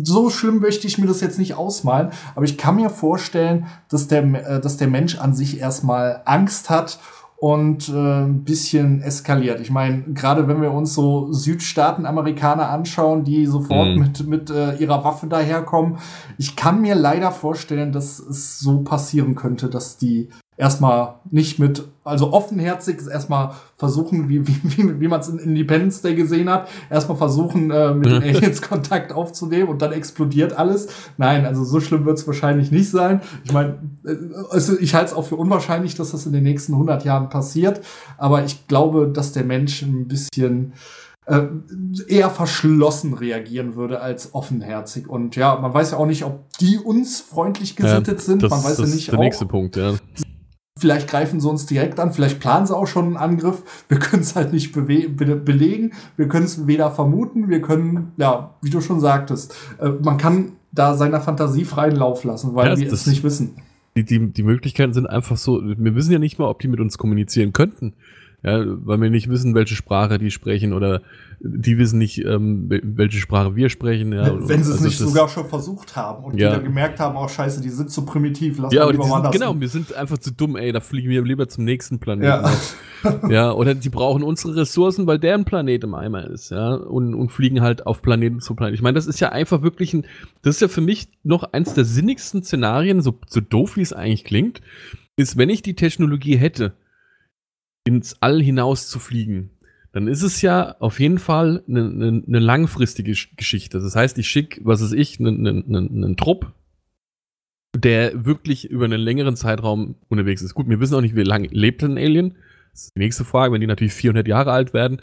so 0.03 0.29
schlimm 0.29 0.59
möchte 0.59 0.85
ich 0.85 0.99
mir 0.99 1.07
das 1.07 1.21
jetzt 1.21 1.39
nicht 1.39 1.55
ausmalen, 1.55 2.11
aber 2.35 2.45
ich 2.45 2.59
kann 2.59 2.75
mir 2.75 2.91
vorstellen, 2.91 3.65
dass 3.89 4.07
der, 4.07 4.23
äh, 4.23 4.61
dass 4.61 4.77
der 4.77 4.87
Mensch 4.87 5.17
an 5.17 5.33
sich 5.33 5.59
erstmal 5.59 6.21
Angst 6.25 6.69
hat 6.69 6.99
und 7.43 7.89
äh, 7.89 7.91
ein 8.23 8.45
bisschen 8.45 9.01
eskaliert. 9.01 9.59
Ich 9.59 9.69
meine, 9.69 10.03
gerade 10.13 10.47
wenn 10.47 10.61
wir 10.61 10.71
uns 10.71 10.93
so 10.93 11.33
Südstaaten-Amerikaner 11.33 12.69
anschauen, 12.69 13.25
die 13.25 13.45
sofort 13.47 13.89
Mhm. 13.89 13.99
mit, 13.99 14.27
mit 14.27 14.49
äh, 14.49 14.75
ihrer 14.77 15.03
Waffe 15.03 15.27
daherkommen, 15.27 15.97
ich 16.37 16.55
kann 16.55 16.79
mir 16.79 16.95
leider 16.95 17.31
vorstellen, 17.31 17.91
dass 17.91 18.17
es 18.19 18.59
so 18.59 18.79
passieren 18.85 19.35
könnte, 19.35 19.67
dass 19.69 19.97
die 19.97 20.29
erstmal 20.57 21.15
nicht 21.31 21.59
mit, 21.59 21.83
also 22.03 22.31
offenherzig 22.31 22.97
erstmal 23.11 23.51
versuchen, 23.77 24.29
wie, 24.29 24.47
wie, 24.47 24.59
wie, 24.63 24.99
wie 25.01 25.07
man 25.07 25.19
es 25.19 25.29
in 25.29 25.39
Independence 25.39 26.01
Day 26.01 26.15
gesehen 26.15 26.49
hat, 26.49 26.67
erstmal 26.89 27.17
versuchen, 27.17 27.71
äh, 27.71 27.93
mit 27.93 28.05
den 28.05 28.23
Aliens 28.23 28.61
Kontakt 28.69 29.11
aufzunehmen 29.11 29.69
und 29.69 29.81
dann 29.81 29.91
explodiert 29.91 30.53
alles. 30.53 30.87
Nein, 31.17 31.45
also 31.45 31.63
so 31.63 31.79
schlimm 31.79 32.05
wird 32.05 32.19
es 32.19 32.27
wahrscheinlich 32.27 32.71
nicht 32.71 32.89
sein. 32.89 33.21
Ich 33.43 33.51
meine, 33.51 33.79
äh, 34.05 34.15
also 34.51 34.77
ich 34.79 34.93
halte 34.93 35.11
es 35.11 35.13
auch 35.13 35.25
für 35.25 35.35
unwahrscheinlich, 35.35 35.95
dass 35.95 36.11
das 36.11 36.25
in 36.25 36.33
den 36.33 36.43
nächsten 36.43 36.73
100 36.73 37.03
Jahren 37.05 37.29
passiert, 37.29 37.81
aber 38.17 38.43
ich 38.43 38.67
glaube, 38.67 39.07
dass 39.07 39.31
der 39.31 39.43
Mensch 39.43 39.81
ein 39.81 40.07
bisschen 40.07 40.73
äh, 41.25 41.43
eher 42.07 42.29
verschlossen 42.29 43.13
reagieren 43.13 43.75
würde 43.75 44.01
als 44.01 44.33
offenherzig. 44.33 45.07
Und 45.07 45.35
ja, 45.35 45.57
man 45.57 45.73
weiß 45.73 45.91
ja 45.91 45.97
auch 45.97 46.05
nicht, 46.05 46.25
ob 46.25 46.41
die 46.59 46.77
uns 46.77 47.21
freundlich 47.21 47.75
gesittet 47.75 48.19
ja, 48.19 48.23
sind. 48.25 48.43
Das, 48.43 48.49
man 48.49 48.63
weiß 48.63 48.77
ja 48.79 48.85
nicht. 48.85 48.95
ist 48.95 49.07
der 49.07 49.19
auch, 49.19 49.23
nächste 49.23 49.45
Punkt, 49.45 49.77
ja. 49.77 49.93
Vielleicht 50.79 51.07
greifen 51.07 51.39
sie 51.39 51.47
uns 51.47 51.67
direkt 51.67 51.99
an, 51.99 52.13
vielleicht 52.13 52.39
planen 52.39 52.65
sie 52.65 52.75
auch 52.75 52.87
schon 52.87 53.05
einen 53.05 53.17
Angriff. 53.17 53.63
Wir 53.89 53.99
können 53.99 54.23
es 54.23 54.35
halt 54.35 54.53
nicht 54.53 54.73
be 54.73 55.07
belegen, 55.07 55.91
wir 56.17 56.27
können 56.27 56.45
es 56.45 56.65
weder 56.65 56.91
vermuten, 56.91 57.49
wir 57.49 57.61
können, 57.61 58.11
ja, 58.17 58.55
wie 58.61 58.69
du 58.69 58.81
schon 58.81 58.99
sagtest, 58.99 59.55
äh, 59.79 59.89
man 59.89 60.17
kann 60.17 60.53
da 60.71 60.95
seiner 60.95 61.21
Fantasie 61.21 61.65
freien 61.65 61.95
Lauf 61.95 62.23
lassen, 62.23 62.55
weil 62.55 62.67
Ja, 62.67 62.77
wir 62.77 62.91
es 62.91 63.05
nicht 63.05 63.23
wissen. 63.23 63.55
Die, 63.95 64.03
die, 64.03 64.31
die 64.31 64.41
Möglichkeiten 64.41 64.93
sind 64.93 65.05
einfach 65.05 65.37
so, 65.37 65.61
wir 65.63 65.93
wissen 65.93 66.11
ja 66.11 66.17
nicht 66.17 66.39
mal, 66.39 66.47
ob 66.47 66.59
die 66.59 66.67
mit 66.67 66.79
uns 66.79 66.97
kommunizieren 66.97 67.53
könnten. 67.53 67.93
Ja, 68.43 68.61
weil 68.65 68.99
wir 69.01 69.09
nicht 69.09 69.29
wissen, 69.29 69.55
welche 69.55 69.75
Sprache 69.75 70.17
die 70.17 70.29
sprechen 70.29 70.73
oder 70.73 71.01
die 71.39 71.77
wissen 71.77 71.97
nicht, 71.97 72.19
ähm, 72.25 72.67
wel- 72.69 72.81
welche 72.83 73.17
Sprache 73.17 73.55
wir 73.55 73.69
sprechen. 73.69 74.11
Ja, 74.11 74.33
Wenn 74.47 74.63
sie 74.63 74.69
es 74.71 74.77
Also 74.77 74.83
nicht 74.85 74.97
sogar 74.97 75.29
schon 75.29 75.47
versucht 75.47 75.95
haben 75.95 76.25
und 76.25 76.37
Ja. 76.37 76.49
die 76.49 76.55
dann 76.57 76.63
gemerkt 76.65 76.99
haben, 76.99 77.15
oh 77.17 77.27
scheiße, 77.27 77.61
die 77.61 77.69
sind 77.69 77.89
zu 77.89 78.05
primitiv, 78.05 78.57
lass 78.59 78.73
Ja, 78.73 78.85
mal 78.85 78.91
lieber 78.91 79.07
woanders 79.09 79.31
genau, 79.31 79.59
wir 79.59 79.67
sind 79.69 79.93
einfach 79.93 80.17
zu 80.17 80.31
dumm, 80.31 80.57
ey, 80.57 80.71
da 80.73 80.81
fliegen 80.81 81.09
wir 81.09 81.21
lieber 81.23 81.47
zum 81.47 81.63
nächsten 81.63 81.99
Planeten. 81.99 82.25
Ja. 83.03 83.29
Ja, 83.29 83.51
oder 83.51 83.75
die 83.75 83.89
brauchen 83.89 84.23
unsere 84.23 84.55
Ressourcen, 84.55 85.07
weil 85.07 85.19
deren 85.19 85.43
Planet 85.43 85.83
im 85.83 85.93
Eimer 85.93 86.25
ist, 86.29 86.51
ja, 86.51 86.73
und, 86.73 87.13
und 87.13 87.29
fliegen 87.33 87.59
halt 87.61 87.85
auf 87.85 88.01
Planeten 88.01 88.39
zu 88.39 88.55
Planeten. 88.55 88.75
Ich 88.75 88.81
meine, 88.81 88.95
das 88.95 89.07
ist 89.07 89.19
ja 89.19 89.29
einfach 89.29 89.61
wirklich 89.61 89.93
ein, 89.93 90.05
das 90.41 90.55
ist 90.55 90.61
ja 90.61 90.67
für 90.69 90.79
mich 90.81 91.07
noch 91.23 91.43
eins 91.51 91.73
der 91.73 91.83
sinnigsten 91.83 92.43
Szenarien, 92.43 93.01
so, 93.01 93.19
so 93.27 93.41
doof 93.41 93.75
wie 93.75 93.81
es 93.81 93.91
eigentlich 93.91 94.23
klingt, 94.23 94.61
ist, 95.17 95.37
wenn 95.37 95.49
ich 95.49 95.61
die 95.61 95.75
Technologie 95.75 96.37
hätte, 96.37 96.73
ins 97.85 98.17
All 98.21 98.41
hinaus 98.41 98.87
zu 98.87 98.99
fliegen, 98.99 99.49
dann 99.91 100.07
ist 100.07 100.23
es 100.23 100.41
ja 100.41 100.75
auf 100.79 100.99
jeden 100.99 101.19
Fall 101.19 101.63
eine, 101.67 101.81
eine, 101.85 102.23
eine 102.27 102.39
langfristige 102.39 103.11
Sch- 103.11 103.35
Geschichte. 103.35 103.79
Das 103.79 103.95
heißt, 103.95 104.17
ich 104.17 104.27
schicke, 104.27 104.61
was 104.63 104.81
weiß 104.81 104.93
ich, 104.93 105.19
einen, 105.19 105.45
einen, 105.47 105.65
einen, 105.75 106.03
einen 106.03 106.17
Trupp, 106.17 106.51
der 107.75 108.25
wirklich 108.25 108.69
über 108.69 108.85
einen 108.85 108.99
längeren 109.01 109.35
Zeitraum 109.35 109.95
unterwegs 110.09 110.41
ist. 110.41 110.53
Gut, 110.53 110.69
wir 110.69 110.79
wissen 110.79 110.95
auch 110.95 111.01
nicht, 111.01 111.15
wie 111.15 111.23
lange 111.23 111.47
lebt 111.47 111.83
ein 111.83 111.97
Alien. 111.97 112.35
Das 112.71 112.83
ist 112.85 112.91
die 112.95 112.99
nächste 113.01 113.25
Frage. 113.25 113.53
Wenn 113.53 113.61
die 113.61 113.67
natürlich 113.67 113.93
400 113.93 114.27
Jahre 114.27 114.51
alt 114.51 114.73
werden 114.73 115.01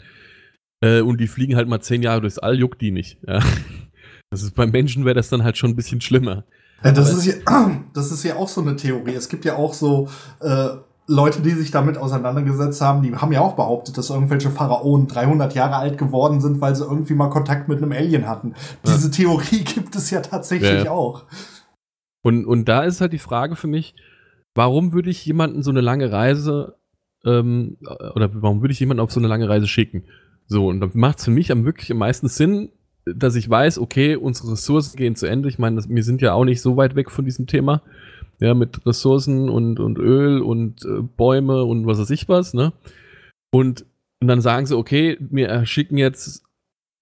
äh, 0.83 1.01
und 1.01 1.19
die 1.19 1.27
fliegen 1.27 1.55
halt 1.55 1.67
mal 1.67 1.81
10 1.81 2.01
Jahre 2.01 2.21
durchs 2.21 2.39
All, 2.39 2.57
juckt 2.57 2.81
die 2.81 2.91
nicht. 2.91 3.17
Ja. 3.27 3.39
Das 4.29 4.43
ist, 4.43 4.55
beim 4.55 4.71
Menschen 4.71 5.03
wäre 5.05 5.15
das 5.15 5.29
dann 5.29 5.43
halt 5.43 5.57
schon 5.57 5.71
ein 5.71 5.75
bisschen 5.75 5.99
schlimmer. 6.01 6.45
Ja, 6.83 6.91
das, 6.93 7.09
Aber- 7.11 7.19
ist 7.19 7.25
ja, 7.25 7.83
das 7.93 8.11
ist 8.11 8.23
ja 8.23 8.35
auch 8.37 8.47
so 8.47 8.61
eine 8.61 8.75
Theorie. 8.77 9.13
Es 9.13 9.27
gibt 9.29 9.43
ja 9.45 9.55
auch 9.57 9.73
so 9.73 10.09
äh, 10.39 10.69
Leute, 11.11 11.41
die 11.41 11.51
sich 11.51 11.71
damit 11.71 11.97
auseinandergesetzt 11.97 12.81
haben, 12.81 13.01
die 13.03 13.13
haben 13.15 13.31
ja 13.31 13.41
auch 13.41 13.55
behauptet, 13.55 13.97
dass 13.97 14.09
irgendwelche 14.09 14.49
Pharaonen 14.49 15.07
300 15.07 15.53
Jahre 15.53 15.75
alt 15.75 15.97
geworden 15.97 16.39
sind, 16.41 16.61
weil 16.61 16.75
sie 16.75 16.83
irgendwie 16.83 17.13
mal 17.13 17.29
Kontakt 17.29 17.67
mit 17.67 17.77
einem 17.79 17.91
Alien 17.91 18.27
hatten. 18.27 18.53
Ja. 18.85 18.93
Diese 18.93 19.11
Theorie 19.11 19.63
gibt 19.75 19.95
es 19.95 20.09
ja 20.09 20.21
tatsächlich 20.21 20.69
Ja, 20.71 20.83
ja. 20.85 20.91
auch. 20.91 21.23
Und, 22.23 22.45
und 22.45 22.65
da 22.69 22.83
ist 22.83 23.01
halt 23.01 23.13
die 23.13 23.19
Frage 23.19 23.55
für 23.55 23.67
mich, 23.67 23.95
warum 24.55 24.93
würde 24.93 25.09
ich 25.09 25.25
jemanden 25.25 25.63
so 25.63 25.71
eine 25.71 25.81
lange 25.81 26.11
Reise 26.11 26.75
ähm, 27.25 27.77
oder 28.15 28.29
warum 28.41 28.61
würde 28.61 28.71
ich 28.73 28.79
jemanden 28.79 29.01
auf 29.01 29.11
so 29.11 29.19
eine 29.19 29.27
lange 29.27 29.49
Reise 29.49 29.67
schicken? 29.67 30.03
So, 30.47 30.67
und 30.67 30.79
dann 30.81 30.91
macht 30.93 31.19
es 31.19 31.25
für 31.25 31.31
mich 31.31 31.51
am 31.51 31.65
wirklich 31.65 31.91
am 31.91 31.97
meisten 31.97 32.27
Sinn, 32.27 32.69
dass 33.05 33.35
ich 33.35 33.49
weiß, 33.49 33.79
okay, 33.79 34.15
unsere 34.15 34.51
Ressourcen 34.51 34.95
gehen 34.97 35.15
zu 35.15 35.25
Ende. 35.25 35.49
Ich 35.49 35.57
meine, 35.59 35.75
das- 35.77 35.89
wir 35.89 36.03
sind 36.03 36.21
ja 36.21 36.33
auch 36.33 36.45
nicht 36.45 36.61
so 36.61 36.77
weit 36.77 36.95
weg 36.95 37.09
von 37.09 37.25
diesem 37.25 37.47
Thema. 37.47 37.81
Ja, 38.41 38.53
mit 38.55 38.85
Ressourcen 38.85 39.49
und, 39.49 39.79
und 39.79 39.99
Öl 39.99 40.41
und 40.41 40.83
äh, 40.83 41.01
Bäume 41.01 41.63
und 41.63 41.85
was 41.85 41.99
weiß 41.99 42.09
ich 42.09 42.27
was, 42.27 42.53
ne? 42.53 42.73
Und, 43.51 43.85
und 44.19 44.27
dann 44.27 44.41
sagen 44.41 44.65
sie, 44.65 44.75
okay, 44.75 45.17
wir 45.19 45.65
schicken 45.65 45.97
jetzt 45.97 46.43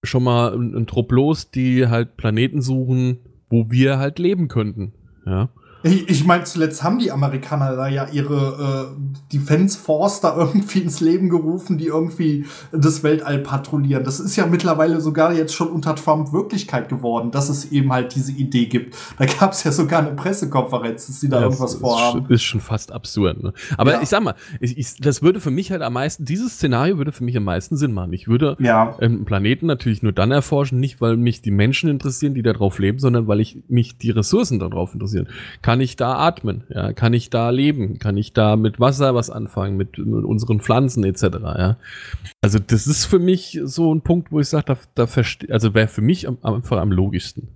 schon 0.04 0.24
mal 0.24 0.54
einen, 0.54 0.76
einen 0.76 0.88
Trupp 0.88 1.12
los, 1.12 1.50
die 1.50 1.88
halt 1.88 2.18
Planeten 2.18 2.62
suchen, 2.62 3.20
wo 3.50 3.72
wir 3.72 4.00
halt 4.00 4.20
leben 4.20 4.48
könnten. 4.50 4.94
Ja. 5.26 5.50
Ich, 5.84 6.10
ich 6.10 6.26
meine, 6.26 6.44
zuletzt 6.44 6.84
haben 6.84 7.00
die 7.00 7.12
Amerikaner 7.12 7.76
da 7.76 7.88
ja 7.88 8.08
ihre 8.12 8.92
äh, 8.98 9.34
Defense 9.34 9.78
Force 9.80 10.20
da 10.20 10.36
irgendwie 10.36 10.80
ins 10.80 11.00
Leben 11.00 11.30
gerufen, 11.30 11.78
die 11.78 11.86
irgendwie 11.86 12.46
das 12.72 13.02
Weltall 13.04 13.40
patrouillieren. 13.40 14.04
Das 14.04 14.20
ist 14.20 14.36
ja 14.36 14.46
mittlerweile 14.46 15.00
sogar 15.00 15.34
jetzt 15.34 15.54
schon 15.54 15.70
unter 15.70 15.96
Trump 15.96 16.34
Wirklichkeit 16.34 16.90
geworden, 16.90 17.32
dass 17.32 17.48
es 17.50 17.72
eben 17.72 17.94
halt 17.94 18.14
diese 18.16 18.32
Idee 18.34 18.66
gibt. 18.66 18.96
Da 19.18 19.26
gab 19.26 19.54
es 19.54 19.64
ja 19.64 19.72
sogar 19.72 20.00
eine 20.00 20.12
Pressekonferenz, 20.16 21.08
dass 21.08 21.20
sie 21.22 21.30
da 21.30 21.38
Ja, 21.38 21.44
irgendwas 21.44 21.72
das 21.74 21.80
vorhaben. 21.82 22.26
Ist, 22.26 22.32
ist 22.32 22.44
schon 22.44 22.60
fast 22.62 22.92
absurd. 22.92 23.42
Ne? 23.42 23.54
Aber 23.78 23.94
Ja. 23.94 24.02
ich 24.02 24.10
sag 24.10 24.22
mal, 24.24 24.36
ich, 24.60 24.78
ich, 24.78 24.96
das 25.00 25.22
würde 25.22 25.40
für 25.40 25.52
mich 25.52 25.72
halt 25.72 25.82
am 25.82 25.94
meisten, 25.94 26.26
dieses 26.26 26.54
Szenario 26.56 26.98
würde 26.98 27.12
für 27.12 27.24
mich 27.24 27.38
am 27.38 27.44
meisten 27.46 27.78
Sinn 27.78 27.94
machen. 27.94 28.12
Ich 28.12 28.28
würde 28.28 28.58
Ja. 28.60 28.98
einen 29.00 29.24
Planeten 29.24 29.68
natürlich 29.68 30.04
nur 30.04 30.12
dann 30.12 30.32
erforschen, 30.32 30.80
nicht 30.80 31.00
weil 31.00 31.16
mich 31.16 31.42
die 31.42 31.52
Menschen 31.52 31.90
interessieren, 31.90 32.34
die 32.34 32.42
da 32.42 32.52
drauf 32.54 32.80
leben, 32.80 33.00
sondern 33.00 33.28
weil 33.28 33.40
ich 33.40 33.60
mich 33.70 33.98
die 33.98 34.12
Ressourcen 34.12 34.60
darauf 34.60 34.94
interessieren. 34.94 35.28
Kann 35.62 35.68
ich 35.82 35.95
da 35.95 36.15
atmen? 36.15 36.63
Ja? 36.70 36.93
Kann 36.93 37.13
ich 37.13 37.30
da 37.30 37.49
leben? 37.51 37.99
Kann 37.99 38.17
ich 38.17 38.34
da 38.34 38.55
mit 38.55 38.80
Wasser 38.80 39.13
was 39.13 39.30
anfangen, 39.30 39.78
mit, 39.78 39.97
mit 39.97 40.26
unseren 40.26 40.59
Pflanzen 40.59 41.03
etc. 41.03 41.22
Ja? 41.43 41.78
Also 42.41 42.57
das 42.57 42.88
ist 42.88 43.05
für 43.05 43.20
mich 43.20 43.59
so 43.63 43.93
ein 43.93 44.01
Punkt, 44.01 44.32
wo 44.32 44.39
ich 44.39 44.47
sage, 44.49 44.65
da, 44.65 44.78
da 44.95 45.05
verste 45.07 45.47
also 45.53 45.74
wäre 45.76 45.88
für 45.88 46.01
mich 46.01 46.28
am- 46.28 46.39
einfach 46.41 46.78
am 46.78 46.91
logischsten. 46.91 47.49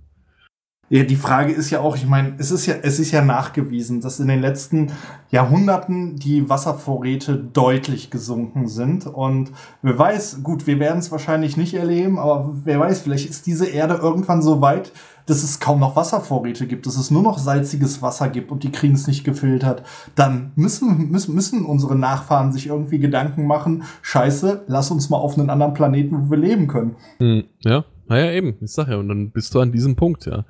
Ja, 0.90 1.02
die 1.02 1.16
Frage 1.16 1.52
ist 1.52 1.70
ja 1.70 1.80
auch, 1.80 1.96
ich 1.96 2.06
meine, 2.06 2.34
es 2.36 2.50
ist 2.50 2.66
ja, 2.66 2.74
es 2.82 2.98
ist 3.00 3.10
ja 3.10 3.24
nachgewiesen, 3.24 4.02
dass 4.02 4.20
in 4.20 4.28
den 4.28 4.42
letzten 4.42 4.92
Jahrhunderten 5.30 6.16
die 6.16 6.48
Wasservorräte 6.50 7.36
deutlich 7.36 8.10
gesunken 8.10 8.68
sind. 8.68 9.06
Und 9.06 9.50
wer 9.80 9.98
weiß, 9.98 10.42
gut, 10.42 10.66
wir 10.66 10.78
werden 10.78 10.98
es 10.98 11.10
wahrscheinlich 11.10 11.56
nicht 11.56 11.72
erleben, 11.72 12.18
aber 12.18 12.50
wer 12.64 12.80
weiß, 12.80 13.00
vielleicht 13.00 13.28
ist 13.30 13.46
diese 13.46 13.66
Erde 13.66 13.94
irgendwann 13.94 14.42
so 14.42 14.60
weit, 14.60 14.92
dass 15.26 15.42
es 15.42 15.60
kaum 15.60 15.80
noch 15.80 15.96
Wasservorräte 15.96 16.66
gibt, 16.66 16.86
dass 16.86 16.96
es 16.96 17.10
nur 17.10 17.22
noch 17.22 17.38
salziges 17.38 18.02
Wasser 18.02 18.28
gibt 18.28 18.50
und 18.50 18.62
die 18.62 18.70
kriegen 18.70 18.94
es 18.94 19.06
nicht 19.06 19.24
gefiltert. 19.24 19.82
Dann 20.14 20.52
müssen, 20.54 21.10
müssen, 21.10 21.34
müssen 21.34 21.64
unsere 21.64 21.96
Nachfahren 21.96 22.52
sich 22.52 22.66
irgendwie 22.66 22.98
Gedanken 22.98 23.46
machen, 23.46 23.84
scheiße, 24.02 24.64
lass 24.66 24.90
uns 24.90 25.10
mal 25.10 25.16
auf 25.16 25.38
einen 25.38 25.50
anderen 25.50 25.74
Planeten, 25.74 26.26
wo 26.26 26.30
wir 26.30 26.38
leben 26.38 26.66
können. 26.68 26.96
Hm, 27.18 27.44
ja, 27.60 27.84
naja, 28.06 28.32
eben, 28.32 28.56
ich 28.60 28.72
sag 28.72 28.88
ja, 28.88 28.96
und 28.96 29.08
dann 29.08 29.30
bist 29.30 29.54
du 29.54 29.60
an 29.60 29.72
diesem 29.72 29.96
Punkt, 29.96 30.26
ja. 30.26 30.44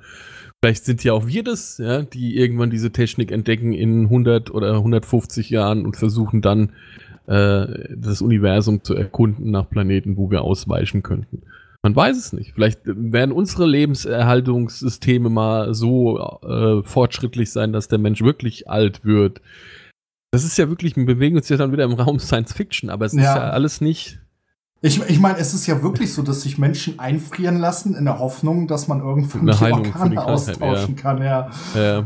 Vielleicht 0.61 0.85
sind 0.85 1.03
ja 1.03 1.13
auch 1.13 1.27
wir 1.27 1.43
das, 1.43 1.77
ja, 1.77 2.01
die 2.01 2.37
irgendwann 2.37 2.69
diese 2.69 2.91
Technik 2.91 3.31
entdecken 3.31 3.73
in 3.73 4.05
100 4.05 4.51
oder 4.51 4.73
150 4.73 5.49
Jahren 5.49 5.85
und 5.85 5.95
versuchen 5.95 6.41
dann 6.41 6.71
äh, 7.27 7.95
das 7.95 8.21
Universum 8.21 8.83
zu 8.83 8.95
erkunden 8.95 9.51
nach 9.51 9.69
Planeten, 9.69 10.17
wo 10.17 10.31
wir 10.31 10.41
ausweichen 10.41 11.03
könnten. 11.03 11.43
Man 11.85 11.95
weiß 11.95 12.17
es 12.17 12.33
nicht. 12.33 12.53
Vielleicht 12.53 12.79
werden 12.83 13.31
unsere 13.31 13.67
Lebenserhaltungssysteme 13.67 15.29
mal 15.29 15.75
so 15.75 16.17
äh, 16.41 16.81
fortschrittlich 16.81 17.51
sein, 17.51 17.73
dass 17.73 17.87
der 17.87 17.99
Mensch 17.99 18.23
wirklich 18.23 18.67
alt 18.67 19.05
wird. 19.05 19.39
Das 20.31 20.43
ist 20.43 20.57
ja 20.57 20.67
wirklich, 20.67 20.95
wir 20.95 21.05
bewegen 21.05 21.37
uns 21.37 21.47
ja 21.47 21.57
dann 21.57 21.71
wieder 21.71 21.83
im 21.83 21.93
Raum 21.93 22.17
Science 22.17 22.53
Fiction, 22.53 22.89
aber 22.89 23.05
es 23.05 23.13
ist 23.13 23.21
Ja. 23.21 23.37
ja 23.37 23.49
alles 23.51 23.81
nicht. 23.81 24.19
Ich, 24.81 24.99
ich 24.99 25.19
meine, 25.19 25.37
es 25.37 25.53
ist 25.53 25.67
ja 25.67 25.83
wirklich 25.83 26.11
so, 26.11 26.23
dass 26.23 26.41
sich 26.41 26.57
Menschen 26.57 26.97
einfrieren 26.97 27.59
lassen 27.59 27.93
in 27.93 28.05
der 28.05 28.17
Hoffnung, 28.17 28.67
dass 28.67 28.87
man 28.87 29.01
irgendwann 29.01 29.45
die 29.45 29.53
Heilung 29.53 29.85
Organe 29.85 30.25
austauschen 30.25 30.95
kann. 30.95 31.21
Ja. 31.21 31.51
Äh, 31.75 32.01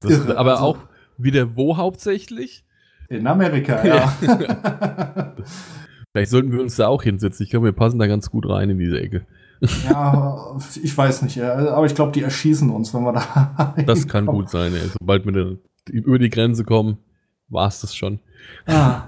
das, 0.00 0.10
Irre, 0.12 0.36
aber 0.36 0.52
also- 0.60 0.64
auch 0.64 0.78
wieder 1.16 1.56
wo 1.56 1.78
hauptsächlich? 1.78 2.66
In 3.08 3.26
Amerika, 3.26 3.82
ja. 3.86 4.12
Vielleicht 6.12 6.30
sollten 6.30 6.52
wir 6.52 6.60
uns 6.60 6.76
da 6.76 6.88
auch 6.88 7.02
hinsetzen. 7.02 7.44
Ich 7.44 7.50
glaube, 7.50 7.66
wir 7.66 7.72
passen 7.72 7.98
da 7.98 8.06
ganz 8.06 8.30
gut 8.30 8.48
rein 8.48 8.70
in 8.70 8.78
diese 8.78 9.00
Ecke. 9.00 9.26
ja, 9.88 10.56
ich 10.82 10.96
weiß 10.96 11.22
nicht, 11.22 11.40
aber 11.40 11.86
ich 11.86 11.94
glaube, 11.94 12.12
die 12.12 12.22
erschießen 12.22 12.68
uns, 12.70 12.92
wenn 12.92 13.02
wir 13.04 13.12
da. 13.12 13.74
Das 13.86 14.06
kann 14.08 14.26
gut 14.26 14.50
sein. 14.50 14.74
Ey. 14.74 14.90
Sobald 14.98 15.24
wir 15.24 15.32
da 15.32 15.50
über 15.90 16.18
die 16.18 16.30
Grenze 16.30 16.64
kommen, 16.64 16.98
war 17.48 17.68
es 17.68 17.80
das 17.80 17.94
schon. 17.94 18.18
Ah. 18.66 19.02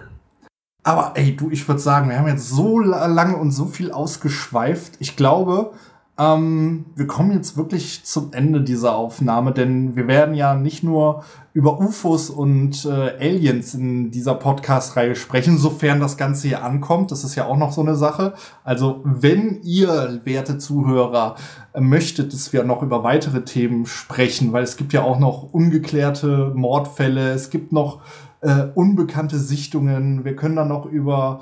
Aber 0.82 1.12
ey, 1.16 1.34
du, 1.34 1.50
ich 1.50 1.66
würde 1.66 1.80
sagen, 1.80 2.08
wir 2.10 2.18
haben 2.18 2.28
jetzt 2.28 2.48
so 2.50 2.78
la- 2.78 3.06
lange 3.06 3.36
und 3.36 3.50
so 3.52 3.64
viel 3.66 3.90
ausgeschweift. 3.90 4.94
Ich 5.00 5.16
glaube, 5.16 5.72
ähm, 6.16 6.86
wir 6.94 7.08
kommen 7.08 7.32
jetzt 7.32 7.56
wirklich 7.56 8.04
zum 8.04 8.32
Ende 8.32 8.60
dieser 8.60 8.94
Aufnahme, 8.94 9.52
denn 9.52 9.96
wir 9.96 10.06
werden 10.06 10.36
ja 10.36 10.54
nicht 10.54 10.84
nur 10.84 11.24
über 11.54 11.80
UFOs 11.80 12.30
und 12.30 12.84
äh, 12.84 13.16
Aliens 13.18 13.74
in 13.74 14.12
dieser 14.12 14.34
Podcast-Reihe 14.34 15.16
sprechen, 15.16 15.58
sofern 15.58 15.98
das 15.98 16.16
Ganze 16.16 16.48
hier 16.48 16.62
ankommt. 16.62 17.10
Das 17.10 17.24
ist 17.24 17.34
ja 17.34 17.46
auch 17.46 17.56
noch 17.56 17.72
so 17.72 17.80
eine 17.80 17.96
Sache. 17.96 18.34
Also, 18.62 19.00
wenn 19.04 19.60
ihr, 19.62 20.20
werte 20.24 20.58
Zuhörer, 20.58 21.34
möchtet, 21.76 22.32
dass 22.32 22.52
wir 22.52 22.62
noch 22.62 22.82
über 22.82 23.02
weitere 23.02 23.44
Themen 23.44 23.86
sprechen, 23.86 24.52
weil 24.52 24.62
es 24.62 24.76
gibt 24.76 24.92
ja 24.92 25.02
auch 25.02 25.18
noch 25.18 25.52
ungeklärte 25.52 26.52
Mordfälle, 26.54 27.32
es 27.32 27.50
gibt 27.50 27.72
noch 27.72 28.00
äh, 28.40 28.66
unbekannte 28.74 29.38
Sichtungen. 29.38 30.24
Wir 30.24 30.36
können 30.36 30.54
dann 30.54 30.68
noch 30.68 30.86
über 30.86 31.40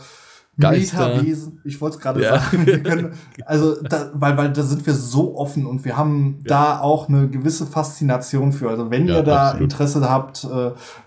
Geister. 0.62 1.08
Metawesen, 1.08 1.60
ich 1.64 1.80
wollte 1.80 1.96
es 1.96 2.02
gerade 2.02 2.22
Ja. 2.22 2.38
sagen, 2.40 2.64
können, 2.82 3.12
also 3.46 3.82
da, 3.82 4.10
weil, 4.14 4.36
weil 4.36 4.52
da 4.52 4.62
sind 4.62 4.86
wir 4.86 4.94
so 4.94 5.36
offen 5.36 5.66
und 5.66 5.84
wir 5.84 5.96
haben 5.96 6.36
Ja. 6.40 6.48
da 6.48 6.80
auch 6.80 7.08
eine 7.08 7.28
gewisse 7.28 7.66
Faszination 7.66 8.52
für. 8.52 8.68
Also 8.70 8.90
wenn 8.90 9.06
Ja, 9.06 9.16
ihr 9.16 9.22
da 9.22 9.42
absolut. 9.48 9.62
Interesse 9.72 10.08
habt, 10.10 10.44
äh, 10.44 10.48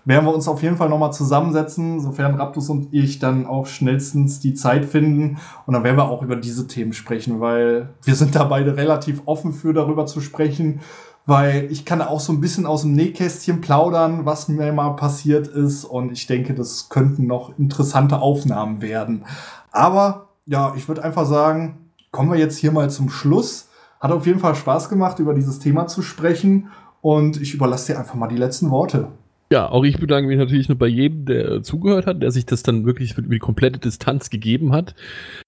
werden 0.04 0.24
wir 0.26 0.34
uns 0.34 0.46
auf 0.48 0.62
jeden 0.62 0.76
Fall 0.76 0.88
nochmal 0.88 1.12
zusammensetzen, 1.12 2.00
sofern 2.00 2.34
Raptus 2.36 2.68
und 2.70 2.88
ich 2.92 3.18
dann 3.18 3.46
auch 3.46 3.66
schnellstens 3.66 4.40
die 4.40 4.54
Zeit 4.54 4.84
finden. 4.84 5.38
Und 5.66 5.74
dann 5.74 5.84
werden 5.84 5.96
wir 5.96 6.08
auch 6.08 6.22
über 6.22 6.36
diese 6.36 6.66
Themen 6.66 6.92
sprechen, 6.92 7.40
weil 7.40 7.90
wir 8.04 8.14
sind 8.14 8.34
da 8.34 8.44
beide 8.44 8.76
relativ 8.76 9.22
offen 9.26 9.52
für, 9.52 9.72
darüber 9.72 10.06
zu 10.06 10.20
sprechen. 10.20 10.80
Weil 11.26 11.66
ich 11.70 11.84
kann 11.84 12.00
auch 12.00 12.20
so 12.20 12.32
ein 12.32 12.40
bisschen 12.40 12.66
aus 12.66 12.82
dem 12.82 12.92
Nähkästchen 12.92 13.60
plaudern, 13.60 14.24
was 14.24 14.48
mir 14.48 14.72
mal 14.72 14.90
passiert 14.90 15.48
ist. 15.48 15.84
Und 15.84 16.12
ich 16.12 16.26
denke, 16.26 16.54
das 16.54 16.88
könnten 16.88 17.26
noch 17.26 17.58
interessante 17.58 18.20
Aufnahmen 18.20 18.80
werden. 18.80 19.24
Aber 19.72 20.28
ja, 20.46 20.72
ich 20.76 20.86
würde 20.86 21.02
einfach 21.02 21.26
sagen, 21.26 21.90
kommen 22.12 22.30
wir 22.30 22.38
jetzt 22.38 22.56
hier 22.56 22.70
mal 22.70 22.88
zum 22.90 23.10
Schluss. 23.10 23.68
Hat 24.00 24.12
auf 24.12 24.26
jeden 24.26 24.38
Fall 24.38 24.54
Spaß 24.54 24.88
gemacht, 24.88 25.18
über 25.18 25.34
dieses 25.34 25.58
Thema 25.58 25.88
zu 25.88 26.00
sprechen. 26.02 26.68
Und 27.00 27.40
ich 27.40 27.54
überlasse 27.54 27.92
dir 27.92 27.98
einfach 27.98 28.14
mal 28.14 28.28
die 28.28 28.36
letzten 28.36 28.70
Worte. 28.70 29.08
Ja, 29.52 29.68
auch 29.68 29.84
ich 29.84 29.98
bedanke 29.98 30.26
mich 30.26 30.38
natürlich 30.38 30.68
nur 30.68 30.78
bei 30.78 30.88
jedem, 30.88 31.24
der 31.24 31.48
äh, 31.48 31.62
zugehört 31.62 32.06
hat, 32.06 32.20
der 32.20 32.32
sich 32.32 32.46
das 32.46 32.64
dann 32.64 32.84
wirklich 32.84 33.16
über 33.16 33.28
die 33.28 33.38
komplette 33.38 33.78
Distanz 33.78 34.28
gegeben 34.28 34.72
hat. 34.72 34.96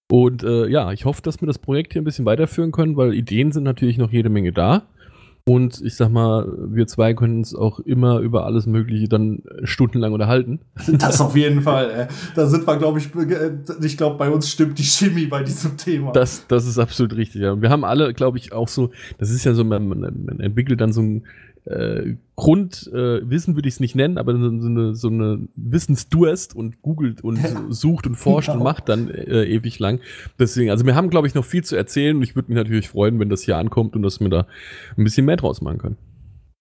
Und 0.08 0.44
äh, 0.44 0.68
ja, 0.68 0.92
ich 0.92 1.04
hoffe, 1.04 1.20
dass 1.22 1.40
wir 1.40 1.46
das 1.46 1.58
Projekt 1.58 1.92
hier 1.92 2.02
ein 2.02 2.04
bisschen 2.04 2.24
weiterführen 2.24 2.70
können, 2.70 2.96
weil 2.96 3.12
Ideen 3.12 3.50
sind 3.50 3.64
natürlich 3.64 3.98
noch 3.98 4.12
jede 4.12 4.28
Menge 4.28 4.52
da. 4.52 4.86
Und 5.48 5.80
ich 5.80 5.96
sag 5.96 6.10
mal, 6.10 6.46
wir 6.58 6.86
zwei 6.86 7.14
können 7.14 7.38
uns 7.38 7.54
auch 7.54 7.80
immer 7.80 8.18
über 8.18 8.44
alles 8.44 8.66
Mögliche 8.66 9.08
dann 9.08 9.44
stundenlang 9.64 10.12
unterhalten. 10.12 10.60
Das 10.98 11.22
auf 11.22 11.36
jeden 11.36 11.62
Fall. 11.62 11.90
Äh, 11.90 12.06
da 12.34 12.46
sind 12.46 12.66
wir, 12.66 12.76
glaube 12.76 12.98
ich, 12.98 13.14
äh, 13.14 13.52
ich 13.82 13.96
glaube, 13.96 14.18
bei 14.18 14.28
uns 14.28 14.50
stimmt 14.50 14.78
die 14.78 14.82
Chemie 14.82 15.24
bei 15.24 15.42
diesem 15.42 15.78
Thema. 15.78 16.12
Das, 16.12 16.46
das 16.48 16.66
ist 16.66 16.78
absolut 16.78 17.16
richtig. 17.16 17.40
Ja. 17.40 17.62
Wir 17.62 17.70
haben 17.70 17.84
alle, 17.84 18.12
glaube 18.12 18.36
ich, 18.36 18.52
auch 18.52 18.68
so, 18.68 18.90
das 19.16 19.30
ist 19.30 19.44
ja 19.44 19.54
so, 19.54 19.64
man, 19.64 19.88
man 19.88 20.38
entwickelt 20.40 20.82
dann 20.82 20.92
so 20.92 21.00
ein 21.00 21.24
äh, 21.70 22.16
Grundwissen, 22.36 22.94
äh, 22.94 23.28
Wissen 23.30 23.56
würde 23.56 23.68
ich 23.68 23.74
es 23.74 23.80
nicht 23.80 23.94
nennen, 23.94 24.16
aber 24.16 24.32
so, 24.32 24.60
so 24.60 24.66
eine, 24.68 24.94
so 24.94 25.08
eine 25.08 25.40
Wissensdurst 25.56 26.54
und 26.54 26.82
googelt 26.82 27.22
und 27.22 27.36
Ja. 27.42 27.64
sucht 27.68 28.06
und 28.06 28.14
forscht 28.14 28.48
und 28.48 28.54
Genau. 28.54 28.64
macht 28.64 28.88
dann 28.88 29.08
äh, 29.10 29.44
ewig 29.44 29.78
lang. 29.78 30.00
Deswegen, 30.38 30.70
also 30.70 30.86
wir 30.86 30.94
haben, 30.94 31.10
glaube 31.10 31.26
ich, 31.26 31.34
noch 31.34 31.44
viel 31.44 31.64
zu 31.64 31.76
erzählen 31.76 32.16
und 32.16 32.22
ich 32.22 32.36
würde 32.36 32.48
mich 32.50 32.56
natürlich 32.56 32.88
freuen, 32.88 33.18
wenn 33.20 33.28
das 33.28 33.42
hier 33.42 33.56
ankommt 33.56 33.96
und 33.96 34.02
dass 34.02 34.20
wir 34.20 34.28
da 34.28 34.46
ein 34.96 35.04
bisschen 35.04 35.26
mehr 35.26 35.36
draus 35.36 35.60
machen 35.60 35.78
können. 35.78 35.96